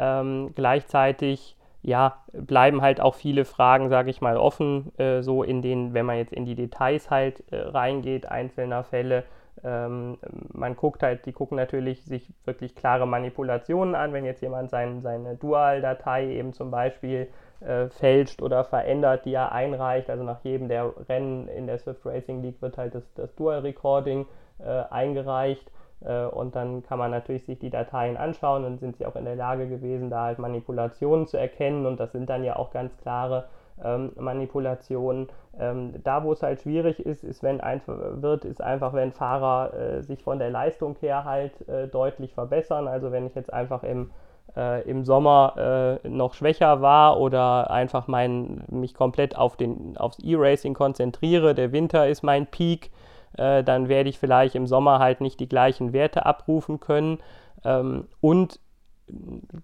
[0.00, 1.56] Ähm, gleichzeitig
[1.88, 6.04] ja, bleiben halt auch viele Fragen, sage ich mal, offen, äh, so in den, wenn
[6.04, 9.24] man jetzt in die Details halt äh, reingeht, einzelner Fälle.
[9.64, 10.18] Ähm,
[10.52, 15.00] man guckt halt, die gucken natürlich sich wirklich klare Manipulationen an, wenn jetzt jemand sein,
[15.00, 17.28] seine Dual-Datei eben zum Beispiel
[17.60, 20.10] äh, fälscht oder verändert, die er einreicht.
[20.10, 24.26] Also nach jedem der Rennen in der Swift Racing League wird halt das, das Dual-Recording
[24.58, 25.70] äh, eingereicht.
[26.04, 29.24] Äh, und dann kann man natürlich sich die Dateien anschauen und sind sie auch in
[29.24, 31.86] der Lage gewesen, da halt Manipulationen zu erkennen.
[31.86, 33.48] Und das sind dann ja auch ganz klare
[33.84, 35.28] ähm, Manipulationen.
[35.58, 39.74] Ähm, da, wo es halt schwierig ist, ist, wenn einfach wird, ist einfach, wenn Fahrer
[39.74, 42.86] äh, sich von der Leistung her halt äh, deutlich verbessern.
[42.88, 44.10] Also wenn ich jetzt einfach im
[44.56, 50.18] äh, im Sommer äh, noch schwächer war oder einfach mein, mich komplett auf den, aufs
[50.20, 52.90] E-Racing konzentriere, der Winter ist mein Peak,
[53.36, 57.18] äh, dann werde ich vielleicht im Sommer halt nicht die gleichen Werte abrufen können.
[57.64, 58.60] Ähm, und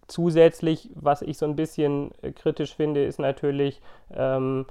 [0.06, 3.80] zusätzlich, was ich so ein bisschen kritisch finde, ist natürlich,
[4.14, 4.66] ähm,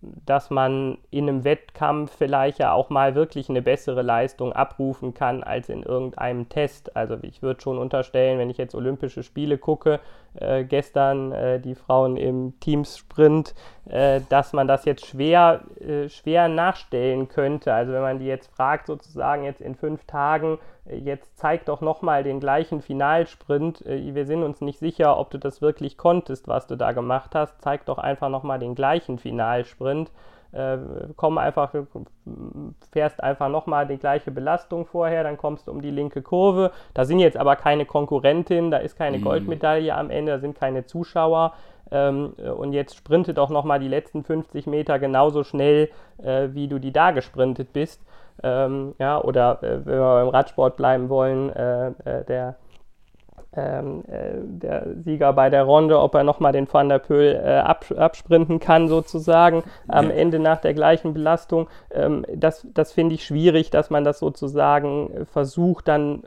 [0.00, 5.42] dass man in einem Wettkampf vielleicht ja auch mal wirklich eine bessere Leistung abrufen kann
[5.42, 6.96] als in irgendeinem Test.
[6.96, 9.98] Also ich würde schon unterstellen, wenn ich jetzt Olympische Spiele gucke,
[10.34, 13.54] äh, gestern äh, die Frauen im Teamsprint,
[13.88, 17.74] äh, dass man das jetzt schwer, äh, schwer nachstellen könnte.
[17.74, 20.58] Also wenn man die jetzt fragt, sozusagen jetzt in fünf Tagen,
[20.96, 23.84] jetzt zeig doch nochmal den gleichen Finalsprint.
[23.86, 27.34] Äh, wir sind uns nicht sicher, ob du das wirklich konntest, was du da gemacht
[27.34, 27.60] hast.
[27.62, 30.10] Zeig doch einfach nochmal den gleichen Finalsprint
[30.52, 30.78] äh,
[31.16, 31.74] komm einfach,
[32.90, 36.70] fährst einfach nochmal die gleiche Belastung vorher, dann kommst du um die linke Kurve.
[36.94, 39.24] Da sind jetzt aber keine Konkurrentinnen, da ist keine mhm.
[39.24, 41.52] Goldmedaille am Ende, da sind keine Zuschauer.
[41.90, 45.90] Ähm, und jetzt sprinte doch nochmal die letzten 50 Meter genauso schnell,
[46.22, 48.02] äh, wie du die da gesprintet bist.
[48.42, 52.56] Ähm, ja, oder äh, wenn wir beim Radsport bleiben wollen, äh, äh der
[53.56, 57.58] ähm, äh, der Sieger bei der Runde, ob er nochmal den Van der Pöhl äh,
[57.58, 60.10] absprinten kann, sozusagen, am.
[60.10, 61.68] Ende nach der gleichen Belastung.
[61.90, 66.24] Ähm, das das finde ich schwierig, dass man das sozusagen versucht, dann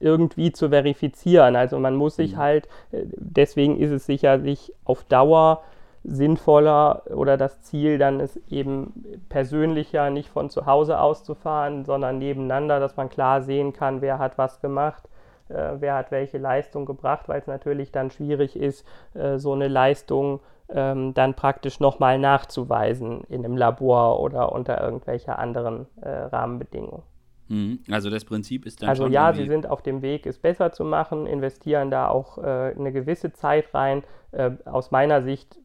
[0.00, 1.56] irgendwie zu verifizieren.
[1.56, 2.38] Also man muss sich mhm.
[2.38, 5.62] halt, äh, deswegen ist es sicherlich auf Dauer
[6.10, 11.84] sinnvoller oder das Ziel dann ist eben persönlicher, nicht von zu Hause aus zu fahren,
[11.84, 15.08] sondern nebeneinander, dass man klar sehen kann, wer hat was gemacht
[15.48, 19.68] äh, wer hat welche Leistung gebracht, weil es natürlich dann schwierig ist, äh, so eine
[19.68, 27.02] Leistung ähm, dann praktisch nochmal nachzuweisen in einem Labor oder unter irgendwelcher anderen äh, Rahmenbedingungen.
[27.48, 27.80] Mhm.
[27.90, 29.06] Also das Prinzip ist dann also schon.
[29.06, 32.74] Also ja, sie sind auf dem Weg, es besser zu machen, investieren da auch äh,
[32.76, 34.02] eine gewisse Zeit rein.
[34.32, 35.58] Äh, aus meiner Sicht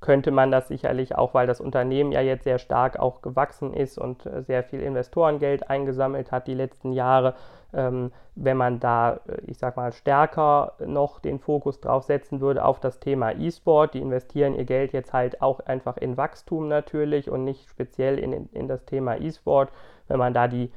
[0.00, 3.98] könnte man das sicherlich auch, weil das Unternehmen ja jetzt sehr stark auch gewachsen ist
[3.98, 7.34] und äh, sehr viel Investorengeld eingesammelt hat die letzten Jahre,
[7.72, 12.64] ähm, wenn man da, äh, ich sag mal, stärker noch den Fokus drauf setzen würde
[12.64, 13.94] auf das Thema E-Sport.
[13.94, 18.48] Die investieren ihr Geld jetzt halt auch einfach in Wachstum natürlich und nicht speziell in,
[18.52, 19.70] in das Thema E-Sport.
[20.08, 20.72] Wenn man da die,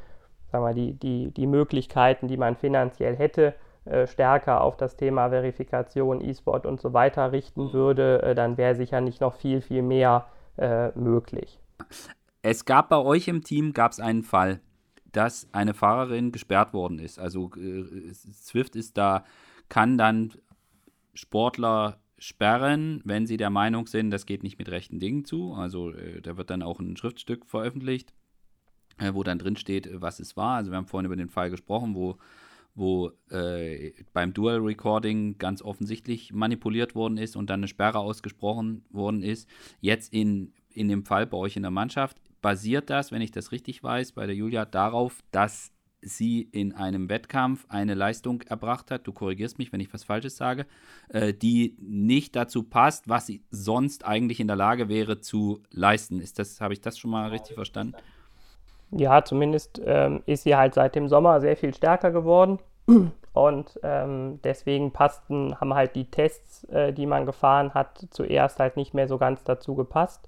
[0.52, 3.54] sagen wir, die, die, die Möglichkeiten, die man finanziell hätte,
[4.08, 9.02] stärker auf das Thema Verifikation, E-Sport und so weiter richten würde, äh, dann wäre sicher
[9.02, 10.26] nicht noch viel, viel mehr
[10.58, 11.60] äh, möglich.
[12.42, 14.60] Es gab bei euch im Team gab es einen Fall
[15.12, 17.20] dass eine Fahrerin gesperrt worden ist.
[17.20, 19.26] Also äh, Swift ist da,
[19.68, 20.34] kann dann
[21.14, 25.54] Sportler sperren, wenn sie der Meinung sind, das geht nicht mit rechten Dingen zu.
[25.54, 28.14] Also äh, da wird dann auch ein Schriftstück veröffentlicht,
[28.98, 30.58] äh, wo dann drin steht, was es war.
[30.58, 32.18] Also wir haben vorhin über den Fall gesprochen, wo,
[32.76, 38.86] wo äh, beim Dual Recording ganz offensichtlich manipuliert worden ist und dann eine Sperre ausgesprochen
[38.90, 39.50] worden ist.
[39.82, 43.52] Jetzt in, in dem Fall bei euch in der Mannschaft basiert das, wenn ich das
[43.52, 49.06] richtig weiß, bei der Julia darauf, dass sie in einem Wettkampf eine Leistung erbracht hat,
[49.06, 50.66] du korrigierst mich, wenn ich was Falsches sage,
[51.10, 56.22] äh, die nicht dazu passt, was sie sonst eigentlich in der Lage wäre zu leisten.
[56.22, 57.96] Ist das, habe ich das schon mal richtig verstanden?
[58.92, 62.60] Ja, zumindest ähm, ist sie halt seit dem Sommer sehr viel stärker geworden.
[63.34, 68.76] Und ähm, deswegen passten, haben halt die Tests, äh, die man gefahren hat, zuerst halt
[68.76, 70.28] nicht mehr so ganz dazu gepasst.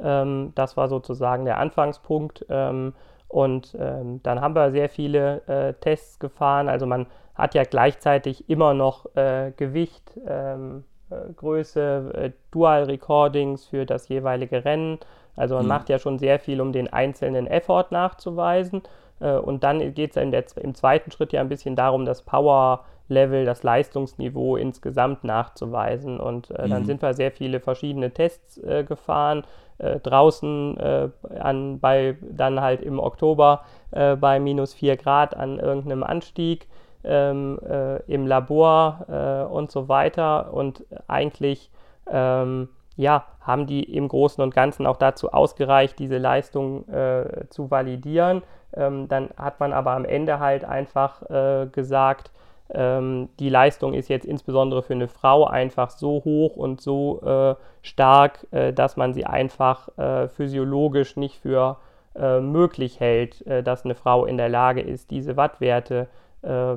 [0.00, 2.46] Ähm, das war sozusagen der Anfangspunkt.
[2.48, 2.94] Ähm,
[3.28, 6.68] und ähm, dann haben wir sehr viele äh, Tests gefahren.
[6.68, 13.86] Also man hat ja gleichzeitig immer noch äh, Gewicht, ähm, äh, Größe, äh, Dual-Recordings für
[13.86, 14.98] das jeweilige Rennen.
[15.36, 15.68] Also man mhm.
[15.68, 18.82] macht ja schon sehr viel, um den einzelnen Effort nachzuweisen.
[19.20, 23.62] Äh, und dann geht es im zweiten Schritt ja ein bisschen darum, das Power-Level, das
[23.62, 26.20] Leistungsniveau insgesamt nachzuweisen.
[26.20, 26.70] Und äh, mhm.
[26.70, 29.44] dann sind wir sehr viele verschiedene Tests äh, gefahren.
[29.78, 31.08] Äh, draußen äh,
[31.38, 36.68] an, bei, dann halt im Oktober äh, bei minus 4 Grad an irgendeinem Anstieg.
[37.04, 37.58] Ähm,
[38.06, 41.68] im Labor und so weiter und eigentlich
[42.08, 47.70] ähm, ja, haben die im Großen und Ganzen auch dazu ausgereicht, diese Leistung äh, zu
[47.70, 48.42] validieren.
[48.74, 52.30] Ähm, dann hat man aber am Ende halt einfach äh, gesagt,
[52.74, 57.54] ähm, die Leistung ist jetzt insbesondere für eine Frau einfach so hoch und so äh,
[57.82, 61.78] stark, äh, dass man sie einfach äh, physiologisch nicht für
[62.14, 66.08] äh, möglich hält, dass eine Frau in der Lage ist, diese Wattwerte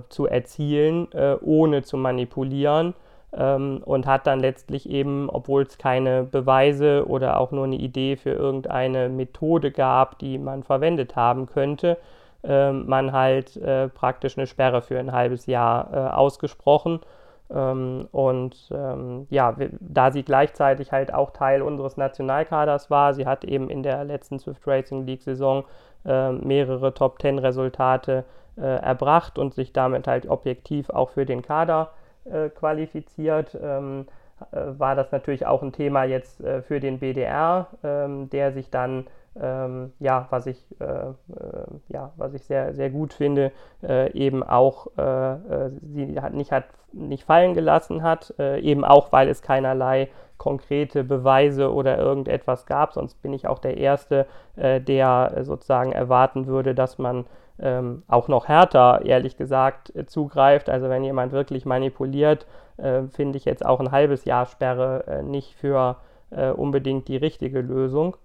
[0.09, 1.07] zu erzielen,
[1.41, 2.93] ohne zu manipulieren
[3.35, 8.15] ähm, und hat dann letztlich eben, obwohl es keine Beweise oder auch nur eine Idee
[8.15, 11.97] für irgendeine Methode gab, die man verwendet haben könnte,
[12.43, 17.01] äh, man halt äh, praktisch eine Sperre für ein halbes Jahr äh, ausgesprochen.
[17.53, 23.43] Ähm, und ähm, ja, da sie gleichzeitig halt auch Teil unseres Nationalkaders war, sie hat
[23.43, 25.63] eben in der letzten Swift Racing League Saison
[26.05, 28.23] äh, mehrere Top Ten Resultate
[28.57, 31.91] äh, erbracht und sich damit halt objektiv auch für den Kader
[32.25, 34.07] äh, qualifiziert, ähm,
[34.51, 38.69] äh, war das natürlich auch ein Thema jetzt äh, für den BDR, ähm, der sich
[38.69, 39.07] dann
[39.37, 41.13] ähm, ja, was ich, äh, äh,
[41.89, 43.51] ja, was ich sehr, sehr gut finde,
[43.83, 44.87] äh, eben auch
[45.81, 51.73] sie hat nicht, hat nicht fallen gelassen hat, eben auch, weil es keinerlei konkrete Beweise
[51.73, 52.93] oder irgendetwas gab.
[52.93, 54.25] Sonst bin ich auch der Erste,
[54.55, 57.25] der sozusagen erwarten würde, dass man
[57.59, 60.69] ähm, auch noch härter, ehrlich gesagt, äh, zugreift.
[60.69, 62.45] Also wenn jemand wirklich manipuliert,
[62.77, 65.97] äh, finde ich jetzt auch ein halbes Jahr Sperre äh, nicht für
[66.31, 68.17] äh, unbedingt die richtige Lösung.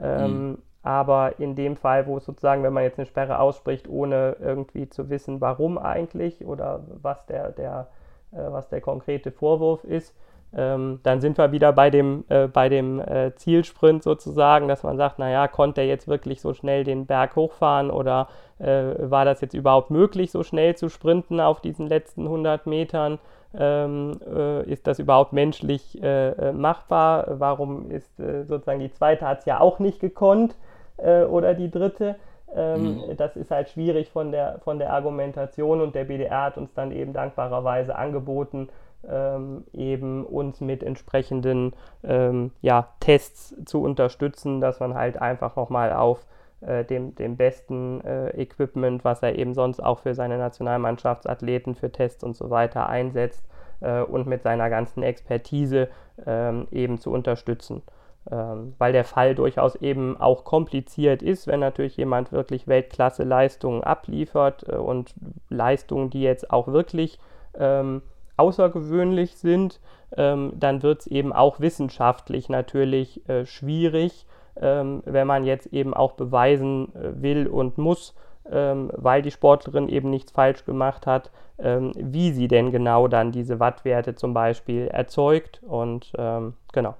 [0.00, 0.58] Ähm, mhm.
[0.82, 5.10] Aber in dem Fall, wo sozusagen, wenn man jetzt eine Sperre ausspricht, ohne irgendwie zu
[5.10, 7.88] wissen, warum eigentlich oder was der, der,
[8.32, 10.16] äh, was der konkrete Vorwurf ist,
[10.56, 14.96] ähm, dann sind wir wieder bei dem, äh, bei dem äh, Zielsprint sozusagen, dass man
[14.96, 18.28] sagt, naja, konnte er jetzt wirklich so schnell den Berg hochfahren oder
[18.58, 23.18] äh, war das jetzt überhaupt möglich, so schnell zu sprinten auf diesen letzten 100 Metern?
[23.58, 27.38] Ähm, äh, ist das überhaupt menschlich äh, äh, machbar?
[27.38, 30.56] Warum ist sozusagen die zweite hat es ja auch nicht gekonnt
[30.98, 32.16] oder die dritte?
[32.54, 33.16] Ähm, mhm.
[33.16, 36.92] Das ist halt schwierig von der, von der Argumentation und der BDR hat uns dann
[36.92, 38.68] eben dankbarerweise angeboten,
[39.08, 45.92] ähm, eben uns mit entsprechenden ähm, ja, Tests zu unterstützen, dass man halt einfach nochmal
[45.92, 46.26] auf
[46.60, 51.92] äh, dem, dem besten äh, Equipment, was er eben sonst auch für seine Nationalmannschaftsathleten, für
[51.92, 53.44] Tests und so weiter einsetzt
[53.80, 55.88] äh, und mit seiner ganzen Expertise
[56.26, 57.82] ähm, eben zu unterstützen.
[58.30, 64.68] Ähm, weil der Fall durchaus eben auch kompliziert ist, wenn natürlich jemand wirklich Weltklasse-Leistungen abliefert
[64.68, 65.14] äh, und
[65.48, 67.20] Leistungen, die jetzt auch wirklich
[67.58, 68.02] ähm,
[68.38, 69.80] außergewöhnlich sind,
[70.16, 74.26] ähm, dann wird es eben auch wissenschaftlich natürlich äh, schwierig,
[74.56, 78.14] ähm, wenn man jetzt eben auch beweisen äh, will und muss,
[78.50, 83.32] ähm, weil die Sportlerin eben nichts falsch gemacht hat, ähm, wie sie denn genau dann
[83.32, 85.62] diese Wattwerte zum Beispiel erzeugt.
[85.62, 86.96] Und ähm, genau.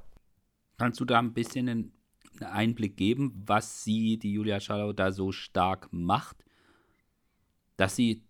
[0.79, 1.93] Kannst du da ein bisschen einen
[2.41, 6.45] Einblick geben, was sie, die Julia Schallau, da so stark macht?
[7.79, 8.23] Dass sie,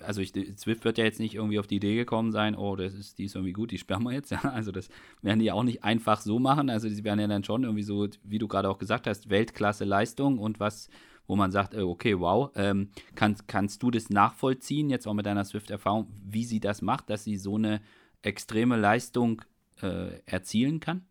[0.00, 2.92] also ich, Zwift wird ja jetzt nicht irgendwie auf die Idee gekommen sein, oh, das
[2.92, 4.30] ist, die ist irgendwie gut, die sperren wir jetzt.
[4.32, 4.88] Ja, also das
[5.22, 6.68] werden die auch nicht einfach so machen.
[6.68, 9.84] Also sie werden ja dann schon irgendwie so, wie du gerade auch gesagt hast, Weltklasse
[9.84, 10.90] Leistung und was,
[11.28, 15.24] wo man sagt, äh, okay, wow, ähm, kann, kannst du das nachvollziehen, jetzt auch mit
[15.24, 17.80] deiner Swift-Erfahrung, wie sie das macht, dass sie so eine
[18.22, 19.42] extreme Leistung
[19.82, 21.06] äh, erzielen kann?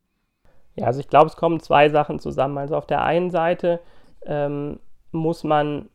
[0.76, 2.58] Ja, also ich glaube, es kommen zwei Sachen zusammen.
[2.58, 3.80] Also auf der einen Seite
[4.26, 4.82] ähm,
[5.14, 5.88] muss man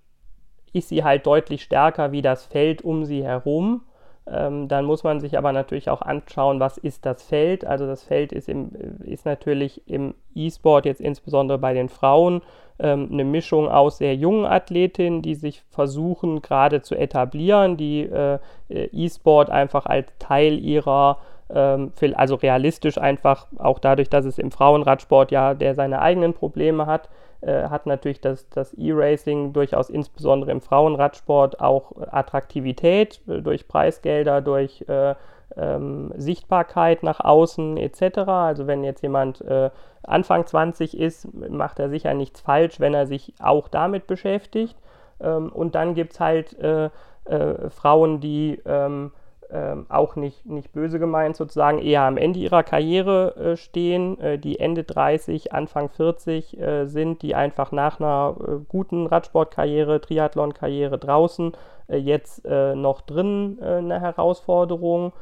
[0.72, 3.82] ist sie halt deutlich stärker wie das Feld um sie herum.
[4.26, 7.64] Ähm, dann muss man sich aber natürlich auch anschauen, was ist das Feld.
[7.64, 8.70] Also das Feld ist, im,
[9.02, 12.42] ist natürlich im E-Sport jetzt insbesondere bei den Frauen
[12.78, 18.38] ähm, eine Mischung aus sehr jungen Athletinnen, die sich versuchen gerade zu etablieren, die äh,
[18.68, 21.18] E-Sport einfach als Teil ihrer
[21.52, 26.86] ähm, also realistisch einfach auch dadurch, dass es im Frauenradsport ja der seine eigenen Probleme
[26.86, 27.08] hat,
[27.40, 34.40] äh, hat natürlich das, das E-Racing durchaus insbesondere im Frauenradsport auch Attraktivität äh, durch Preisgelder,
[34.40, 35.14] durch äh,
[35.56, 38.18] ähm, Sichtbarkeit nach außen etc.
[38.18, 39.70] Also wenn jetzt jemand äh,
[40.02, 44.76] Anfang 20 ist, macht er sicher nichts falsch, wenn er sich auch damit beschäftigt.
[45.20, 46.90] Ähm, und dann gibt es halt äh,
[47.24, 49.12] äh, Frauen, die ähm,
[49.52, 54.38] ähm, auch nicht, nicht böse gemeint sozusagen, eher am Ende ihrer Karriere äh, stehen, äh,
[54.38, 60.98] die Ende 30, Anfang 40 äh, sind, die einfach nach einer äh, guten Radsportkarriere, Triathlon-Karriere
[60.98, 61.52] draußen
[61.88, 65.12] äh, jetzt äh, noch drin eine Herausforderung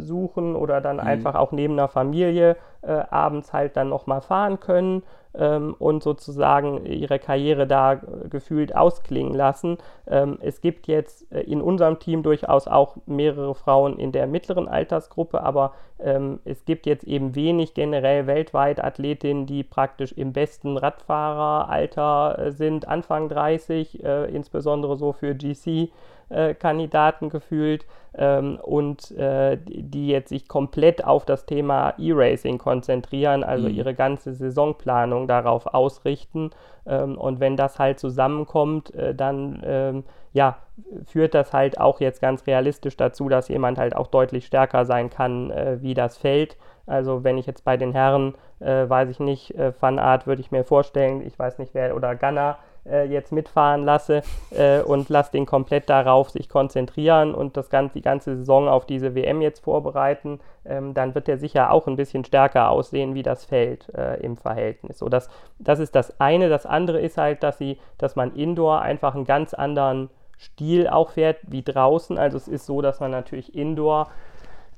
[0.00, 1.02] suchen oder dann mhm.
[1.02, 5.02] einfach auch neben einer Familie abends halt dann nochmal fahren können
[5.34, 9.78] ähm, und sozusagen ihre Karriere da gefühlt ausklingen lassen.
[10.06, 14.68] Ähm, es gibt jetzt äh, in unserem Team durchaus auch mehrere Frauen in der mittleren
[14.68, 20.76] Altersgruppe, aber ähm, es gibt jetzt eben wenig generell weltweit Athletinnen, die praktisch im besten
[20.76, 25.90] Radfahreralter äh, sind, Anfang 30, äh, insbesondere so für GC.
[26.30, 33.42] Äh, Kandidaten gefühlt ähm, und äh, die jetzt sich komplett auf das Thema E-Racing konzentrieren,
[33.42, 33.74] also mhm.
[33.74, 36.50] ihre ganze Saisonplanung darauf ausrichten.
[36.86, 40.58] Ähm, und wenn das halt zusammenkommt, äh, dann ähm, ja,
[41.04, 45.10] führt das halt auch jetzt ganz realistisch dazu, dass jemand halt auch deutlich stärker sein
[45.10, 46.56] kann äh, wie das Feld.
[46.86, 50.40] Also wenn ich jetzt bei den Herren, äh, weiß ich nicht, äh, Van Art würde
[50.40, 55.08] ich mir vorstellen, ich weiß nicht wer, oder Gunner, äh, jetzt mitfahren lasse äh, und
[55.08, 59.40] lasse den komplett darauf sich konzentrieren und das ganze, die ganze Saison auf diese WM
[59.40, 63.88] jetzt vorbereiten, ähm, dann wird er sicher auch ein bisschen stärker aussehen wie das Feld
[63.94, 64.98] äh, im Verhältnis.
[64.98, 65.28] So, das,
[65.58, 66.48] das ist das eine.
[66.48, 71.10] Das andere ist halt, dass, sie, dass man Indoor einfach einen ganz anderen Stil auch
[71.10, 72.16] fährt wie draußen.
[72.18, 74.08] Also es ist so, dass man natürlich Indoor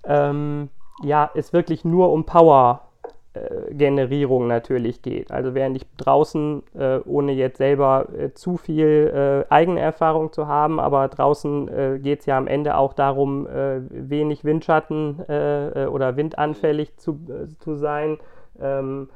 [0.04, 0.70] ähm,
[1.02, 2.88] ja, es wirklich nur um Power
[3.70, 5.30] Generierung natürlich geht.
[5.30, 10.78] Also während ich draußen, äh, ohne jetzt selber äh, zu viel äh, Eigenerfahrung zu haben,
[10.78, 16.96] aber draußen äh, geht es ja am Ende auch darum, äh, wenig Windschatten oder windanfällig
[16.96, 17.18] zu,
[17.58, 18.18] zu sein,
[18.60, 19.08] ähm,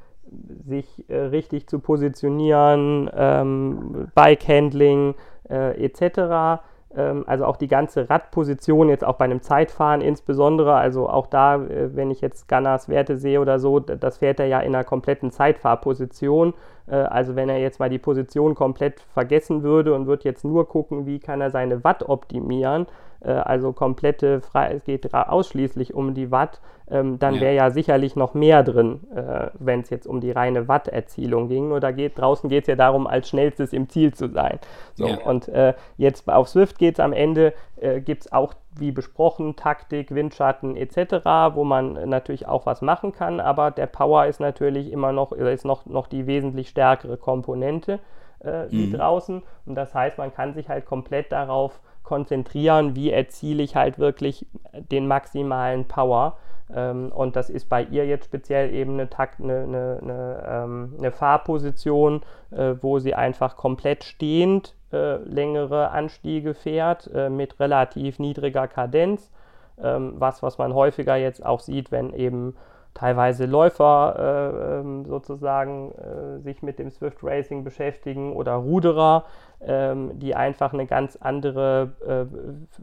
[0.66, 5.14] sich richtig zu positionieren, ähm, Bike-Handling
[5.48, 6.60] etc
[7.26, 11.94] also auch die ganze Radposition, jetzt auch bei einem Zeitfahren insbesondere, also auch da, äh,
[11.94, 15.30] wenn ich jetzt Gunners Werte sehe oder so, das fährt er ja in einer kompletten
[15.30, 16.54] Zeitfahrposition.
[16.86, 20.68] Äh, also wenn er jetzt mal die Position komplett vergessen würde und würde jetzt nur
[20.68, 22.86] gucken, wie kann er seine Watt optimieren,
[23.30, 27.40] also komplette frei, es geht ausschließlich um die Watt, ähm, dann ja.
[27.40, 31.68] wäre ja sicherlich noch mehr drin, äh, wenn es jetzt um die reine Watterzielung ging.
[31.68, 34.60] Nur da geht, draußen geht es ja darum, als schnellstes im Ziel zu sein.
[34.94, 35.18] So, ja.
[35.24, 39.56] Und äh, jetzt auf Swift geht es am Ende, äh, gibt es auch, wie besprochen,
[39.56, 41.24] Taktik, Windschatten etc.,
[41.54, 45.64] wo man natürlich auch was machen kann, aber der Power ist natürlich immer noch, ist
[45.64, 48.00] noch, noch die wesentlich stärkere Komponente
[48.40, 48.92] äh, wie mhm.
[48.92, 49.42] draußen.
[49.64, 54.46] Und das heißt, man kann sich halt komplett darauf konzentrieren, wie erziele ich halt wirklich
[54.72, 56.38] den maximalen Power.
[56.74, 60.94] Ähm, und das ist bei ihr jetzt speziell eben eine, Takt, eine, eine, eine, ähm,
[60.98, 68.18] eine Fahrposition, äh, wo sie einfach komplett stehend äh, längere Anstiege fährt äh, mit relativ
[68.18, 69.30] niedriger Kadenz.
[69.82, 72.56] Ähm, was, was man häufiger jetzt auch sieht, wenn eben
[72.96, 79.24] teilweise Läufer äh, ähm, sozusagen äh, sich mit dem Swift Racing beschäftigen oder Ruderer,
[79.60, 82.24] ähm, die einfach eine ganz andere äh,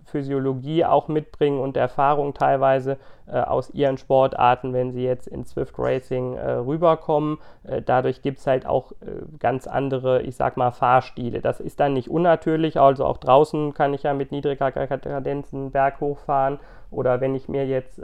[0.05, 5.73] Physiologie auch mitbringen und Erfahrung teilweise äh, aus ihren Sportarten, wenn sie jetzt in Swift
[5.79, 7.39] Racing äh, rüberkommen.
[7.63, 8.91] Äh, dadurch gibt es halt auch
[9.39, 11.41] ganz andere, ich sag mal, Fahrstile.
[11.41, 15.71] Das ist dann nicht unnatürlich, also auch draußen kann ich ja mit niedriger Kadenz einen
[15.71, 16.59] Berg hochfahren
[16.91, 17.99] oder wenn ich mir jetzt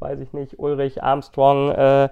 [0.00, 2.08] weiß ich nicht, Ulrich Armstrong, äh,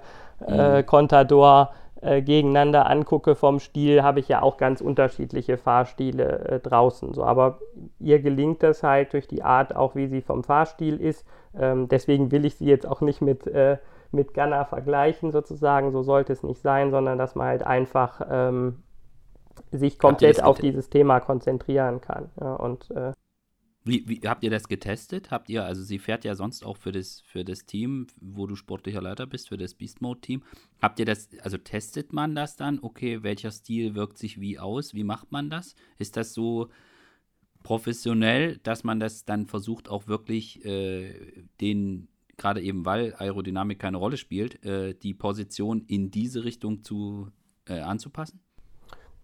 [0.47, 0.85] äh, mhm.
[0.85, 1.71] Contador
[2.01, 7.13] äh, gegeneinander angucke vom Stil, habe ich ja auch ganz unterschiedliche Fahrstile äh, draußen.
[7.13, 7.23] So.
[7.23, 7.59] Aber
[7.99, 11.25] ihr gelingt das halt durch die Art, auch wie sie vom Fahrstil ist.
[11.57, 13.77] Ähm, deswegen will ich sie jetzt auch nicht mit, äh,
[14.11, 15.91] mit Gunner vergleichen, sozusagen.
[15.91, 18.81] So sollte es nicht sein, sondern dass man halt einfach ähm,
[19.71, 22.29] sich komplett auf dieses Thema konzentrieren kann.
[22.39, 23.11] Ja, und äh,
[23.85, 25.31] wie, wie, habt ihr das getestet?
[25.31, 28.55] Habt ihr, also sie fährt ja sonst auch für das, für das Team, wo du
[28.55, 30.43] sportlicher Leiter bist, für das Beast Mode Team.
[30.81, 32.79] Habt ihr das, also testet man das dann?
[32.81, 34.93] Okay, welcher Stil wirkt sich wie aus?
[34.93, 35.75] Wie macht man das?
[35.97, 36.69] Ist das so
[37.63, 43.97] professionell, dass man das dann versucht, auch wirklich äh, den, gerade eben weil Aerodynamik keine
[43.97, 47.31] Rolle spielt, äh, die Position in diese Richtung zu,
[47.65, 48.41] äh, anzupassen?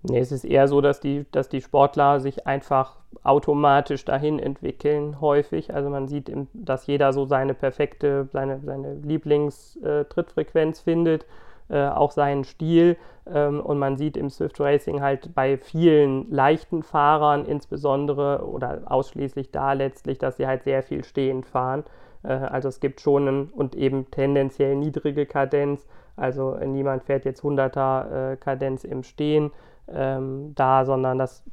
[0.07, 5.19] Nee, es ist eher so, dass die, dass die Sportler sich einfach automatisch dahin entwickeln,
[5.19, 5.73] häufig.
[5.73, 11.25] Also man sieht, dass jeder so seine perfekte, seine, seine Lieblingstrittfrequenz findet.
[11.69, 12.97] äh, auch seinen Stil.
[13.27, 19.51] Ähm, und man sieht im Swift Racing halt bei vielen leichten Fahrern insbesondere oder ausschließlich
[19.51, 21.83] da letztlich, dass sie halt sehr viel stehend fahren.
[22.23, 25.87] Äh, also es gibt schon einen, und eben tendenziell niedrige Kadenz.
[26.15, 29.51] Also niemand fährt jetzt 100er äh, Kadenz im Stehen
[29.87, 31.43] ähm, da, sondern dass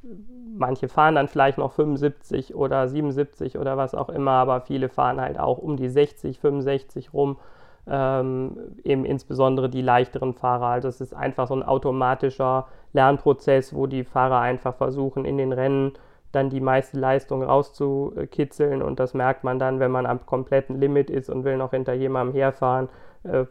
[0.57, 5.21] manche fahren dann vielleicht noch 75 oder 77 oder was auch immer, aber viele fahren
[5.21, 7.39] halt auch um die 60, 65 rum
[7.87, 10.67] ähm, eben insbesondere die leichteren Fahrer.
[10.67, 15.53] Also es ist einfach so ein automatischer Lernprozess, wo die Fahrer einfach versuchen, in den
[15.53, 15.93] Rennen
[16.31, 21.11] dann die meiste Leistung rauszukitzeln und das merkt man dann, wenn man am kompletten Limit
[21.11, 22.89] ist und will noch hinter jemandem herfahren,
[23.25, 23.45] äh,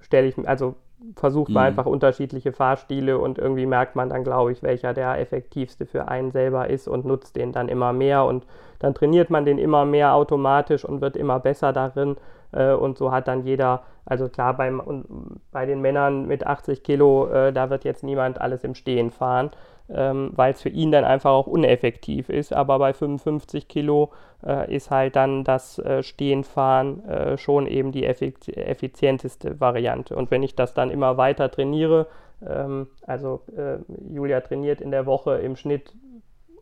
[0.00, 0.74] stelle ich, also
[1.14, 1.68] versucht man mhm.
[1.68, 6.30] einfach unterschiedliche Fahrstile und irgendwie merkt man dann, glaube ich, welcher der effektivste für einen
[6.30, 8.44] selber ist und nutzt den dann immer mehr und
[8.78, 12.16] dann trainiert man den immer mehr automatisch und wird immer besser darin
[12.52, 15.04] äh, und so hat dann jeder, also klar, beim,
[15.52, 19.50] bei den Männern mit 80 Kilo, äh, da wird jetzt niemand alles im Stehen fahren,
[19.90, 22.52] ähm, weil es für ihn dann einfach auch uneffektiv ist.
[22.52, 24.10] Aber bei 55 Kilo
[24.46, 30.16] äh, ist halt dann das äh, Stehenfahren äh, schon eben die effiz effizienteste Variante.
[30.16, 32.06] Und wenn ich das dann immer weiter trainiere,
[32.46, 33.78] ähm, also äh,
[34.12, 35.94] Julia trainiert in der Woche im Schnitt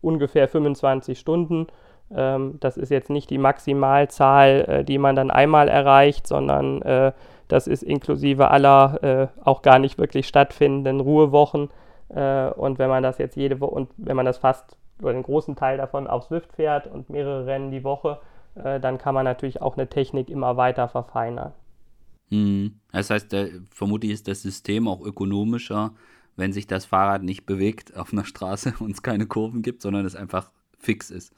[0.00, 1.66] ungefähr 25 Stunden,
[2.14, 7.12] ähm, das ist jetzt nicht die Maximalzahl, äh, die man dann einmal erreicht, sondern äh,
[7.48, 11.70] das ist inklusive aller äh, auch gar nicht wirklich stattfindenden Ruhewochen.
[12.08, 15.22] Äh, und wenn man das jetzt jede Woche und wenn man das fast oder den
[15.22, 18.20] großen Teil davon auf Swift fährt und mehrere Rennen die Woche,
[18.54, 21.52] äh, dann kann man natürlich auch eine Technik immer weiter verfeinern.
[22.30, 22.80] Hm.
[22.92, 25.92] Das heißt, der, vermutlich ist das System auch ökonomischer,
[26.36, 30.06] wenn sich das Fahrrad nicht bewegt auf einer Straße und es keine Kurven gibt, sondern
[30.06, 31.32] es einfach fix ist.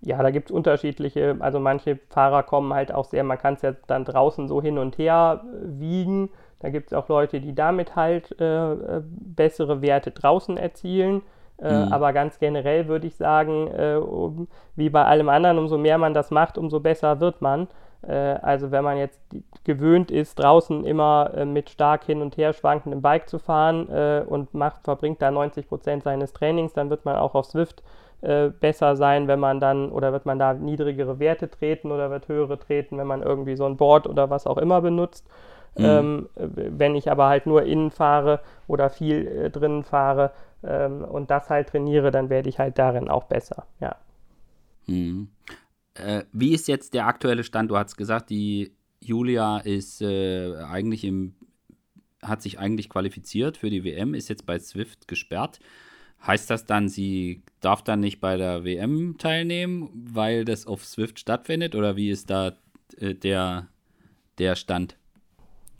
[0.00, 3.62] Ja, da gibt es unterschiedliche, also manche Fahrer kommen halt auch sehr, man kann es
[3.62, 6.30] ja dann draußen so hin und her äh, wiegen.
[6.60, 11.22] Da gibt es auch Leute, die damit halt äh, äh, bessere Werte draußen erzielen.
[11.60, 11.92] Äh, mhm.
[11.92, 16.14] Aber ganz generell würde ich sagen, äh, um, wie bei allem anderen, umso mehr man
[16.14, 17.68] das macht, umso besser wird man.
[18.02, 19.20] Äh, also wenn man jetzt
[19.64, 24.84] gewöhnt ist, draußen immer mit stark hin und her schwankendem Bike zu fahren und macht,
[24.84, 27.82] verbringt da 90 Prozent seines Trainings, dann wird man auch auf Swift
[28.20, 32.28] äh, besser sein, wenn man dann, oder wird man da niedrigere Werte treten oder wird
[32.28, 35.26] höhere treten, wenn man irgendwie so ein Board oder was auch immer benutzt.
[35.76, 35.84] Mhm.
[35.84, 40.32] Ähm, wenn ich aber halt nur innen fahre oder viel äh, drinnen fahre
[40.64, 43.96] ähm, und das halt trainiere, dann werde ich halt darin auch besser, ja.
[44.86, 45.28] Mhm.
[45.94, 47.70] Äh, wie ist jetzt der aktuelle Stand?
[47.70, 51.34] Du hast gesagt, die Julia ist äh, eigentlich im,
[52.22, 55.60] hat sich eigentlich qualifiziert für die WM, ist jetzt bei Swift gesperrt.
[56.26, 61.18] Heißt das dann, sie darf dann nicht bei der WM teilnehmen, weil das auf Swift
[61.18, 61.74] stattfindet?
[61.74, 62.52] Oder wie ist da
[63.00, 63.68] äh, der,
[64.38, 64.96] der Stand?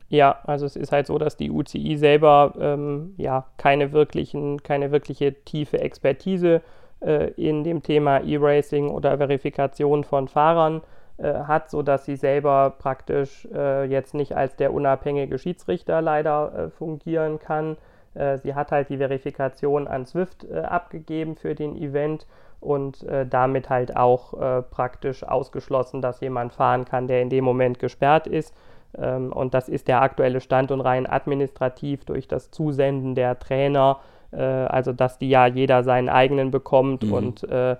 [0.08, 4.90] Ja, also es ist halt so, dass die UCI selber ähm, ja keine wirklichen, keine
[4.90, 6.62] wirkliche tiefe Expertise
[7.00, 10.80] äh, in dem Thema E-Racing oder Verifikation von Fahrern
[11.18, 16.70] äh, hat, sodass sie selber praktisch äh, jetzt nicht als der unabhängige Schiedsrichter leider äh,
[16.70, 17.76] fungieren kann.
[18.14, 22.26] Äh, sie hat halt die Verifikation an Swift äh, abgegeben für den Event
[22.60, 24.34] und äh, damit halt auch
[24.70, 28.52] praktisch ausgeschlossen, dass jemand fahren kann, der in dem Moment gesperrt ist.
[28.96, 33.98] Ähm, und das ist der aktuelle Stand und rein administrativ durch das Zusenden der Trainer
[34.30, 37.12] also dass die ja jeder seinen eigenen bekommt mhm.
[37.14, 37.76] und äh,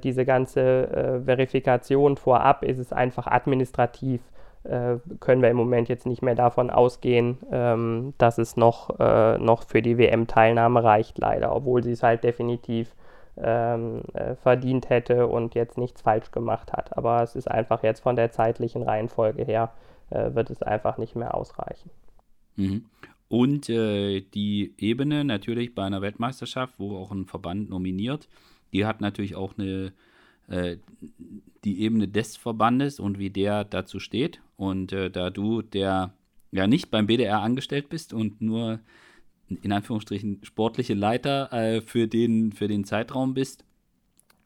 [0.00, 4.20] diese ganze äh, Verifikation vorab ist es einfach administrativ
[4.68, 9.38] äh, können wir im Moment jetzt nicht mehr davon ausgehen, ähm, dass es noch, äh,
[9.38, 12.94] noch für die WM-Teilnahme reicht, leider, obwohl sie es halt definitiv
[13.36, 16.96] ähm, äh, verdient hätte und jetzt nichts falsch gemacht hat.
[16.96, 19.72] Aber es ist einfach jetzt von der zeitlichen Reihenfolge her,
[20.10, 21.90] äh, wird es einfach nicht mehr ausreichen.
[22.56, 22.86] Mhm.
[23.28, 28.28] Und äh, die Ebene natürlich bei einer Weltmeisterschaft, wo auch ein Verband nominiert,
[28.72, 29.92] die hat natürlich auch eine
[30.48, 30.76] äh,
[31.66, 34.40] die Ebene des Verbandes und wie der dazu steht.
[34.56, 36.14] Und äh, da du der
[36.52, 38.80] ja nicht beim BDR angestellt bist und nur
[39.48, 43.64] in Anführungsstrichen sportliche Leiter äh, für, den, für den Zeitraum bist,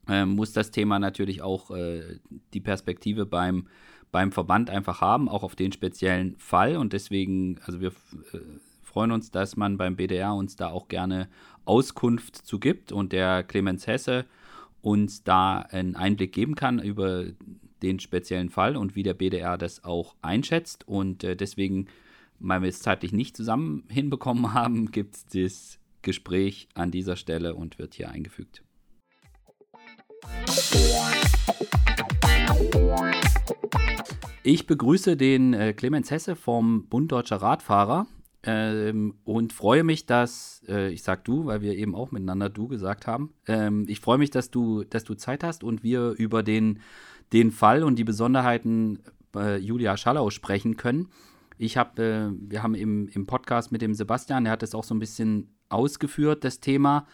[0.08, 2.18] äh, muss das Thema natürlich auch äh,
[2.54, 3.68] die Perspektive beim,
[4.10, 6.78] beim Verband einfach haben, auch auf den speziellen Fall.
[6.78, 7.90] Und deswegen, also wir
[8.32, 8.38] äh,
[8.82, 11.28] freuen uns, dass man beim BDR uns da auch gerne
[11.66, 12.92] Auskunft zu gibt.
[12.92, 14.24] Und der Clemens Hesse
[14.82, 17.26] uns da einen Einblick geben kann über
[17.82, 20.86] den speziellen Fall und wie der BDR das auch einschätzt.
[20.86, 21.86] Und äh, deswegen,
[22.38, 27.54] weil wir es zeitlich nicht zusammen hinbekommen haben, gibt es das Gespräch an dieser Stelle
[27.54, 28.62] und wird hier eingefügt.
[34.42, 38.06] Ich begrüße den äh, Clemens Hesse vom Bund Deutscher Radfahrer
[38.42, 42.68] ähm, und freue mich, dass, äh, ich sag du, weil wir eben auch miteinander du
[42.68, 46.42] gesagt haben, ähm, ich freue mich, dass du, dass du Zeit hast und wir über
[46.42, 46.80] den,
[47.32, 51.08] den Fall und die Besonderheiten bei Julia Schallau sprechen können.
[51.58, 54.84] Ich habe, äh, wir haben im, im Podcast mit dem Sebastian, der hat das auch
[54.84, 57.06] so ein bisschen ausgeführt, das Thema,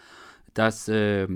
[0.55, 1.27] dass äh,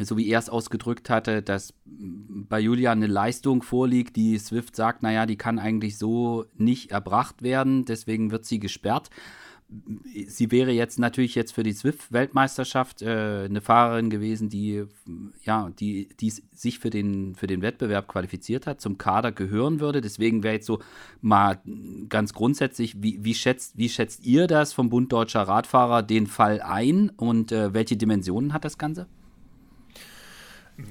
[0.00, 5.02] so wie er es ausgedrückt hatte, dass bei Julia eine Leistung vorliegt, die Swift sagt,
[5.02, 9.10] naja, die kann eigentlich so nicht erbracht werden, deswegen wird sie gesperrt.
[10.26, 14.84] Sie wäre jetzt natürlich jetzt für die Swift-Weltmeisterschaft äh, eine Fahrerin gewesen, die,
[15.44, 20.02] ja, die, die sich für den, für den Wettbewerb qualifiziert hat, zum Kader gehören würde.
[20.02, 20.80] Deswegen wäre jetzt so
[21.22, 21.58] mal
[22.10, 26.60] ganz grundsätzlich, wie, wie, schätzt, wie schätzt ihr das vom Bund Deutscher Radfahrer den Fall
[26.60, 29.06] ein und äh, welche Dimensionen hat das Ganze?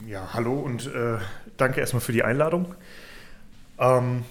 [0.08, 1.18] Ja, hallo und äh,
[1.58, 2.76] danke erstmal für die Einladung.
[3.80, 4.24] Ähm,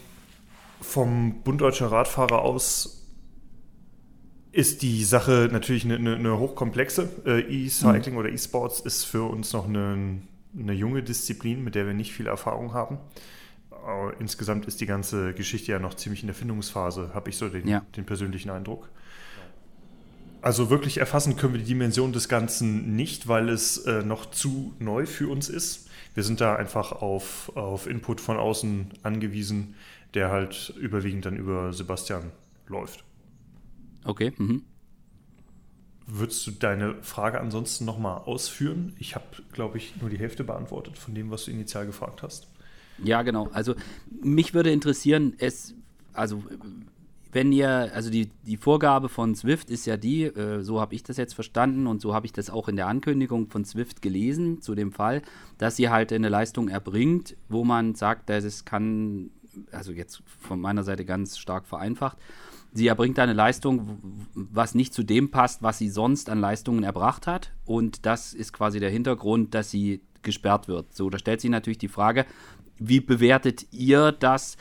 [0.80, 3.06] vom Bund Deutscher Radfahrer aus
[4.52, 7.08] ist die Sache natürlich eine, eine, eine hochkomplexe.
[7.24, 8.20] Äh, E-Cycling mhm.
[8.20, 10.20] oder E-Sports ist für uns noch eine,
[10.58, 12.98] eine, junge Disziplin, mit der wir nicht viel Erfahrung haben.
[13.70, 17.48] Aber insgesamt ist die ganze Geschichte ja noch ziemlich in der Findungsphase, habe ich so
[17.48, 17.82] den, ja.
[17.96, 18.88] den persönlichen Eindruck.
[20.42, 24.74] Also wirklich erfassen können wir die Dimension des Ganzen nicht, weil es äh, noch zu
[24.78, 25.88] neu für uns ist.
[26.14, 29.74] Wir sind da einfach auf, auf Input von außen angewiesen,
[30.14, 32.32] der halt überwiegend dann über Sebastian
[32.66, 33.04] läuft.
[34.04, 34.32] Okay.
[34.36, 34.62] Mhm.
[36.06, 38.94] Würdest du deine Frage ansonsten nochmal ausführen?
[38.98, 42.48] Ich habe, glaube ich, nur die Hälfte beantwortet von dem, was du initial gefragt hast.
[43.02, 43.48] Ja, genau.
[43.52, 43.74] Also
[44.22, 45.74] mich würde interessieren, es,
[46.12, 46.42] also
[47.32, 51.02] wenn ihr, also die, die Vorgabe von Swift ist ja die, äh, so habe ich
[51.02, 54.60] das jetzt verstanden und so habe ich das auch in der Ankündigung von Swift gelesen
[54.62, 55.22] zu dem Fall,
[55.58, 59.30] dass sie halt eine Leistung erbringt, wo man sagt, dass es kann,
[59.70, 62.18] also jetzt von meiner Seite ganz stark vereinfacht,
[62.72, 67.26] sie erbringt eine Leistung, was nicht zu dem passt, was sie sonst an Leistungen erbracht
[67.26, 70.94] hat und das ist quasi der Hintergrund, dass sie gesperrt wird.
[70.94, 72.26] So, da stellt sich natürlich die Frage,
[72.78, 74.56] wie bewertet ihr das?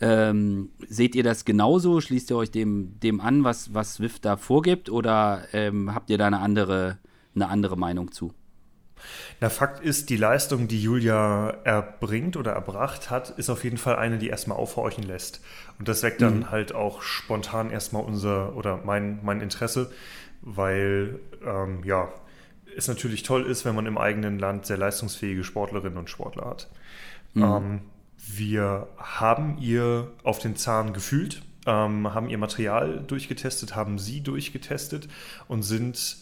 [0.00, 2.00] Ähm, seht ihr das genauso?
[2.00, 4.90] Schließt ihr euch dem, dem an, was, was Swift da vorgibt?
[4.90, 6.98] Oder ähm, habt ihr da eine andere,
[7.34, 8.32] eine andere Meinung zu?
[9.40, 13.96] Na, Fakt ist, die Leistung, die Julia erbringt oder erbracht hat, ist auf jeden Fall
[13.96, 15.40] eine, die erstmal aufhorchen lässt.
[15.78, 16.50] Und das weckt dann mhm.
[16.50, 19.90] halt auch spontan erstmal unser oder mein, mein Interesse,
[20.40, 22.08] weil ähm, ja,
[22.76, 26.70] es natürlich toll ist, wenn man im eigenen Land sehr leistungsfähige Sportlerinnen und Sportler hat.
[27.34, 27.42] Mhm.
[27.42, 27.80] Ähm,
[28.24, 35.08] wir haben ihr auf den Zahn gefühlt, ähm, haben ihr Material durchgetestet, haben sie durchgetestet
[35.48, 36.16] und sind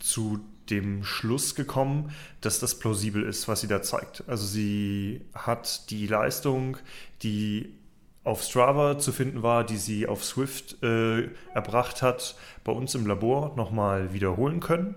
[0.00, 4.24] zu dem Schluss gekommen, dass das plausibel ist, was sie da zeigt.
[4.26, 6.76] Also sie hat die Leistung,
[7.22, 7.74] die
[8.22, 13.06] auf Strava zu finden war, die sie auf Swift äh, erbracht hat, bei uns im
[13.06, 14.94] Labor nochmal wiederholen können.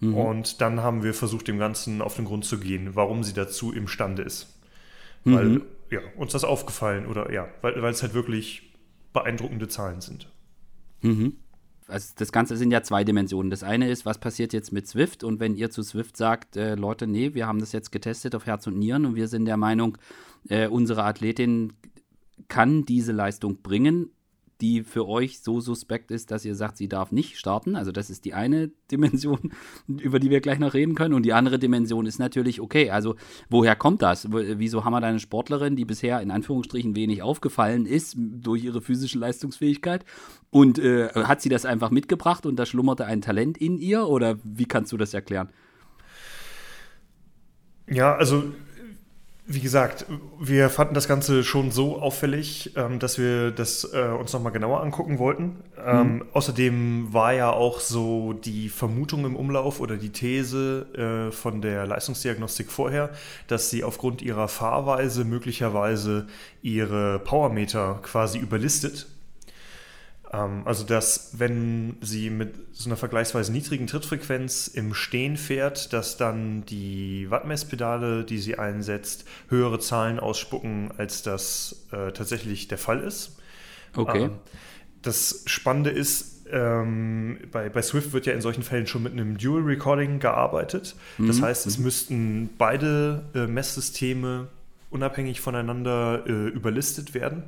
[0.00, 0.14] Mhm.
[0.14, 3.72] Und dann haben wir versucht, dem Ganzen auf den Grund zu gehen, warum sie dazu
[3.72, 4.55] imstande ist.
[5.34, 5.62] Weil mhm.
[5.90, 8.74] ja, uns das aufgefallen oder ja, weil, weil es halt wirklich
[9.12, 10.30] beeindruckende Zahlen sind.
[11.02, 11.36] Mhm.
[11.88, 13.50] Also das Ganze sind ja zwei Dimensionen.
[13.50, 15.22] Das eine ist, was passiert jetzt mit Swift?
[15.22, 18.46] Und wenn ihr zu Swift sagt, äh, Leute, nee, wir haben das jetzt getestet auf
[18.46, 19.96] Herz und Nieren und wir sind der Meinung,
[20.48, 21.74] äh, unsere Athletin
[22.48, 24.10] kann diese Leistung bringen,
[24.60, 27.76] die für euch so suspekt ist, dass ihr sagt, sie darf nicht starten.
[27.76, 29.52] Also das ist die eine Dimension,
[29.86, 31.14] über die wir gleich noch reden können.
[31.14, 33.16] Und die andere Dimension ist natürlich, okay, also
[33.50, 34.28] woher kommt das?
[34.30, 38.80] Wieso haben wir da eine Sportlerin, die bisher in Anführungsstrichen wenig aufgefallen ist durch ihre
[38.80, 40.04] physische Leistungsfähigkeit?
[40.50, 44.06] Und äh, hat sie das einfach mitgebracht und da schlummerte ein Talent in ihr?
[44.06, 45.50] Oder wie kannst du das erklären?
[47.88, 48.52] Ja, also
[49.48, 50.06] wie gesagt,
[50.40, 54.82] wir fanden das Ganze schon so auffällig, ähm, dass wir das äh, uns nochmal genauer
[54.82, 55.62] angucken wollten.
[55.84, 56.24] Ähm, mhm.
[56.32, 61.86] Außerdem war ja auch so die Vermutung im Umlauf oder die These äh, von der
[61.86, 63.10] Leistungsdiagnostik vorher,
[63.46, 66.26] dass sie aufgrund ihrer Fahrweise möglicherweise
[66.62, 69.06] ihre Powermeter quasi überlistet
[70.64, 76.66] also, dass wenn sie mit so einer vergleichsweise niedrigen Trittfrequenz im Stehen fährt, dass dann
[76.66, 83.38] die Wattmesspedale, die sie einsetzt, höhere Zahlen ausspucken, als das äh, tatsächlich der Fall ist.
[83.94, 84.24] Okay.
[84.24, 84.30] Ähm,
[85.02, 89.38] das Spannende ist, ähm, bei, bei Swift wird ja in solchen Fällen schon mit einem
[89.38, 90.96] Dual Recording gearbeitet.
[91.18, 91.42] Das mhm.
[91.42, 91.84] heißt, es mhm.
[91.84, 94.48] müssten beide äh, Messsysteme
[94.90, 97.44] unabhängig voneinander äh, überlistet werden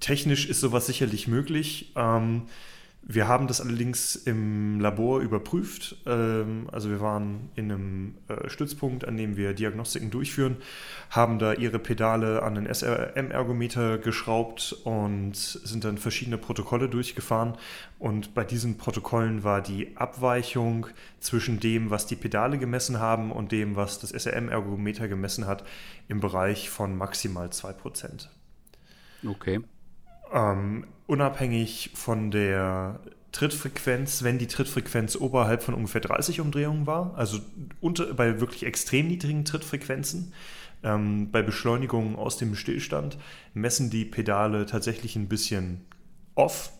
[0.00, 1.92] technisch ist sowas sicherlich möglich.
[1.96, 2.48] Ähm,
[3.08, 5.96] Wir haben das allerdings im Labor überprüft.
[6.06, 10.56] Ähm, also wir waren in einem äh, Stützpunkt, an dem wir Diagnostiken durchführen,
[11.10, 17.56] haben da ihre Pedale an den SRM-Ergometer geschraubt und sind dann verschiedene Protokolle durchgefahren.
[18.00, 20.88] Und bei diesen Protokollen war die Abweichung
[21.20, 25.64] zwischen dem, was die Pedale gemessen haben und dem, was das SRM-Ergometer gemessen hat,
[26.08, 28.26] im Bereich von maximal 2%.
[29.24, 29.60] Okay.
[30.32, 33.00] Ähm, unabhängig von der
[33.32, 37.38] Trittfrequenz, wenn die Trittfrequenz oberhalb von ungefähr 30 Umdrehungen war, also
[37.80, 40.32] unter, bei wirklich extrem niedrigen Trittfrequenzen,
[40.82, 43.18] ähm, bei Beschleunigungen aus dem Stillstand,
[43.52, 45.82] messen die Pedale tatsächlich ein bisschen
[46.34, 46.72] off.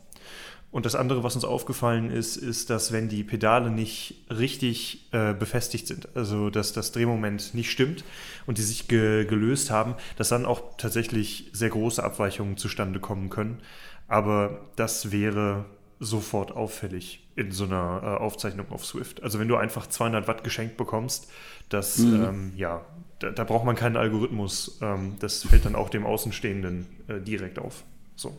[0.77, 5.33] Und das andere, was uns aufgefallen ist, ist, dass wenn die Pedale nicht richtig äh,
[5.33, 8.05] befestigt sind, also dass das Drehmoment nicht stimmt
[8.45, 13.31] und die sich ge gelöst haben, dass dann auch tatsächlich sehr große Abweichungen zustande kommen
[13.31, 13.63] können.
[14.07, 15.65] Aber das wäre
[15.99, 19.23] sofort auffällig in so einer äh, Aufzeichnung auf Swift.
[19.23, 21.33] Also wenn du einfach 200 Watt geschenkt bekommst,
[21.71, 22.23] das, mhm.
[22.23, 22.85] ähm, ja,
[23.21, 24.77] da, da, braucht man keinen Algorithmus.
[24.83, 27.83] Ähm, das fällt dann auch dem Außenstehenden äh, direkt auf.
[28.15, 28.37] So.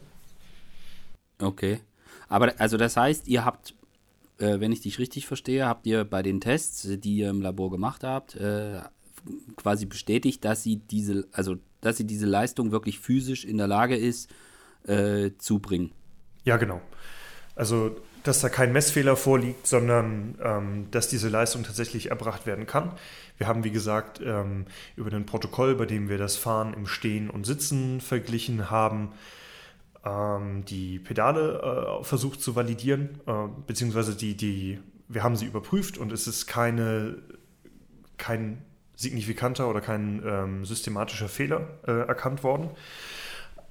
[1.42, 1.80] Okay.
[2.30, 3.74] Aber also das heißt, ihr habt,
[4.40, 7.72] äh, wenn ich dich richtig verstehe, habt ihr bei den Tests, die ihr im Labor
[7.72, 8.82] gemacht habt, äh,
[9.56, 13.95] quasi bestätigt, dass sie diese, also dass sie diese Leistung wirklich physisch in der Lage
[13.95, 14.30] ist,
[14.88, 15.91] äh, zu bringen.
[16.44, 16.82] Ja, genau.
[17.56, 22.91] Also, dass da kein Messfehler vorliegt, sondern ähm, dass diese Leistung tatsächlich erbracht werden kann.
[23.38, 27.30] Wir haben, wie gesagt, ähm, über ein Protokoll, bei dem wir das Fahren im Stehen
[27.30, 29.12] und Sitzen verglichen haben,
[30.06, 33.34] ähm, die Pedale äh, versucht zu validieren, äh,
[33.65, 37.18] beziehungsweise die, die, wir haben sie überprüft und es ist keine,
[38.18, 38.64] kein
[38.95, 42.69] signifikanter oder kein ähm, systematischer Fehler äh, erkannt worden.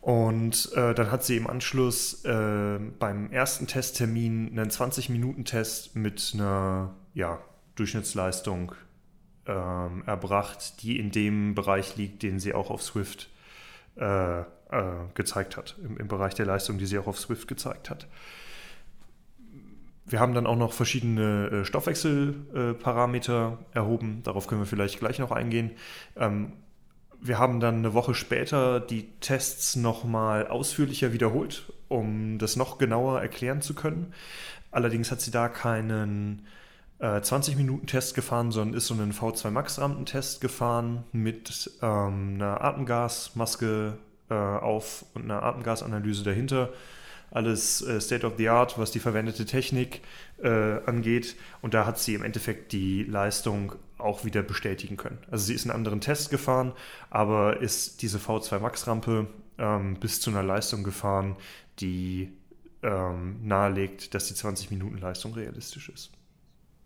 [0.01, 6.95] Und äh, dann hat sie im Anschluss äh, beim ersten Testtermin einen 20-Minuten-Test mit einer
[7.13, 7.41] ja,
[7.75, 8.73] Durchschnittsleistung
[9.47, 13.31] ähm, erbracht, die in dem Bereich liegt, den sie auch auf Swift
[13.97, 17.91] äh, äh gezeigt hat, im, im, Bereich der Leistung, die sie auch auf Swift gezeigt
[17.91, 18.07] hat.
[20.05, 25.33] Wir haben dann auch noch verschiedene äh, Stoffwechselparameter erhoben, darauf können wir vielleicht gleich noch
[25.33, 25.73] eingehen.
[26.17, 26.53] Ähm,
[27.21, 33.21] wir haben dann eine Woche später die Tests nochmal ausführlicher wiederholt, um das noch genauer
[33.21, 34.13] erklären zu können.
[34.71, 36.47] Allerdings hat sie da keinen
[36.99, 43.99] äh, 20-Minuten-Test gefahren, sondern ist so einen V2 Max-Rampentest gefahren mit ähm, einer Atemgasmaske
[44.31, 46.71] äh, auf und einer Atemgasanalyse dahinter
[47.31, 50.01] alles äh, State of the Art, was die verwendete Technik
[50.43, 50.49] äh,
[50.87, 51.37] angeht.
[51.63, 55.19] Und da hat sie im Endeffekt die Leistung auch wieder bestätigen können.
[55.31, 56.73] Also sie ist einen anderen Test gefahren,
[57.11, 59.27] aber ist diese V2 Max-Rampe
[59.59, 61.37] ähm, bis zu einer Leistung gefahren,
[61.81, 62.33] die
[62.83, 66.11] ähm, nahelegt, dass die 20 Minuten Leistung realistisch ist.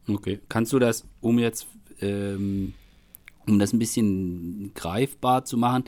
[0.09, 1.67] Okay, kannst du das, um jetzt,
[2.01, 2.75] ähm,
[3.47, 5.85] um das ein bisschen greifbar zu machen,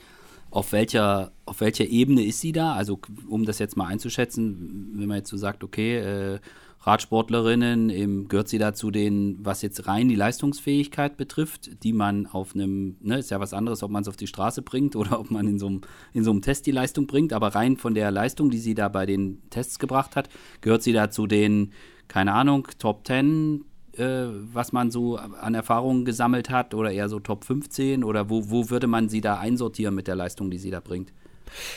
[0.52, 2.74] auf welcher, auf welcher Ebene ist sie da?
[2.74, 6.40] Also, um das jetzt mal einzuschätzen, wenn man jetzt so sagt, okay, äh,
[6.80, 12.54] Radsportlerinnen, im, gehört sie dazu den, was jetzt rein die Leistungsfähigkeit betrifft, die man auf
[12.54, 15.30] einem, ne, ist ja was anderes, ob man es auf die Straße bringt oder ob
[15.30, 15.80] man in so, einem,
[16.12, 18.88] in so einem Test die Leistung bringt, aber rein von der Leistung, die sie da
[18.88, 20.28] bei den Tests gebracht hat,
[20.60, 21.72] gehört sie dazu den,
[22.08, 23.64] keine Ahnung, Top 10,
[23.98, 28.51] äh, was man so an Erfahrungen gesammelt hat oder eher so Top 15 oder wo,
[28.51, 31.12] wo würde man sie da einsortieren mit der Leistung, die sie da bringt?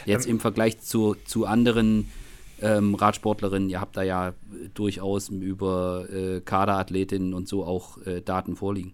[0.06, 2.10] Jetzt ähm, im Vergleich zu, zu anderen
[2.62, 4.34] ähm, Radsportlerinnen, ihr habt da ja
[4.74, 8.94] durchaus über äh, Kaderathletinnen und so auch äh, Daten vorliegen.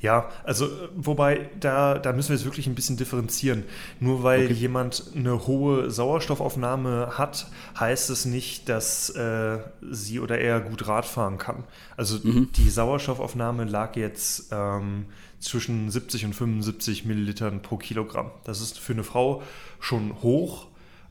[0.00, 3.64] Ja, also wobei da, da müssen wir jetzt wirklich ein bisschen differenzieren.
[4.00, 4.54] Nur weil okay.
[4.54, 7.46] jemand eine hohe Sauerstoffaufnahme hat,
[7.78, 9.58] heißt es nicht, dass äh,
[9.90, 11.64] sie oder er gut Rad fahren kann.
[11.96, 12.50] Also mhm.
[12.56, 15.06] die Sauerstoffaufnahme lag jetzt ähm,
[15.40, 18.30] zwischen 70 und 75 Millilitern pro Kilogramm.
[18.44, 19.42] Das ist für eine Frau
[19.80, 20.68] schon hoch.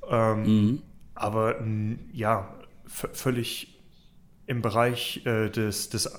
[0.09, 0.81] Ähm, mhm
[1.15, 1.63] aber
[2.11, 2.53] ja,
[2.85, 3.79] völlig
[4.45, 6.11] im Bereich äh, des, des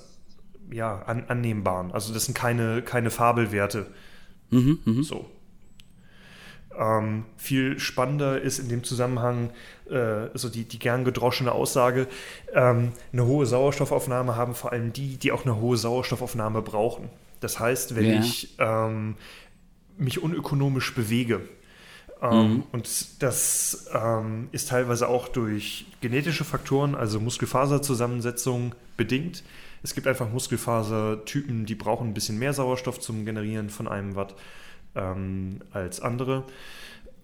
[0.71, 1.91] ja, an, Annehmbaren.
[1.91, 3.87] Also das sind keine, keine Fabelwerte.
[4.49, 5.03] Mhm, mh.
[5.03, 5.29] So.
[6.77, 9.51] Ähm, viel spannender ist in dem Zusammenhang
[9.89, 12.07] äh, so die, die gern gedroschene Aussage,
[12.53, 17.09] ähm, eine hohe Sauerstoffaufnahme haben vor allem die, die auch eine hohe Sauerstoffaufnahme brauchen.
[17.39, 18.19] Das heißt, wenn ja.
[18.19, 19.15] ich ähm,
[19.97, 21.41] mich unökonomisch bewege,
[22.21, 22.63] ähm, mhm.
[22.71, 29.43] Und das ähm, ist teilweise auch durch genetische Faktoren, also Muskelfaserzusammensetzung bedingt.
[29.85, 34.35] Es gibt einfach Muskelfasertypen, die brauchen ein bisschen mehr Sauerstoff zum Generieren von einem Watt
[34.95, 36.43] ähm, als andere.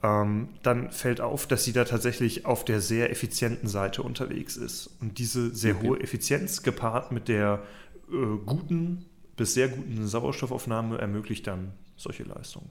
[0.04, 4.96] ähm, dann fällt auf, dass sie da tatsächlich auf der sehr effizienten Seite unterwegs ist.
[5.02, 5.88] Und diese sehr okay.
[5.88, 7.64] hohe Effizienz gepaart mit der
[8.12, 9.06] äh, guten
[9.38, 12.70] bis sehr guten Sauerstoffaufnahme ermöglicht dann solche Leistungen.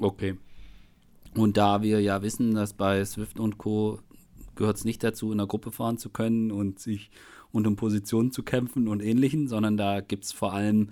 [0.00, 0.36] Okay.
[1.36, 4.00] Und da wir ja wissen, dass bei Swift und Co.
[4.56, 7.12] gehört es nicht dazu, in der Gruppe fahren zu können und sich
[7.52, 10.90] und um Positionen zu kämpfen und ähnlichen, sondern da gibt es vor allem,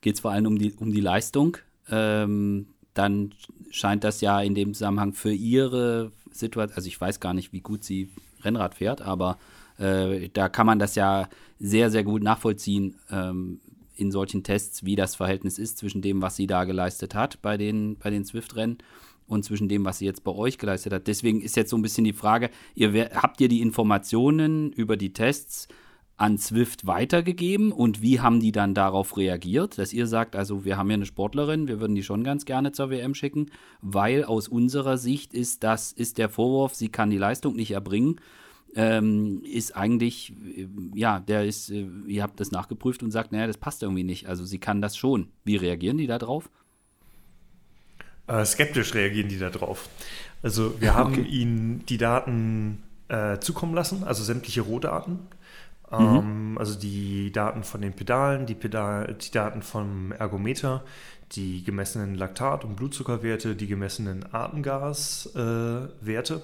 [0.00, 1.58] geht es vor allem um die, um die Leistung.
[1.90, 3.34] Ähm, dann
[3.70, 7.60] scheint das ja in dem Zusammenhang für ihre Situation, also ich weiß gar nicht, wie
[7.60, 8.10] gut sie
[8.42, 9.38] Rennrad fährt, aber
[9.78, 11.28] äh, da kann man das ja
[11.58, 13.60] sehr, sehr gut nachvollziehen ähm,
[13.96, 17.56] in solchen Tests, wie das Verhältnis ist zwischen dem, was sie da geleistet hat bei
[17.56, 18.78] den, bei den Swift-Rennen
[19.26, 21.06] und zwischen dem, was sie jetzt bei euch geleistet hat.
[21.06, 25.12] Deswegen ist jetzt so ein bisschen die Frage, ihr, habt ihr die Informationen über die
[25.12, 25.68] Tests
[26.18, 30.78] an Swift weitergegeben und wie haben die dann darauf reagiert, dass ihr sagt, also wir
[30.78, 33.50] haben ja eine Sportlerin, wir würden die schon ganz gerne zur WM schicken,
[33.82, 38.18] weil aus unserer Sicht ist das ist der Vorwurf, sie kann die Leistung nicht erbringen,
[38.74, 43.46] ähm, ist eigentlich äh, ja, der ist, äh, ihr habt das nachgeprüft und sagt, naja,
[43.46, 44.26] das passt irgendwie nicht.
[44.26, 45.28] Also sie kann das schon.
[45.44, 46.48] Wie reagieren die da drauf?
[48.26, 49.88] Äh, skeptisch reagieren die da drauf.
[50.42, 51.22] Also wir haben okay.
[51.22, 55.20] ihnen die Daten äh, zukommen lassen, also sämtliche Rohdaten
[55.90, 55.98] Mhm.
[55.98, 60.84] Ähm, also die Daten von den Pedalen, die, Pedal, die Daten vom Ergometer,
[61.32, 66.42] die gemessenen Laktat- und Blutzuckerwerte, die gemessenen Atemgaswerte,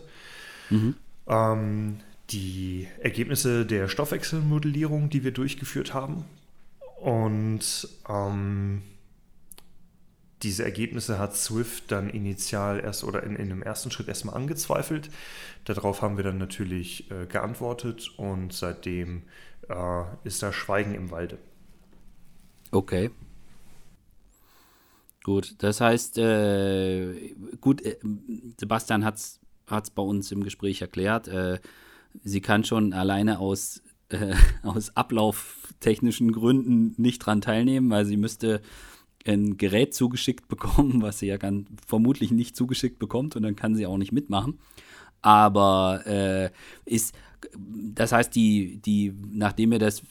[0.70, 0.96] äh, mhm.
[1.26, 2.00] ähm,
[2.30, 6.24] die Ergebnisse der Stoffwechselmodellierung, die wir durchgeführt haben.
[7.00, 8.82] Und ähm,
[10.42, 15.10] diese Ergebnisse hat Swift dann initial erst oder in, in dem ersten Schritt erstmal angezweifelt.
[15.64, 19.22] Darauf haben wir dann natürlich äh, geantwortet und seitdem
[19.68, 21.38] äh, ist da Schweigen im Walde.
[22.70, 23.10] Okay.
[25.22, 27.96] Gut, das heißt, äh, gut, äh,
[28.58, 31.60] Sebastian hat es bei uns im Gespräch erklärt, äh,
[32.24, 38.62] sie kann schon alleine aus, äh, aus ablauftechnischen Gründen nicht dran teilnehmen, weil sie müsste
[39.26, 43.74] ein Gerät zugeschickt bekommen, was sie ja ganz, vermutlich nicht zugeschickt bekommt und dann kann
[43.74, 44.58] sie auch nicht mitmachen.
[45.22, 46.50] Aber äh,
[46.84, 47.14] ist,
[47.56, 50.02] das heißt, die, die, nachdem ihr das,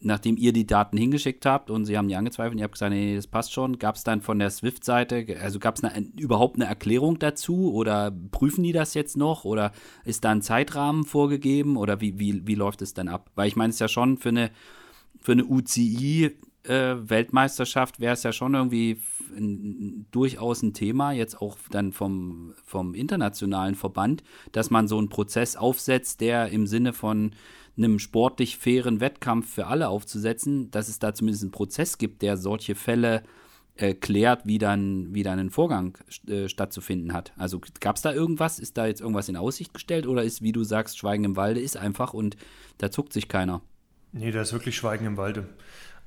[0.00, 2.92] nachdem ihr die Daten hingeschickt habt und sie haben die angezweifelt und ihr habt gesagt,
[2.92, 5.82] nee, das passt schon, gab es dann von der Swift-Seite, also gab es
[6.16, 9.72] überhaupt eine Erklärung dazu oder prüfen die das jetzt noch oder
[10.04, 13.30] ist da ein Zeitrahmen vorgegeben oder wie, wie, wie läuft es dann ab?
[13.36, 14.50] Weil ich meine, es ist ja schon für eine,
[15.20, 16.36] für eine UCI
[16.68, 19.00] Weltmeisterschaft wäre es ja schon irgendwie
[19.36, 24.22] ein, durchaus ein Thema, jetzt auch dann vom, vom internationalen Verband,
[24.52, 27.32] dass man so einen Prozess aufsetzt, der im Sinne von
[27.76, 32.36] einem sportlich fairen Wettkampf für alle aufzusetzen, dass es da zumindest einen Prozess gibt, der
[32.36, 33.22] solche Fälle
[33.76, 37.32] äh, klärt, wie dann, wie dann ein Vorgang äh, stattzufinden hat.
[37.36, 38.58] Also gab es da irgendwas?
[38.58, 41.60] Ist da jetzt irgendwas in Aussicht gestellt oder ist, wie du sagst, Schweigen im Walde
[41.60, 42.36] ist einfach und
[42.78, 43.60] da zuckt sich keiner?
[44.12, 45.46] Nee, da ist wirklich Schweigen im Walde.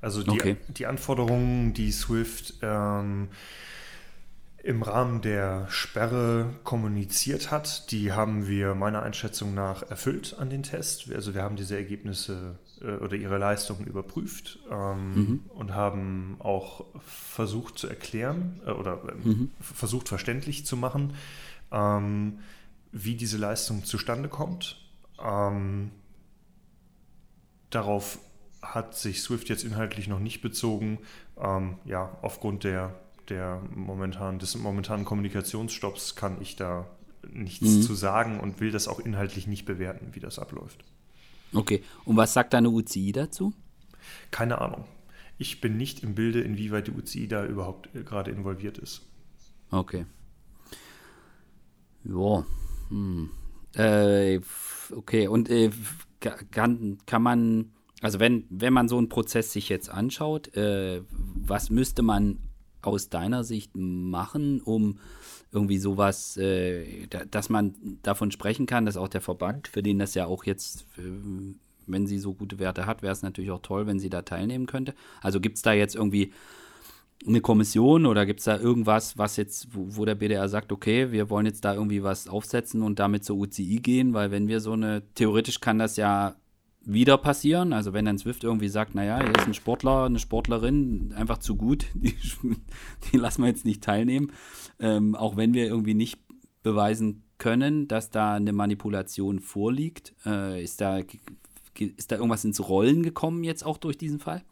[0.00, 0.56] Also die, okay.
[0.68, 3.28] die Anforderungen, die Swift ähm,
[4.62, 10.62] im Rahmen der Sperre kommuniziert hat, die haben wir meiner Einschätzung nach erfüllt an den
[10.62, 11.10] Test.
[11.12, 15.40] Also wir haben diese Ergebnisse äh, oder ihre Leistungen überprüft ähm, mhm.
[15.48, 19.50] und haben auch versucht zu erklären äh, oder äh, mhm.
[19.60, 21.14] versucht verständlich zu machen,
[21.72, 22.40] ähm,
[22.92, 24.76] wie diese Leistung zustande kommt.
[25.22, 25.90] Ähm,
[27.70, 28.18] darauf
[28.62, 30.98] hat sich Swift jetzt inhaltlich noch nicht bezogen,
[31.38, 36.86] ähm, ja, aufgrund der, der momentan, des momentanen Kommunikationsstopps kann ich da
[37.32, 37.82] nichts mhm.
[37.82, 40.84] zu sagen und will das auch inhaltlich nicht bewerten, wie das abläuft.
[41.52, 43.52] Okay, und was sagt deine UCI dazu?
[44.30, 44.84] Keine Ahnung.
[45.38, 49.06] Ich bin nicht im Bilde, inwieweit die UCI da überhaupt äh, gerade involviert ist.
[49.70, 50.04] Okay.
[52.04, 52.44] Ja.
[52.88, 53.30] Hm.
[53.74, 54.40] Äh,
[54.94, 55.70] okay, und äh,
[56.50, 61.02] kann, kann man also wenn, wenn man so einen Prozess sich jetzt anschaut, äh,
[61.34, 62.38] was müsste man
[62.82, 64.98] aus deiner Sicht machen, um
[65.52, 69.98] irgendwie sowas, äh, da, dass man davon sprechen kann, dass auch der Verband, für den
[69.98, 71.02] das ja auch jetzt, äh,
[71.86, 74.66] wenn sie so gute Werte hat, wäre es natürlich auch toll, wenn sie da teilnehmen
[74.66, 74.94] könnte.
[75.20, 76.32] Also gibt es da jetzt irgendwie
[77.26, 81.12] eine Kommission oder gibt es da irgendwas, was jetzt, wo, wo, der BDR sagt, okay,
[81.12, 84.60] wir wollen jetzt da irgendwie was aufsetzen und damit zur UCI gehen, weil wenn wir
[84.60, 86.36] so eine, theoretisch kann das ja
[86.82, 87.72] wieder passieren.
[87.72, 91.56] Also wenn dann Swift irgendwie sagt, naja, hier ist ein Sportler, eine Sportlerin einfach zu
[91.56, 92.14] gut, die,
[93.12, 94.32] die lassen wir jetzt nicht teilnehmen.
[94.78, 96.18] Ähm, auch wenn wir irgendwie nicht
[96.62, 100.14] beweisen können, dass da eine Manipulation vorliegt.
[100.24, 101.00] Äh, ist, da,
[101.78, 104.42] ist da irgendwas ins Rollen gekommen jetzt auch durch diesen Fall?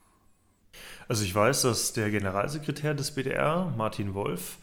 [1.06, 4.58] Also ich weiß, dass der Generalsekretär des BDR, Martin Wolf,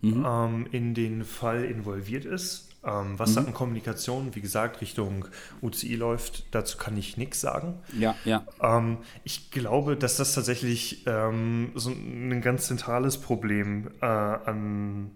[0.00, 0.24] mhm.
[0.26, 2.71] ähm, in den Fall involviert ist.
[2.84, 3.34] Ähm, was mhm.
[3.34, 5.26] da an Kommunikation, wie gesagt, Richtung
[5.60, 7.74] UCI läuft, dazu kann ich nichts sagen.
[7.96, 8.44] Ja, ja.
[8.60, 15.12] Ähm, ich glaube, dass das tatsächlich ähm, so ein ganz zentrales Problem äh, an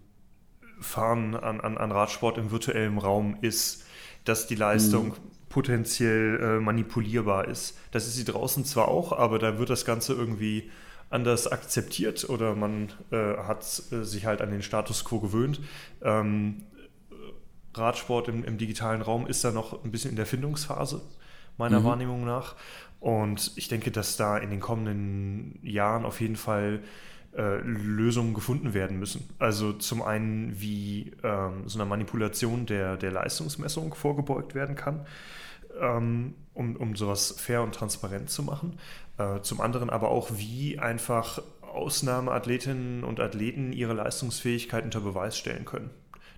[0.80, 3.84] Fahren, an, an, an Radsport im virtuellen Raum ist,
[4.24, 5.14] dass die Leistung mhm.
[5.48, 7.76] potenziell äh, manipulierbar ist.
[7.90, 10.70] Das ist sie draußen zwar auch, aber da wird das Ganze irgendwie
[11.10, 15.60] anders akzeptiert oder man äh, hat äh, sich halt an den Status quo gewöhnt.
[16.02, 16.62] Ähm,
[17.78, 21.02] Radsport im, im, digitalen Raum ist da noch ein bisschen in der Findungsphase,
[21.56, 21.84] meiner mhm.
[21.84, 22.54] Wahrnehmung nach.
[23.00, 26.80] Und ich denke, dass da in den kommenden Jahren auf jeden Fall
[27.36, 29.28] äh, Lösungen gefunden werden müssen.
[29.38, 35.06] Also zum einen, wie ähm, so eine Manipulation der, der Leistungsmessung vorgebeugt werden kann,
[35.80, 38.78] ähm, um, um sowas fair und transparent zu machen.
[39.18, 45.66] Äh, zum anderen aber auch, wie einfach Ausnahmeathletinnen und Athleten ihre Leistungsfähigkeit unter Beweis stellen
[45.66, 45.90] können.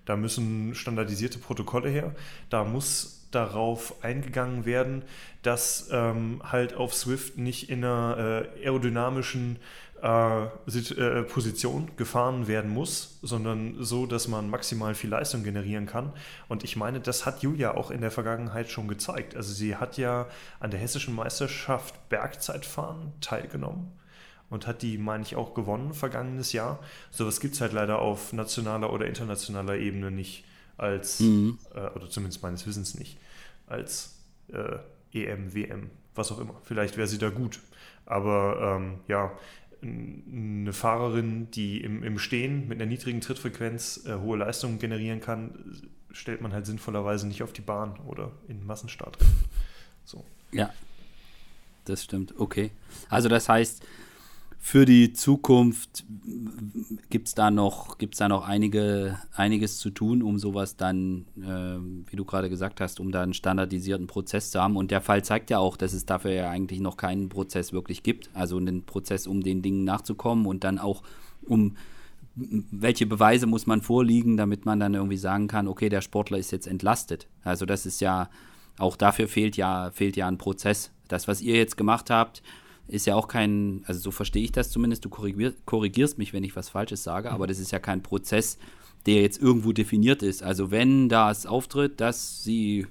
[0.09, 2.15] Da müssen standardisierte Protokolle her.
[2.49, 5.03] Da muss darauf eingegangen werden,
[5.43, 9.57] dass ähm, halt auf Swift nicht in einer äh, aerodynamischen
[10.01, 16.11] äh, äh, Position gefahren werden muss, sondern so, dass man maximal viel Leistung generieren kann.
[16.47, 19.35] Und ich meine, das hat Julia auch in der Vergangenheit schon gezeigt.
[19.35, 20.27] Also sie hat ja
[20.59, 23.91] an der hessischen Meisterschaft Bergzeitfahren teilgenommen
[24.49, 26.79] und hat die, meine ich, auch gewonnen vergangenes Jahr.
[27.11, 30.43] Sowas gibt es halt leider auf nationaler oder internationaler Ebene nicht
[30.77, 31.59] als, mhm.
[31.73, 33.17] äh, oder zumindest meines Wissens nicht,
[33.67, 34.15] als
[34.47, 34.79] äh,
[35.13, 36.55] EM, WM, was auch immer.
[36.63, 37.59] Vielleicht wäre sie da gut.
[38.05, 39.31] Aber ähm, ja,
[39.81, 45.81] eine Fahrerin, die im, im Stehen mit einer niedrigen Trittfrequenz äh, hohe Leistungen generieren kann,
[46.11, 49.33] stellt man halt sinnvollerweise nicht auf die Bahn oder in Massenstartrennen.
[50.05, 50.25] So.
[50.51, 50.73] Ja,
[51.85, 52.33] das stimmt.
[52.37, 52.71] Okay.
[53.09, 53.83] Also das heißt,
[54.61, 56.03] für die Zukunft
[57.09, 62.15] gibt es da noch, da noch einige, einiges zu tun, um sowas dann, äh, wie
[62.17, 64.75] du gerade gesagt hast, um da einen standardisierten Prozess zu haben.
[64.75, 68.03] Und der Fall zeigt ja auch, dass es dafür ja eigentlich noch keinen Prozess wirklich
[68.03, 68.29] gibt.
[68.33, 71.03] Also einen Prozess, um den Dingen nachzukommen und dann auch
[71.47, 71.75] um
[72.35, 76.51] welche Beweise muss man vorliegen, damit man dann irgendwie sagen kann, okay, der Sportler ist
[76.51, 77.27] jetzt entlastet.
[77.43, 78.29] Also das ist ja,
[78.77, 80.91] auch dafür fehlt ja, fehlt ja ein Prozess.
[81.07, 82.43] Das, was ihr jetzt gemacht habt,
[82.89, 86.55] ist ja auch kein, also so verstehe ich das zumindest, du korrigierst mich, wenn ich
[86.55, 88.57] was Falsches sage, aber das ist ja kein Prozess,
[89.05, 90.43] der jetzt irgendwo definiert ist.
[90.43, 92.87] Also wenn das auftritt, dass sie,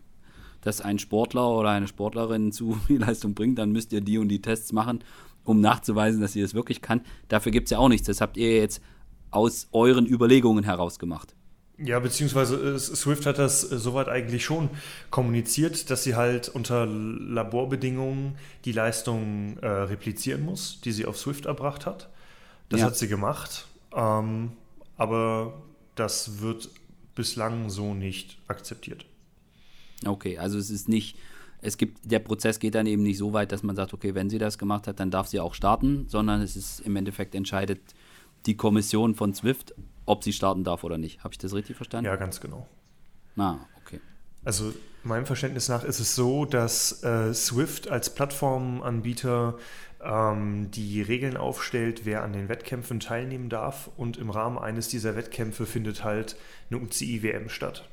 [0.60, 4.28] dass ein Sportler oder eine Sportlerin zu viel Leistung bringt, dann müsst ihr die und
[4.28, 5.00] die Tests machen,
[5.44, 7.02] um nachzuweisen, dass sie das wirklich kann.
[7.28, 8.06] Dafür gibt es ja auch nichts.
[8.06, 8.82] Das habt ihr jetzt
[9.30, 11.34] aus euren Überlegungen heraus gemacht.
[11.78, 14.68] Ja, beziehungsweise äh, Swift hat das äh, soweit eigentlich schon
[15.10, 21.46] kommuniziert, dass sie halt unter Laborbedingungen die Leistung äh, replizieren muss, die sie auf Swift
[21.46, 22.08] erbracht hat.
[22.68, 22.86] Das ja.
[22.86, 24.52] hat sie gemacht, ähm,
[24.96, 25.62] aber
[25.94, 26.68] das wird
[27.14, 29.06] bislang so nicht akzeptiert.
[30.04, 31.16] Okay, also es ist nicht,
[31.62, 34.30] es gibt, der Prozess geht dann eben nicht so weit, dass man sagt, okay, wenn
[34.30, 37.80] sie das gemacht hat, dann darf sie auch starten, sondern es ist im Endeffekt entscheidet
[38.46, 39.74] die Kommission von Swift,
[40.08, 41.22] ob sie starten darf oder nicht.
[41.22, 42.06] Habe ich das richtig verstanden?
[42.06, 42.66] Ja, ganz genau.
[43.36, 44.00] Ah, okay.
[44.44, 44.72] Also
[45.02, 49.58] meinem Verständnis nach ist es so, dass äh, Swift als Plattformanbieter
[50.02, 55.16] ähm, die Regeln aufstellt, wer an den Wettkämpfen teilnehmen darf und im Rahmen eines dieser
[55.16, 56.36] Wettkämpfe findet halt
[56.70, 57.88] eine UCI-WM statt.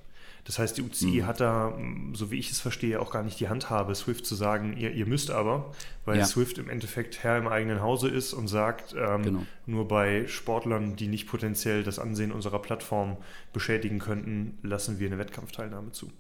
[0.46, 1.26] Das heißt, die UCI mhm.
[1.26, 1.76] hat da,
[2.14, 5.08] so wie ich es verstehe, auch gar nicht die Handhabe, Swift zu sagen, ihr, ihr
[5.08, 5.74] müsst aber,
[6.06, 6.26] weil ja.
[6.26, 9.46] Swift im Endeffekt Herr im eigenen Hause ist und sagt, ähm, genau.
[9.66, 13.18] nur bei Sportlern, die nicht potenziell das Ansehen unserer Plattform
[13.54, 16.12] beschädigen könnten, lassen wir eine Wettkampfteilnahme zu.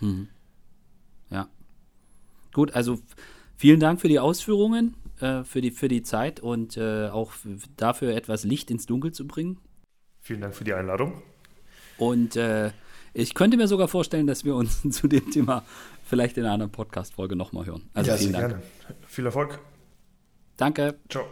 [0.00, 0.26] Mhm.
[1.30, 1.48] Ja.
[2.52, 2.98] Gut, also
[3.56, 7.32] vielen Dank für die Ausführungen, äh, für, die, für die Zeit und äh, auch
[7.76, 9.58] dafür etwas Licht ins Dunkel zu bringen.
[10.20, 11.22] Vielen Dank für die Einladung.
[11.96, 12.72] Und äh,
[13.12, 15.64] ich könnte mir sogar vorstellen, dass wir uns zu dem Thema
[16.04, 17.88] vielleicht in einer anderen Podcast-Folge nochmal hören.
[17.94, 18.48] Also ja, vielen Dank.
[18.48, 18.62] Gerne.
[19.06, 19.58] Viel Erfolg.
[20.56, 20.96] Danke.
[21.08, 21.24] Ciao.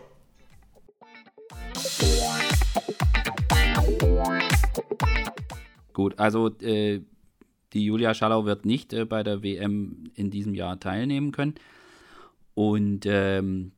[5.93, 7.01] Gut, also äh,
[7.73, 11.55] die Julia Schallau wird nicht äh, bei der WM in diesem Jahr teilnehmen können.
[12.55, 13.73] Und ähm,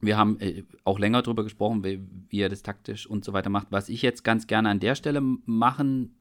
[0.00, 3.50] wir haben äh, auch länger darüber gesprochen, wie, wie, er das taktisch und so weiter
[3.50, 3.68] macht.
[3.70, 6.17] Was ich jetzt ganz gerne an der Stelle machen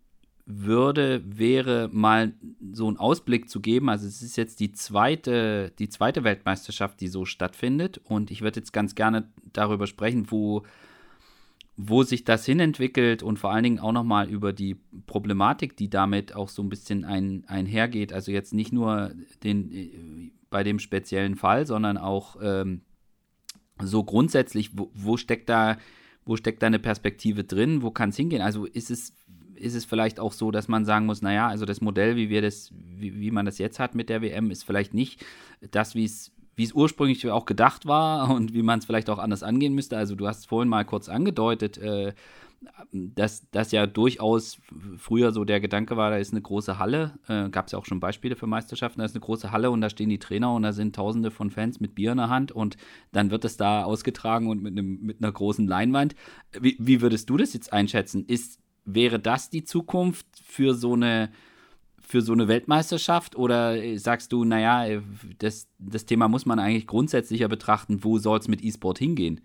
[0.47, 2.33] würde, wäre mal
[2.71, 3.89] so einen Ausblick zu geben.
[3.89, 7.99] Also es ist jetzt die zweite, die zweite Weltmeisterschaft, die so stattfindet.
[8.05, 10.63] Und ich würde jetzt ganz gerne darüber sprechen, wo,
[11.75, 16.33] wo sich das hinentwickelt und vor allen Dingen auch nochmal über die Problematik, die damit
[16.33, 18.13] auch so ein bisschen ein, einhergeht.
[18.13, 19.11] Also jetzt nicht nur
[19.43, 22.81] den, bei dem speziellen Fall, sondern auch ähm,
[23.81, 25.77] so grundsätzlich, wo, wo steckt da
[26.27, 28.41] wo steckt deine Perspektive drin, wo kann es hingehen?
[28.41, 29.13] Also ist es,
[29.57, 32.41] ist es vielleicht auch so, dass man sagen muss, naja, also das Modell, wie wir
[32.41, 35.25] das, wie, wie man das jetzt hat mit der WM, ist vielleicht nicht
[35.71, 39.19] das, wie es wie es ursprünglich auch gedacht war und wie man es vielleicht auch
[39.19, 39.95] anders angehen müsste.
[39.95, 42.13] Also du hast es vorhin mal kurz angedeutet, äh,
[42.91, 44.59] dass das ja durchaus
[44.97, 47.85] früher so der Gedanke war, da ist eine große Halle, äh, gab es ja auch
[47.85, 50.63] schon Beispiele für Meisterschaften, da ist eine große Halle und da stehen die Trainer und
[50.63, 52.77] da sind tausende von Fans mit Bier in der Hand und
[53.11, 56.15] dann wird es da ausgetragen und mit, einem, mit einer großen Leinwand.
[56.59, 58.25] Wie, wie würdest du das jetzt einschätzen?
[58.25, 61.29] Ist, wäre das die Zukunft für so eine
[61.99, 65.01] für so eine Weltmeisterschaft oder sagst du, naja,
[65.39, 69.41] das, das Thema muss man eigentlich grundsätzlicher betrachten, wo soll es mit E-Sport hingehen?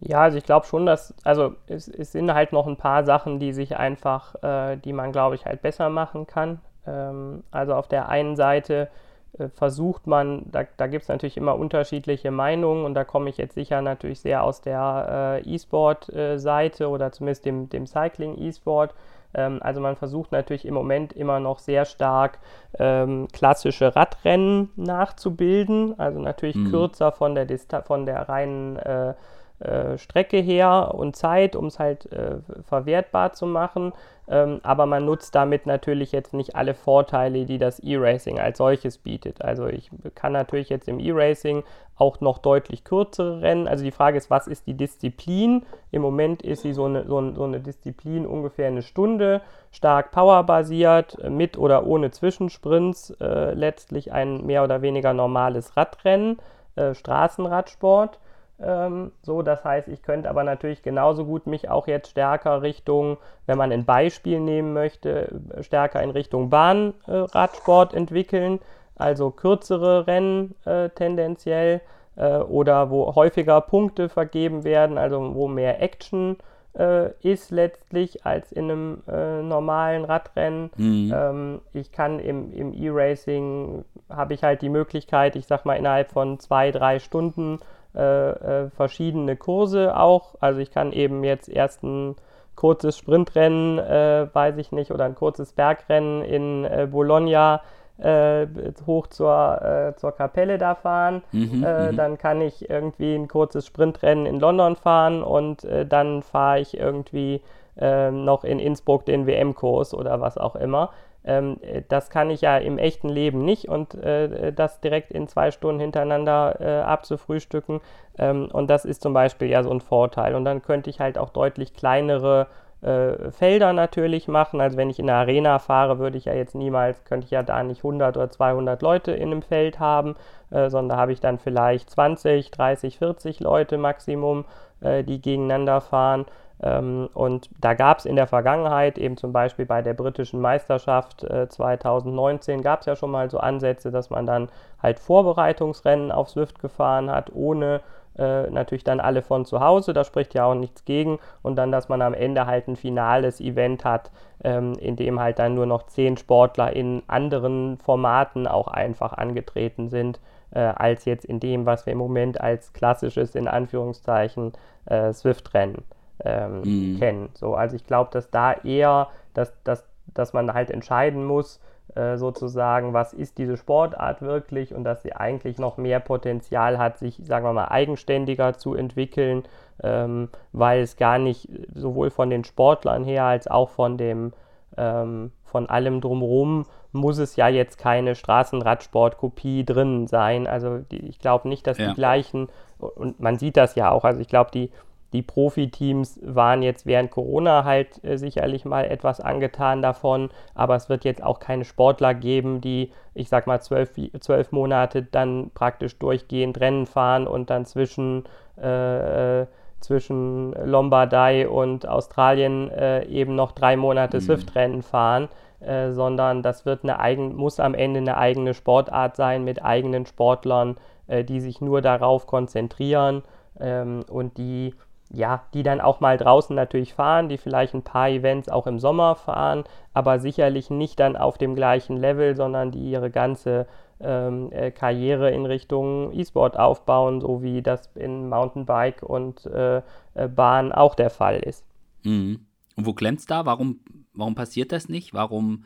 [0.00, 3.38] Ja, also ich glaube schon, dass, also es, es, sind halt noch ein paar Sachen,
[3.38, 6.58] die sich einfach, äh, die man, glaube ich, halt besser machen kann.
[6.84, 9.11] Ähm, also auf der einen Seite äh,
[9.54, 13.54] versucht man, da, da gibt es natürlich immer unterschiedliche Meinungen und da komme ich jetzt
[13.54, 18.94] sicher natürlich sehr aus der äh, E-Sport-Seite oder zumindest dem, dem Cycling-E-Sport.
[19.34, 22.38] Ähm, also man versucht natürlich im Moment immer noch sehr stark
[22.78, 26.70] ähm, klassische Radrennen nachzubilden, also natürlich mhm.
[26.70, 29.14] kürzer von der, Dista von der reinen äh,
[29.60, 33.92] äh, Strecke her und Zeit, um es halt äh, verwertbar zu machen.
[34.28, 38.98] Ähm, aber man nutzt damit natürlich jetzt nicht alle Vorteile, die das E-Racing als solches
[38.98, 39.42] bietet.
[39.42, 41.64] Also ich kann natürlich jetzt im E-Racing
[41.96, 43.68] auch noch deutlich kürzere Rennen.
[43.68, 45.64] Also die Frage ist, was ist die Disziplin?
[45.90, 51.18] Im Moment ist sie so eine, so, so eine Disziplin ungefähr eine Stunde, stark powerbasiert,
[51.28, 56.38] mit oder ohne Zwischensprints, äh, letztlich ein mehr oder weniger normales Radrennen,
[56.76, 58.18] äh, Straßenradsport.
[58.64, 63.18] Ähm, so, das heißt, ich könnte aber natürlich genauso gut mich auch jetzt stärker Richtung,
[63.46, 68.60] wenn man ein Beispiel nehmen möchte, stärker in Richtung Bahnradsport äh, entwickeln,
[68.96, 71.80] also kürzere Rennen äh, tendenziell
[72.16, 76.36] äh, oder wo häufiger Punkte vergeben werden, also wo mehr Action
[76.78, 80.70] äh, ist letztlich als in einem äh, normalen Radrennen.
[80.76, 81.12] Mhm.
[81.14, 86.12] Ähm, ich kann im, im E-Racing, habe ich halt die Möglichkeit, ich sag mal innerhalb
[86.12, 87.58] von zwei, drei Stunden
[87.94, 90.34] äh, äh, verschiedene Kurse auch.
[90.40, 92.16] Also ich kann eben jetzt erst ein
[92.56, 97.60] kurzes Sprintrennen, äh, weiß ich nicht, oder ein kurzes Bergrennen in äh, Bologna
[97.98, 98.46] äh,
[98.86, 101.22] hoch zur, äh, zur Kapelle da fahren.
[101.32, 101.96] Mhm, mhm.
[101.96, 107.42] dann kann ich irgendwie ein kurzes Sprintrennen in London fahren und dann fahre ich irgendwie
[107.74, 110.90] noch in Innsbruck den WM-Kurs oder was auch immer.
[111.24, 115.28] Ähm, äh, das kann ich ja im echten Leben nicht und äh, das direkt in
[115.28, 117.80] zwei Stunden hintereinander äh, abzufrühstücken.
[118.18, 120.34] Ähm, und das ist zum Beispiel ja so ein Vorteil.
[120.34, 122.48] Und dann könnte ich halt auch deutlich kleinere
[122.82, 124.60] äh, Felder natürlich machen.
[124.60, 127.42] Also wenn ich in der Arena fahre, würde ich ja jetzt niemals, könnte ich ja
[127.42, 130.16] da nicht 100 oder 200 Leute in einem Feld haben,
[130.50, 134.44] äh, sondern habe ich dann vielleicht 20, 30, 40 Leute Maximum,
[134.80, 136.26] äh, die gegeneinander fahren.
[136.60, 141.24] Ähm, und da gab es in der Vergangenheit, eben zum Beispiel bei der britischen Meisterschaft
[141.24, 144.48] äh, 2019, gab es ja schon mal so Ansätze, dass man dann
[144.82, 147.80] halt Vorbereitungsrennen auf Swift gefahren hat, ohne
[148.18, 151.18] äh, natürlich dann alle von zu Hause, da spricht ja auch nichts gegen.
[151.42, 154.10] Und dann, dass man am Ende halt ein finales Event hat,
[154.44, 159.88] ähm, in dem halt dann nur noch zehn Sportler in anderen Formaten auch einfach angetreten
[159.88, 160.20] sind,
[160.50, 164.52] äh, als jetzt in dem, was wir im Moment als klassisches, in Anführungszeichen,
[164.86, 165.82] äh, Swift-Rennen
[166.24, 166.98] ähm, mhm.
[166.98, 167.28] kennen.
[167.34, 169.84] So, also ich glaube, dass da eher, dass, dass,
[170.14, 171.60] dass man halt entscheiden muss,
[171.94, 176.98] äh, sozusagen, was ist diese Sportart wirklich und dass sie eigentlich noch mehr Potenzial hat,
[176.98, 179.42] sich, sagen wir mal, eigenständiger zu entwickeln,
[179.82, 184.32] ähm, weil es gar nicht sowohl von den Sportlern her als auch von dem
[184.76, 190.46] ähm, von allem drumherum muss es ja jetzt keine Straßenradsportkopie drin sein.
[190.46, 191.88] Also die, ich glaube nicht, dass ja.
[191.88, 192.48] die gleichen,
[192.78, 194.70] und man sieht das ja auch, also ich glaube, die,
[195.12, 200.88] die Profiteams waren jetzt während Corona halt äh, sicherlich mal etwas angetan davon, aber es
[200.88, 203.90] wird jetzt auch keine Sportler geben, die, ich sag mal, zwölf,
[204.20, 208.24] zwölf Monate dann praktisch durchgehend Rennen fahren und dann zwischen,
[208.56, 209.46] äh,
[209.80, 214.22] zwischen Lombardei und Australien äh, eben noch drei Monate mhm.
[214.22, 215.28] Swift-Rennen fahren.
[215.60, 220.06] Äh, sondern das wird eine eigen, muss am Ende eine eigene Sportart sein mit eigenen
[220.06, 220.76] Sportlern,
[221.06, 223.22] äh, die sich nur darauf konzentrieren
[223.60, 224.74] ähm, und die
[225.12, 228.78] ja, die dann auch mal draußen natürlich fahren, die vielleicht ein paar Events auch im
[228.78, 233.66] Sommer fahren, aber sicherlich nicht dann auf dem gleichen Level, sondern die ihre ganze
[234.00, 239.82] ähm, äh, Karriere in Richtung E-Sport aufbauen, so wie das in Mountainbike und äh,
[240.14, 241.64] äh, Bahn auch der Fall ist.
[242.04, 242.46] Mhm.
[242.74, 243.44] Und wo klemmt es da?
[243.44, 243.80] Warum,
[244.14, 245.12] warum passiert das nicht?
[245.12, 245.64] Warum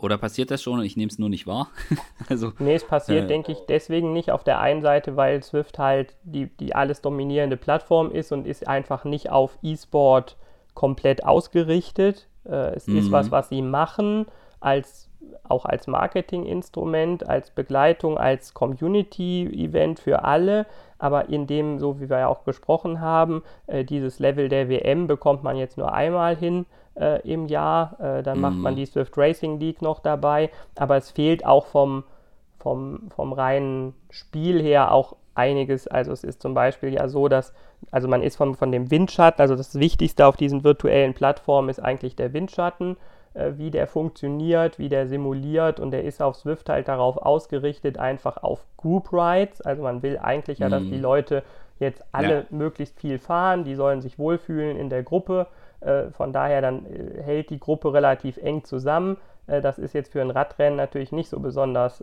[0.00, 1.68] oder passiert das schon und ich nehme es nur nicht wahr?
[2.28, 5.78] also, nee, es passiert, äh, denke ich, deswegen nicht auf der einen Seite, weil Swift
[5.78, 10.36] halt die, die alles dominierende Plattform ist und ist einfach nicht auf E-Sport
[10.74, 12.28] komplett ausgerichtet.
[12.44, 13.30] Äh, es ist was, mhm.
[13.32, 14.26] was sie machen,
[14.60, 15.10] als,
[15.42, 20.66] auch als Marketinginstrument, als Begleitung, als Community-Event für alle.
[20.98, 25.08] Aber in dem, so wie wir ja auch gesprochen haben, äh, dieses Level der WM
[25.08, 26.66] bekommt man jetzt nur einmal hin
[26.98, 27.96] äh, im Jahr.
[28.00, 28.42] Äh, dann mhm.
[28.42, 28.78] macht man mhm.
[28.78, 30.50] die Swift Racing League noch dabei.
[30.76, 32.04] Aber es fehlt auch vom,
[32.58, 35.86] vom, vom reinen Spiel her auch einiges.
[35.88, 37.54] Also es ist zum Beispiel ja so, dass,
[37.90, 41.80] also man ist von, von dem Windschatten, also das Wichtigste auf diesen virtuellen Plattformen ist
[41.80, 42.96] eigentlich der Windschatten,
[43.34, 47.98] äh, wie der funktioniert, wie der simuliert und der ist auf Swift halt darauf ausgerichtet,
[47.98, 49.60] einfach auf Group Rides.
[49.60, 51.02] Also man will eigentlich ja, dass die mhm.
[51.02, 51.42] Leute
[51.78, 52.44] jetzt alle ja.
[52.50, 55.46] möglichst viel fahren, die sollen sich wohlfühlen in der Gruppe
[56.12, 59.16] von daher dann äh, hält die Gruppe relativ eng zusammen.
[59.46, 62.02] Äh, das ist jetzt für ein Radrennen natürlich nicht so besonders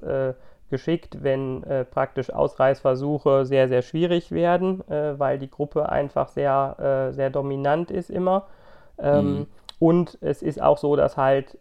[0.72, 7.92] geschickt, wenn praktisch Ausreißversuche sehr, sehr schwierig werden, weil die Gruppe einfach sehr, sehr dominant
[7.92, 8.48] ist immer.
[8.98, 9.48] Ähm, mhm.
[9.78, 11.56] Und es ist auch so, dass halt,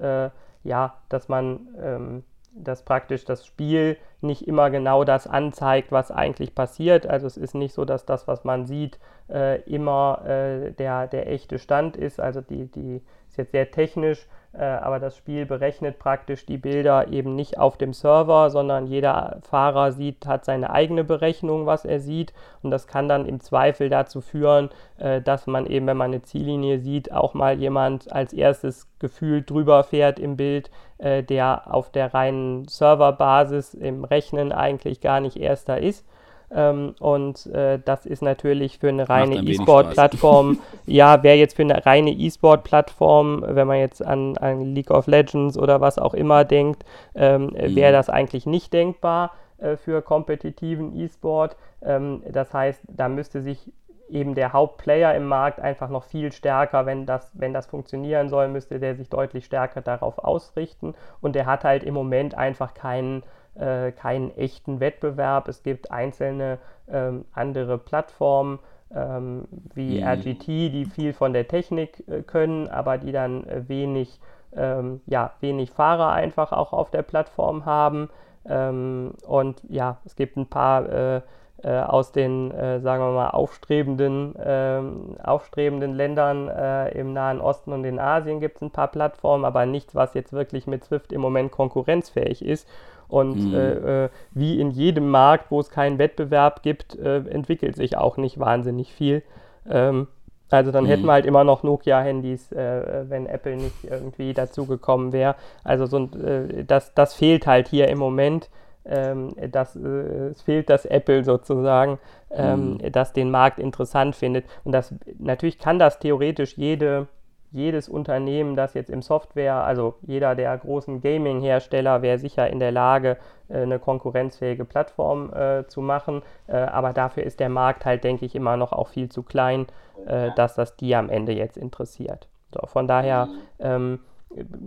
[0.62, 2.24] ja, dass man ähm,
[2.56, 7.06] dass praktisch das Spiel nicht immer genau das anzeigt, was eigentlich passiert.
[7.06, 8.98] Also es ist nicht so, dass das, was man sieht,
[9.28, 12.20] äh, immer äh, der, der echte Stand ist.
[12.20, 13.02] Also die, die
[13.34, 17.76] ist jetzt sehr technisch, äh, aber das Spiel berechnet praktisch die Bilder eben nicht auf
[17.76, 22.32] dem Server, sondern jeder Fahrer sieht, hat seine eigene Berechnung, was er sieht.
[22.62, 26.22] Und das kann dann im Zweifel dazu führen, äh, dass man eben, wenn man eine
[26.22, 31.90] Ziellinie sieht, auch mal jemand als erstes gefühlt drüber fährt im Bild, äh, der auf
[31.90, 36.06] der reinen Serverbasis im Rechnen eigentlich gar nicht erster ist.
[36.50, 41.84] Ähm, und äh, das ist natürlich für eine reine E-Sport-Plattform, ja, wäre jetzt für eine
[41.84, 46.84] reine E-Sport-Plattform, wenn man jetzt an, an, League of Legends oder was auch immer denkt,
[47.14, 47.74] ähm, mhm.
[47.74, 51.56] wäre das eigentlich nicht denkbar äh, für kompetitiven E-Sport.
[51.82, 53.72] Ähm, das heißt, da müsste sich
[54.08, 58.48] eben der Hauptplayer im Markt einfach noch viel stärker, wenn das, wenn das funktionieren soll,
[58.48, 60.94] müsste der sich deutlich stärker darauf ausrichten.
[61.20, 63.22] Und der hat halt im Moment einfach keinen
[63.54, 65.48] äh, keinen echten Wettbewerb.
[65.48, 66.58] Es gibt einzelne
[66.88, 68.58] ähm, andere Plattformen
[68.94, 70.06] ähm, wie mhm.
[70.06, 74.20] RGT, die viel von der Technik äh, können, aber die dann äh, wenig,
[74.54, 78.08] ähm, ja, wenig Fahrer einfach auch auf der Plattform haben.
[78.46, 81.20] Ähm, und ja, es gibt ein paar äh,
[81.62, 86.48] äh, aus den, äh, sagen wir mal, aufstrebenden, ähm, aufstrebenden Ländern
[86.90, 90.32] im Nahen Osten und in Asien gibt es ein paar Plattformen, aber nichts, was jetzt
[90.32, 92.68] wirklich mit Swift im Moment konkurrenzfähig ist.
[93.14, 93.54] Und mhm.
[93.54, 98.16] äh, äh, wie in jedem Markt, wo es keinen Wettbewerb gibt, äh, entwickelt sich auch
[98.16, 99.22] nicht wahnsinnig viel.
[99.70, 100.08] Ähm,
[100.50, 100.88] also dann mhm.
[100.88, 105.36] hätten wir halt immer noch Nokia-Handys, äh, wenn Apple nicht irgendwie dazugekommen wäre.
[105.62, 108.50] Also so, äh, das, das fehlt halt hier im Moment.
[108.84, 112.00] Ähm, das, äh, es fehlt das Apple sozusagen,
[112.32, 112.90] ähm, mhm.
[112.90, 114.44] das den Markt interessant findet.
[114.64, 117.06] Und das natürlich kann das theoretisch jede
[117.54, 122.72] jedes Unternehmen, das jetzt im Software, also jeder der großen Gaming-Hersteller wäre sicher in der
[122.72, 123.16] Lage,
[123.48, 126.22] äh, eine konkurrenzfähige Plattform äh, zu machen.
[126.48, 129.66] Äh, aber dafür ist der Markt halt, denke ich, immer noch auch viel zu klein,
[130.04, 132.26] äh, dass das die am Ende jetzt interessiert.
[132.52, 133.28] So, von daher
[133.60, 134.00] ähm,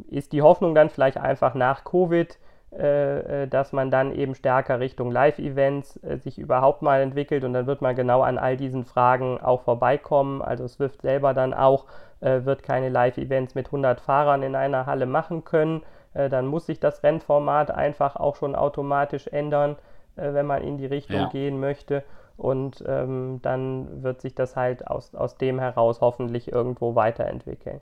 [0.10, 2.40] ist die Hoffnung dann vielleicht einfach nach Covid,
[2.70, 7.82] dass man dann eben stärker Richtung Live-Events äh, sich überhaupt mal entwickelt und dann wird
[7.82, 10.42] man genau an all diesen Fragen auch vorbeikommen.
[10.42, 11.86] Also Swift selber dann auch
[12.20, 15.84] äh, wird keine Live-Events mit 100 Fahrern in einer Halle machen können.
[16.14, 19.78] Äh, dann muss sich das Rennformat einfach auch schon automatisch ändern,
[20.16, 21.30] äh, wenn man in die Richtung ja.
[21.30, 22.04] gehen möchte.
[22.36, 27.82] Und ähm, dann wird sich das halt aus, aus dem heraus hoffentlich irgendwo weiterentwickeln.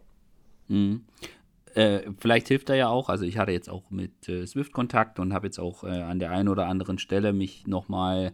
[0.67, 1.05] Mhm.
[1.75, 5.19] Äh, vielleicht hilft er ja auch, also ich hatte jetzt auch mit äh, Swift Kontakt
[5.19, 8.33] und habe jetzt auch äh, an der einen oder anderen Stelle mich nochmal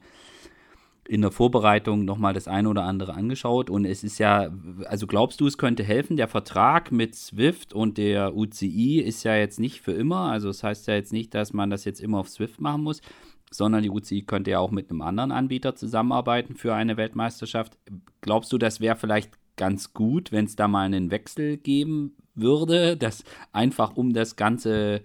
[1.07, 4.51] in der Vorbereitung nochmal das eine oder andere angeschaut und es ist ja,
[4.85, 6.17] also glaubst du, es könnte helfen?
[6.17, 10.63] Der Vertrag mit Swift und der UCI ist ja jetzt nicht für immer, also das
[10.63, 13.01] heißt ja jetzt nicht, dass man das jetzt immer auf Swift machen muss,
[13.49, 17.79] sondern die UCI könnte ja auch mit einem anderen Anbieter zusammenarbeiten für eine Weltmeisterschaft.
[18.21, 22.97] Glaubst du, das wäre vielleicht ganz gut, wenn es da mal einen Wechsel geben würde,
[22.97, 25.01] das einfach um das ganze,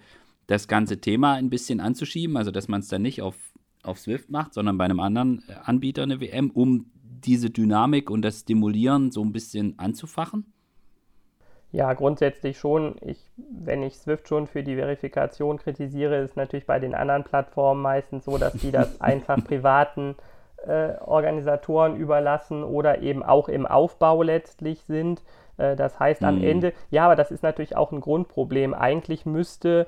[0.46, 3.36] das ganze Thema ein bisschen anzuschieben, also dass man es dann nicht auf,
[3.82, 6.90] auf Swift macht, sondern bei einem anderen äh, Anbieter eine WM, um
[7.24, 10.52] diese Dynamik und das Stimulieren so ein bisschen anzufachen?
[11.72, 12.96] Ja, grundsätzlich schon.
[13.02, 17.82] Ich, wenn ich Swift schon für die Verifikation kritisiere, ist natürlich bei den anderen Plattformen
[17.82, 20.14] meistens so, dass die das einfach privaten
[20.66, 25.22] äh, Organisatoren überlassen oder eben auch im Aufbau letztlich sind.
[25.58, 26.44] Äh, das heißt am mhm.
[26.44, 28.74] Ende, ja, aber das ist natürlich auch ein Grundproblem.
[28.74, 29.86] Eigentlich müsste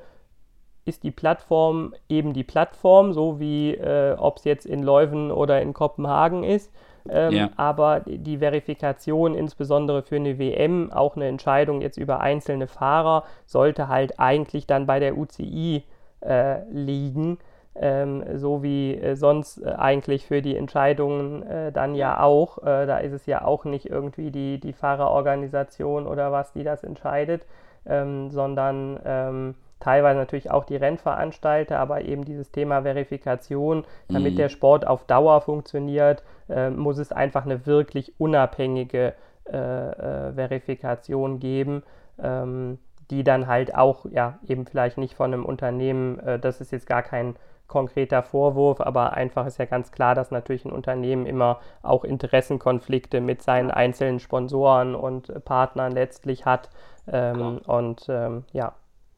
[0.85, 5.61] ist die Plattform eben die Plattform, so wie äh, ob es jetzt in Leuven oder
[5.61, 6.73] in Kopenhagen ist.
[7.09, 7.51] Ähm, ja.
[7.57, 13.89] Aber die Verifikation, insbesondere für eine WM, auch eine Entscheidung jetzt über einzelne Fahrer, sollte
[13.89, 15.85] halt eigentlich dann bei der UCI
[16.21, 17.39] äh, liegen.
[17.81, 22.59] Ähm, so wie äh, sonst äh, eigentlich für die Entscheidungen äh, dann ja auch.
[22.59, 26.83] Äh, da ist es ja auch nicht irgendwie die, die Fahrerorganisation oder was, die das
[26.83, 27.47] entscheidet,
[27.87, 34.39] ähm, sondern ähm, teilweise natürlich auch die Rennveranstalter, aber eben dieses Thema Verifikation, damit mhm.
[34.39, 39.15] der Sport auf Dauer funktioniert, äh, muss es einfach eine wirklich unabhängige
[39.45, 41.83] äh, Verifikation geben,
[42.21, 42.79] ähm,
[43.11, 46.87] die dann halt auch, ja, eben vielleicht nicht von einem Unternehmen, äh, das ist jetzt
[46.87, 47.37] gar kein
[47.69, 53.21] konkreter Vorwurf, aber einfach ist ja ganz klar, dass natürlich ein Unternehmen immer auch Interessenkonflikte
[53.21, 56.71] mit seinen einzelnen Sponsoren und Partnern letztlich hat.
[57.07, 58.73] Ähm, und ähm, ja,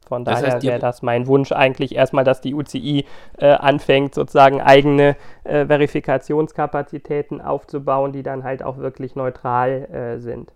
[0.05, 3.05] von das daher wäre das mein Wunsch eigentlich erstmal, dass die UCI
[3.37, 5.15] äh, anfängt, sozusagen eigene
[5.45, 10.51] äh, Verifikationskapazitäten aufzubauen, die dann halt auch wirklich neutral äh, sind.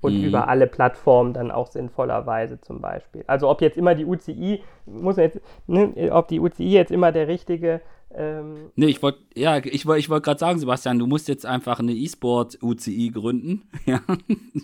[0.00, 0.24] Und mhm.
[0.24, 3.24] über alle Plattformen dann auch sinnvollerweise zum Beispiel.
[3.26, 7.26] Also ob jetzt immer die UCI, muss jetzt, ne, ob die UCI jetzt immer der
[7.26, 7.80] richtige
[8.14, 11.44] ähm, nee, ich wollte, ja, ich wollte ich wollt gerade sagen, Sebastian, du musst jetzt
[11.44, 13.68] einfach eine E-Sport-UCI gründen.
[13.86, 14.00] ja,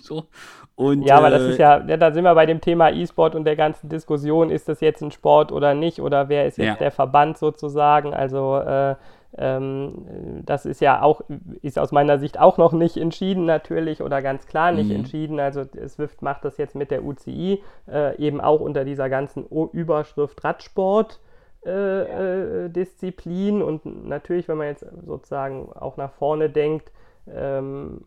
[0.02, 0.28] so.
[0.76, 3.34] Und, ja, aber äh, das ist ja, ja, da sind wir bei dem Thema E-Sport
[3.34, 6.66] und der ganzen Diskussion, ist das jetzt ein Sport oder nicht oder wer ist jetzt
[6.66, 6.74] ja.
[6.76, 8.14] der Verband sozusagen?
[8.14, 8.96] Also, äh,
[9.36, 11.22] ähm, das ist ja auch,
[11.62, 14.96] ist aus meiner Sicht auch noch nicht entschieden natürlich oder ganz klar nicht mhm.
[14.96, 15.40] entschieden.
[15.40, 20.42] Also Swift macht das jetzt mit der UCI äh, eben auch unter dieser ganzen Überschrift
[20.44, 21.20] Radsport.
[21.64, 26.92] Äh, äh, Disziplin und natürlich, wenn man jetzt sozusagen auch nach vorne denkt,
[27.32, 28.00] ähm,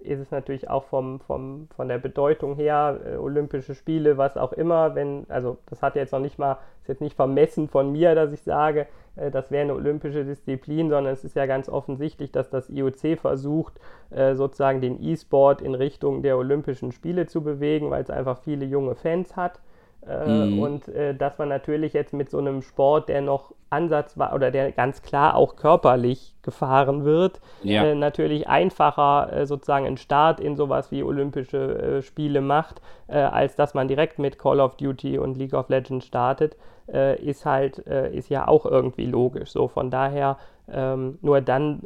[0.00, 4.52] ist es natürlich auch vom, vom, von der Bedeutung her, äh, Olympische Spiele, was auch
[4.52, 8.14] immer, wenn, also das hat jetzt noch nicht mal, ist jetzt nicht vermessen von mir,
[8.14, 12.30] dass ich sage, äh, das wäre eine olympische Disziplin, sondern es ist ja ganz offensichtlich,
[12.30, 13.80] dass das IOC versucht,
[14.10, 18.66] äh, sozusagen den E-Sport in Richtung der Olympischen Spiele zu bewegen, weil es einfach viele
[18.66, 19.60] junge Fans hat.
[20.06, 20.58] Äh, mhm.
[20.58, 24.50] Und äh, dass man natürlich jetzt mit so einem Sport, der noch Ansatz war oder
[24.50, 27.84] der ganz klar auch körperlich gefahren wird, ja.
[27.84, 33.18] äh, natürlich einfacher äh, sozusagen einen Start in sowas wie Olympische äh, Spiele macht, äh,
[33.18, 36.56] als dass man direkt mit Call of Duty und League of Legends startet,
[36.88, 39.52] ist halt, ist ja auch irgendwie logisch.
[39.52, 40.36] So von daher
[40.70, 41.80] ähm, nur dann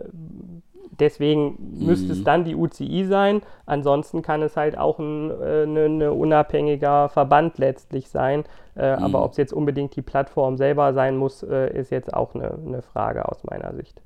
[0.91, 2.25] deswegen müsste es mhm.
[2.25, 3.43] dann die UCI sein.
[3.67, 8.45] Ansonsten kann es halt auch ein äh, ne, ne unabhängiger Verband letztlich sein.
[8.77, 9.03] Äh, mhm.
[9.03, 12.59] Aber ob es jetzt unbedingt die Plattform selber sein muss, äh, ist jetzt auch eine
[12.59, 14.01] ne Frage aus meiner Sicht.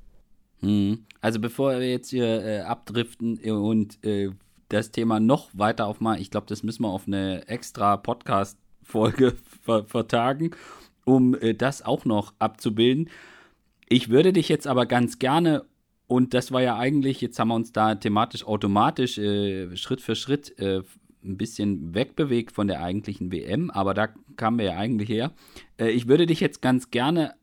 [0.61, 1.05] Mhm.
[1.21, 4.31] Also bevor wir jetzt hier äh, abdriften und äh,
[4.69, 9.33] das Thema noch weiter aufmachen, ich glaube, das müssen wir auf eine extra Podcast-Folge
[9.63, 10.51] ver vertagen,
[11.05, 13.09] um äh, das auch noch abzubilden.
[13.89, 15.65] Ich würde dich jetzt aber ganz gerne
[16.11, 20.15] und das war ja eigentlich, jetzt haben wir uns da thematisch automatisch äh, Schritt für
[20.15, 20.83] Schritt äh,
[21.23, 25.31] ein bisschen wegbewegt von der eigentlichen WM, aber da kamen wir ja eigentlich her.
[25.79, 27.35] Äh, ich würde dich jetzt ganz gerne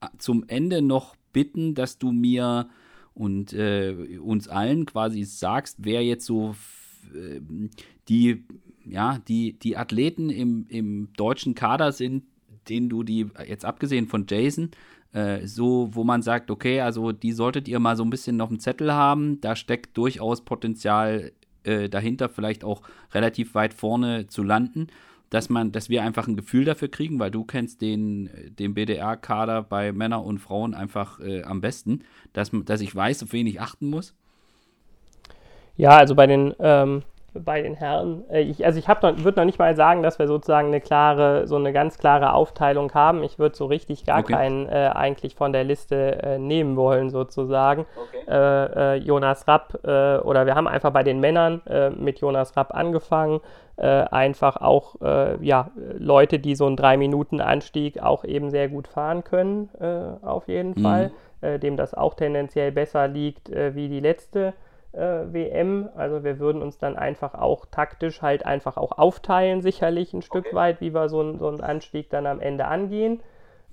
[0.00, 2.68] äh, zum Ende noch bitten, dass du mir
[3.14, 6.54] und äh, uns allen quasi sagst, wer jetzt so
[7.16, 7.40] äh,
[8.08, 8.44] die,
[8.84, 12.22] ja, die, die Athleten im, im deutschen Kader sind,
[12.68, 14.70] denen du die, jetzt abgesehen von Jason,
[15.14, 18.48] äh, so, wo man sagt, okay, also die solltet ihr mal so ein bisschen auf
[18.48, 19.40] dem Zettel haben.
[19.40, 21.32] Da steckt durchaus Potenzial
[21.62, 22.82] äh, dahinter, vielleicht auch
[23.12, 24.88] relativ weit vorne zu landen,
[25.30, 28.28] dass man, dass wir einfach ein Gefühl dafür kriegen, weil du kennst den,
[28.58, 32.00] den BDR-Kader bei Männern und Frauen einfach äh, am besten,
[32.32, 34.14] dass, dass ich weiß, auf wen ich achten muss.
[35.76, 37.02] Ja, also bei den ähm,
[37.34, 38.24] bei den Herren.
[38.30, 41.56] Äh, ich, also ich würde noch nicht mal sagen, dass wir sozusagen eine klare, so
[41.56, 43.22] eine ganz klare Aufteilung haben.
[43.22, 44.32] Ich würde so richtig gar okay.
[44.32, 47.86] keinen äh, eigentlich von der Liste äh, nehmen wollen, sozusagen.
[47.96, 48.24] Okay.
[48.28, 51.62] Äh, äh Jonas Rapp, äh, oder wir haben einfach bei den Männern
[51.98, 53.40] mit Jonas Rapp angefangen.
[53.76, 54.96] einfach auch
[55.40, 59.68] ja, Leute, die so einen 3-Minuten-Anstieg auch eben sehr gut fahren können,
[60.22, 60.82] auf jeden mhm.
[60.82, 61.10] Fall.
[61.42, 64.54] dem das auch tendenziell besser liegt wie die letzte
[64.94, 65.88] WM.
[65.96, 70.46] Also wir würden uns dann einfach auch taktisch halt einfach auch aufteilen, sicherlich ein Stück
[70.46, 70.54] okay.
[70.54, 73.20] weit, wie wir so, ein, so einen Anstieg dann am Ende angehen.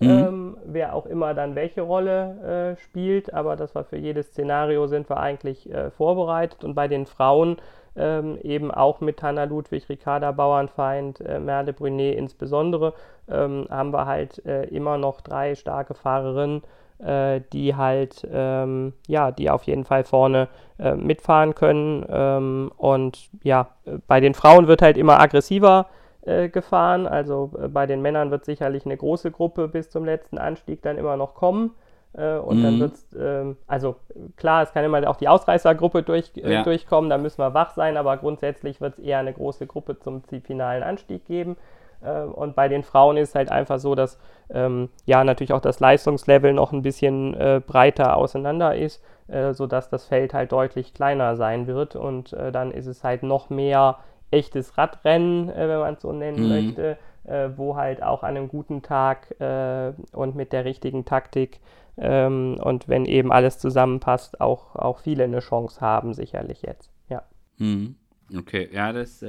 [0.01, 0.09] Mhm.
[0.09, 4.87] Ähm, wer auch immer dann welche Rolle äh, spielt, aber das war für jedes Szenario
[4.87, 7.57] sind wir eigentlich äh, vorbereitet und bei den Frauen
[7.95, 12.93] ähm, eben auch mit Hanna Ludwig, Ricarda Bauernfeind, äh, Merle Brunet insbesondere,
[13.29, 16.63] ähm, haben wir halt äh, immer noch drei starke Fahrerinnen,
[17.03, 20.47] äh, die halt, ähm, ja, die auf jeden Fall vorne
[20.79, 22.05] äh, mitfahren können.
[22.09, 23.69] Ähm, und ja,
[24.07, 25.87] bei den Frauen wird halt immer aggressiver
[26.21, 27.07] äh, gefahren.
[27.07, 30.97] Also äh, bei den Männern wird sicherlich eine große Gruppe bis zum letzten Anstieg dann
[30.97, 31.71] immer noch kommen.
[32.13, 32.63] Und mhm.
[32.63, 33.95] dann wird es, ähm, also
[34.35, 36.61] klar, es kann immer auch die Ausreißergruppe durch, ja.
[36.61, 40.21] durchkommen, da müssen wir wach sein, aber grundsätzlich wird es eher eine große Gruppe zum
[40.43, 41.55] finalen Anstieg geben.
[42.01, 44.19] Äh, und bei den Frauen ist es halt einfach so, dass
[44.49, 49.89] ähm, ja natürlich auch das Leistungslevel noch ein bisschen äh, breiter auseinander ist, äh, sodass
[49.89, 51.95] das Feld halt deutlich kleiner sein wird.
[51.95, 53.99] Und äh, dann ist es halt noch mehr
[54.31, 56.49] echtes Radrennen, äh, wenn man es so nennen mhm.
[56.49, 59.35] möchte, äh, wo halt auch an einem guten Tag
[60.13, 61.59] und mit der richtigen Taktik
[61.97, 66.91] ähm, und wenn eben alles zusammenpasst, auch, auch viele eine Chance haben, sicherlich jetzt.
[67.09, 67.23] Ja.
[67.57, 67.95] Mhm.
[68.35, 69.23] Okay, ja, das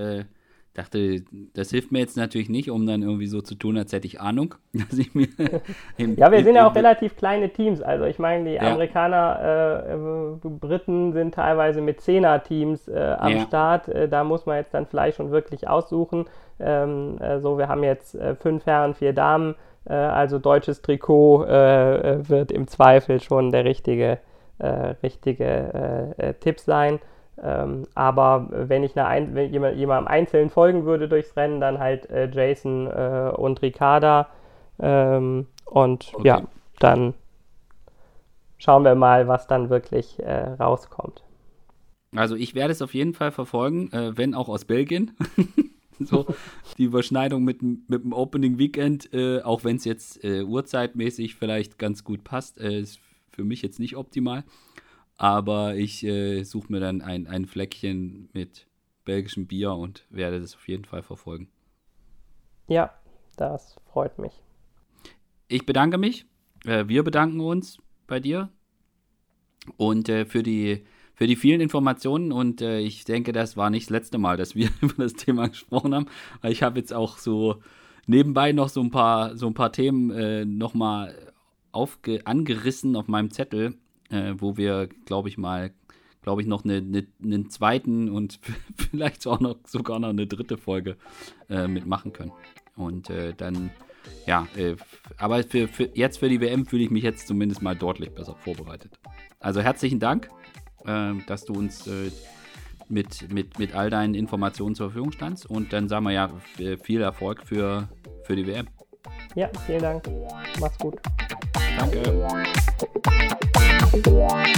[0.75, 1.23] dachte,
[1.53, 4.21] das hilft mir jetzt natürlich nicht, um dann irgendwie so zu tun, als hätte ich
[4.21, 4.55] Ahnung.
[4.73, 5.29] Dass ich mir
[5.99, 7.83] ja, wir sind ja auch relativ kleine Teams.
[7.83, 8.63] Also ich meine, die ja.
[8.63, 13.41] Amerikaner, äh, Briten sind teilweise mit Zehner-Teams äh, am ja.
[13.43, 13.89] Start.
[13.89, 16.27] Äh, da muss man jetzt dann vielleicht schon wirklich aussuchen.
[16.59, 19.55] Ähm, so, also wir haben jetzt äh, fünf Herren, vier Damen.
[19.85, 24.19] Äh, also deutsches Trikot äh, wird im Zweifel schon der richtige,
[25.03, 27.01] richtige Tipp sein.
[27.43, 32.09] Ähm, aber wenn ich eine, wenn jemand, jemandem einzeln folgen würde durchs Rennen, dann halt
[32.09, 34.29] äh, Jason äh, und Ricarda.
[34.79, 36.29] Ähm, und okay.
[36.29, 36.43] ja,
[36.79, 37.15] dann
[38.59, 41.25] schauen wir mal, was dann wirklich äh, rauskommt.
[42.15, 45.17] Also ich werde es auf jeden Fall verfolgen, äh, wenn auch aus Belgien.
[45.99, 46.27] so
[46.79, 51.79] die Überschneidung mit, mit dem Opening Weekend, äh, auch wenn es jetzt äh, uhrzeitmäßig vielleicht
[51.79, 53.01] ganz gut passt, ist
[53.31, 54.45] für mich jetzt nicht optimal.
[55.23, 58.67] Aber ich äh, suche mir dann ein, ein Fleckchen mit
[59.05, 61.47] belgischem Bier und werde das auf jeden Fall verfolgen.
[62.67, 62.91] Ja,
[63.37, 64.33] das freut mich.
[65.47, 66.27] Ich bedanke mich.
[66.65, 67.79] Äh, wir bedanken uns
[68.09, 68.49] bei dir
[69.77, 70.85] und äh, für die
[71.15, 74.57] für die vielen Informationen und äh, ich denke, das war nicht das letzte Mal, dass
[74.57, 76.07] wir über das Thema gesprochen haben,
[76.41, 77.63] weil ich habe jetzt auch so
[78.09, 81.15] nebenbei noch so ein paar so ein paar Themen äh, noch mal
[82.25, 83.79] angerissen auf meinem Zettel
[84.13, 85.73] äh, wo wir, glaube ich mal,
[86.23, 88.39] glaube ich, noch eine, eine, einen zweiten und
[88.77, 90.97] vielleicht auch noch sogar noch eine dritte Folge
[91.49, 92.33] äh, mitmachen können.
[92.77, 93.71] Und äh, dann,
[94.27, 94.77] ja, äh,
[95.19, 98.37] aber für, für, jetzt für die WM fühle ich mich jetzt zumindest mal deutlich besser
[98.37, 98.99] vorbereitet.
[99.41, 100.29] Also herzlichen Dank,
[100.85, 102.11] äh, dass du uns äh,
[102.89, 105.47] mit, mit, mit all deinen Informationen zur Verfügung standst.
[105.47, 106.31] Und dann sagen wir ja
[106.83, 107.89] viel Erfolg für,
[108.25, 108.69] für die WM.
[109.35, 110.09] Ja, vielen Dank.
[110.61, 111.01] Mach's gut.
[111.79, 113.43] Danke.
[113.93, 114.53] Bye.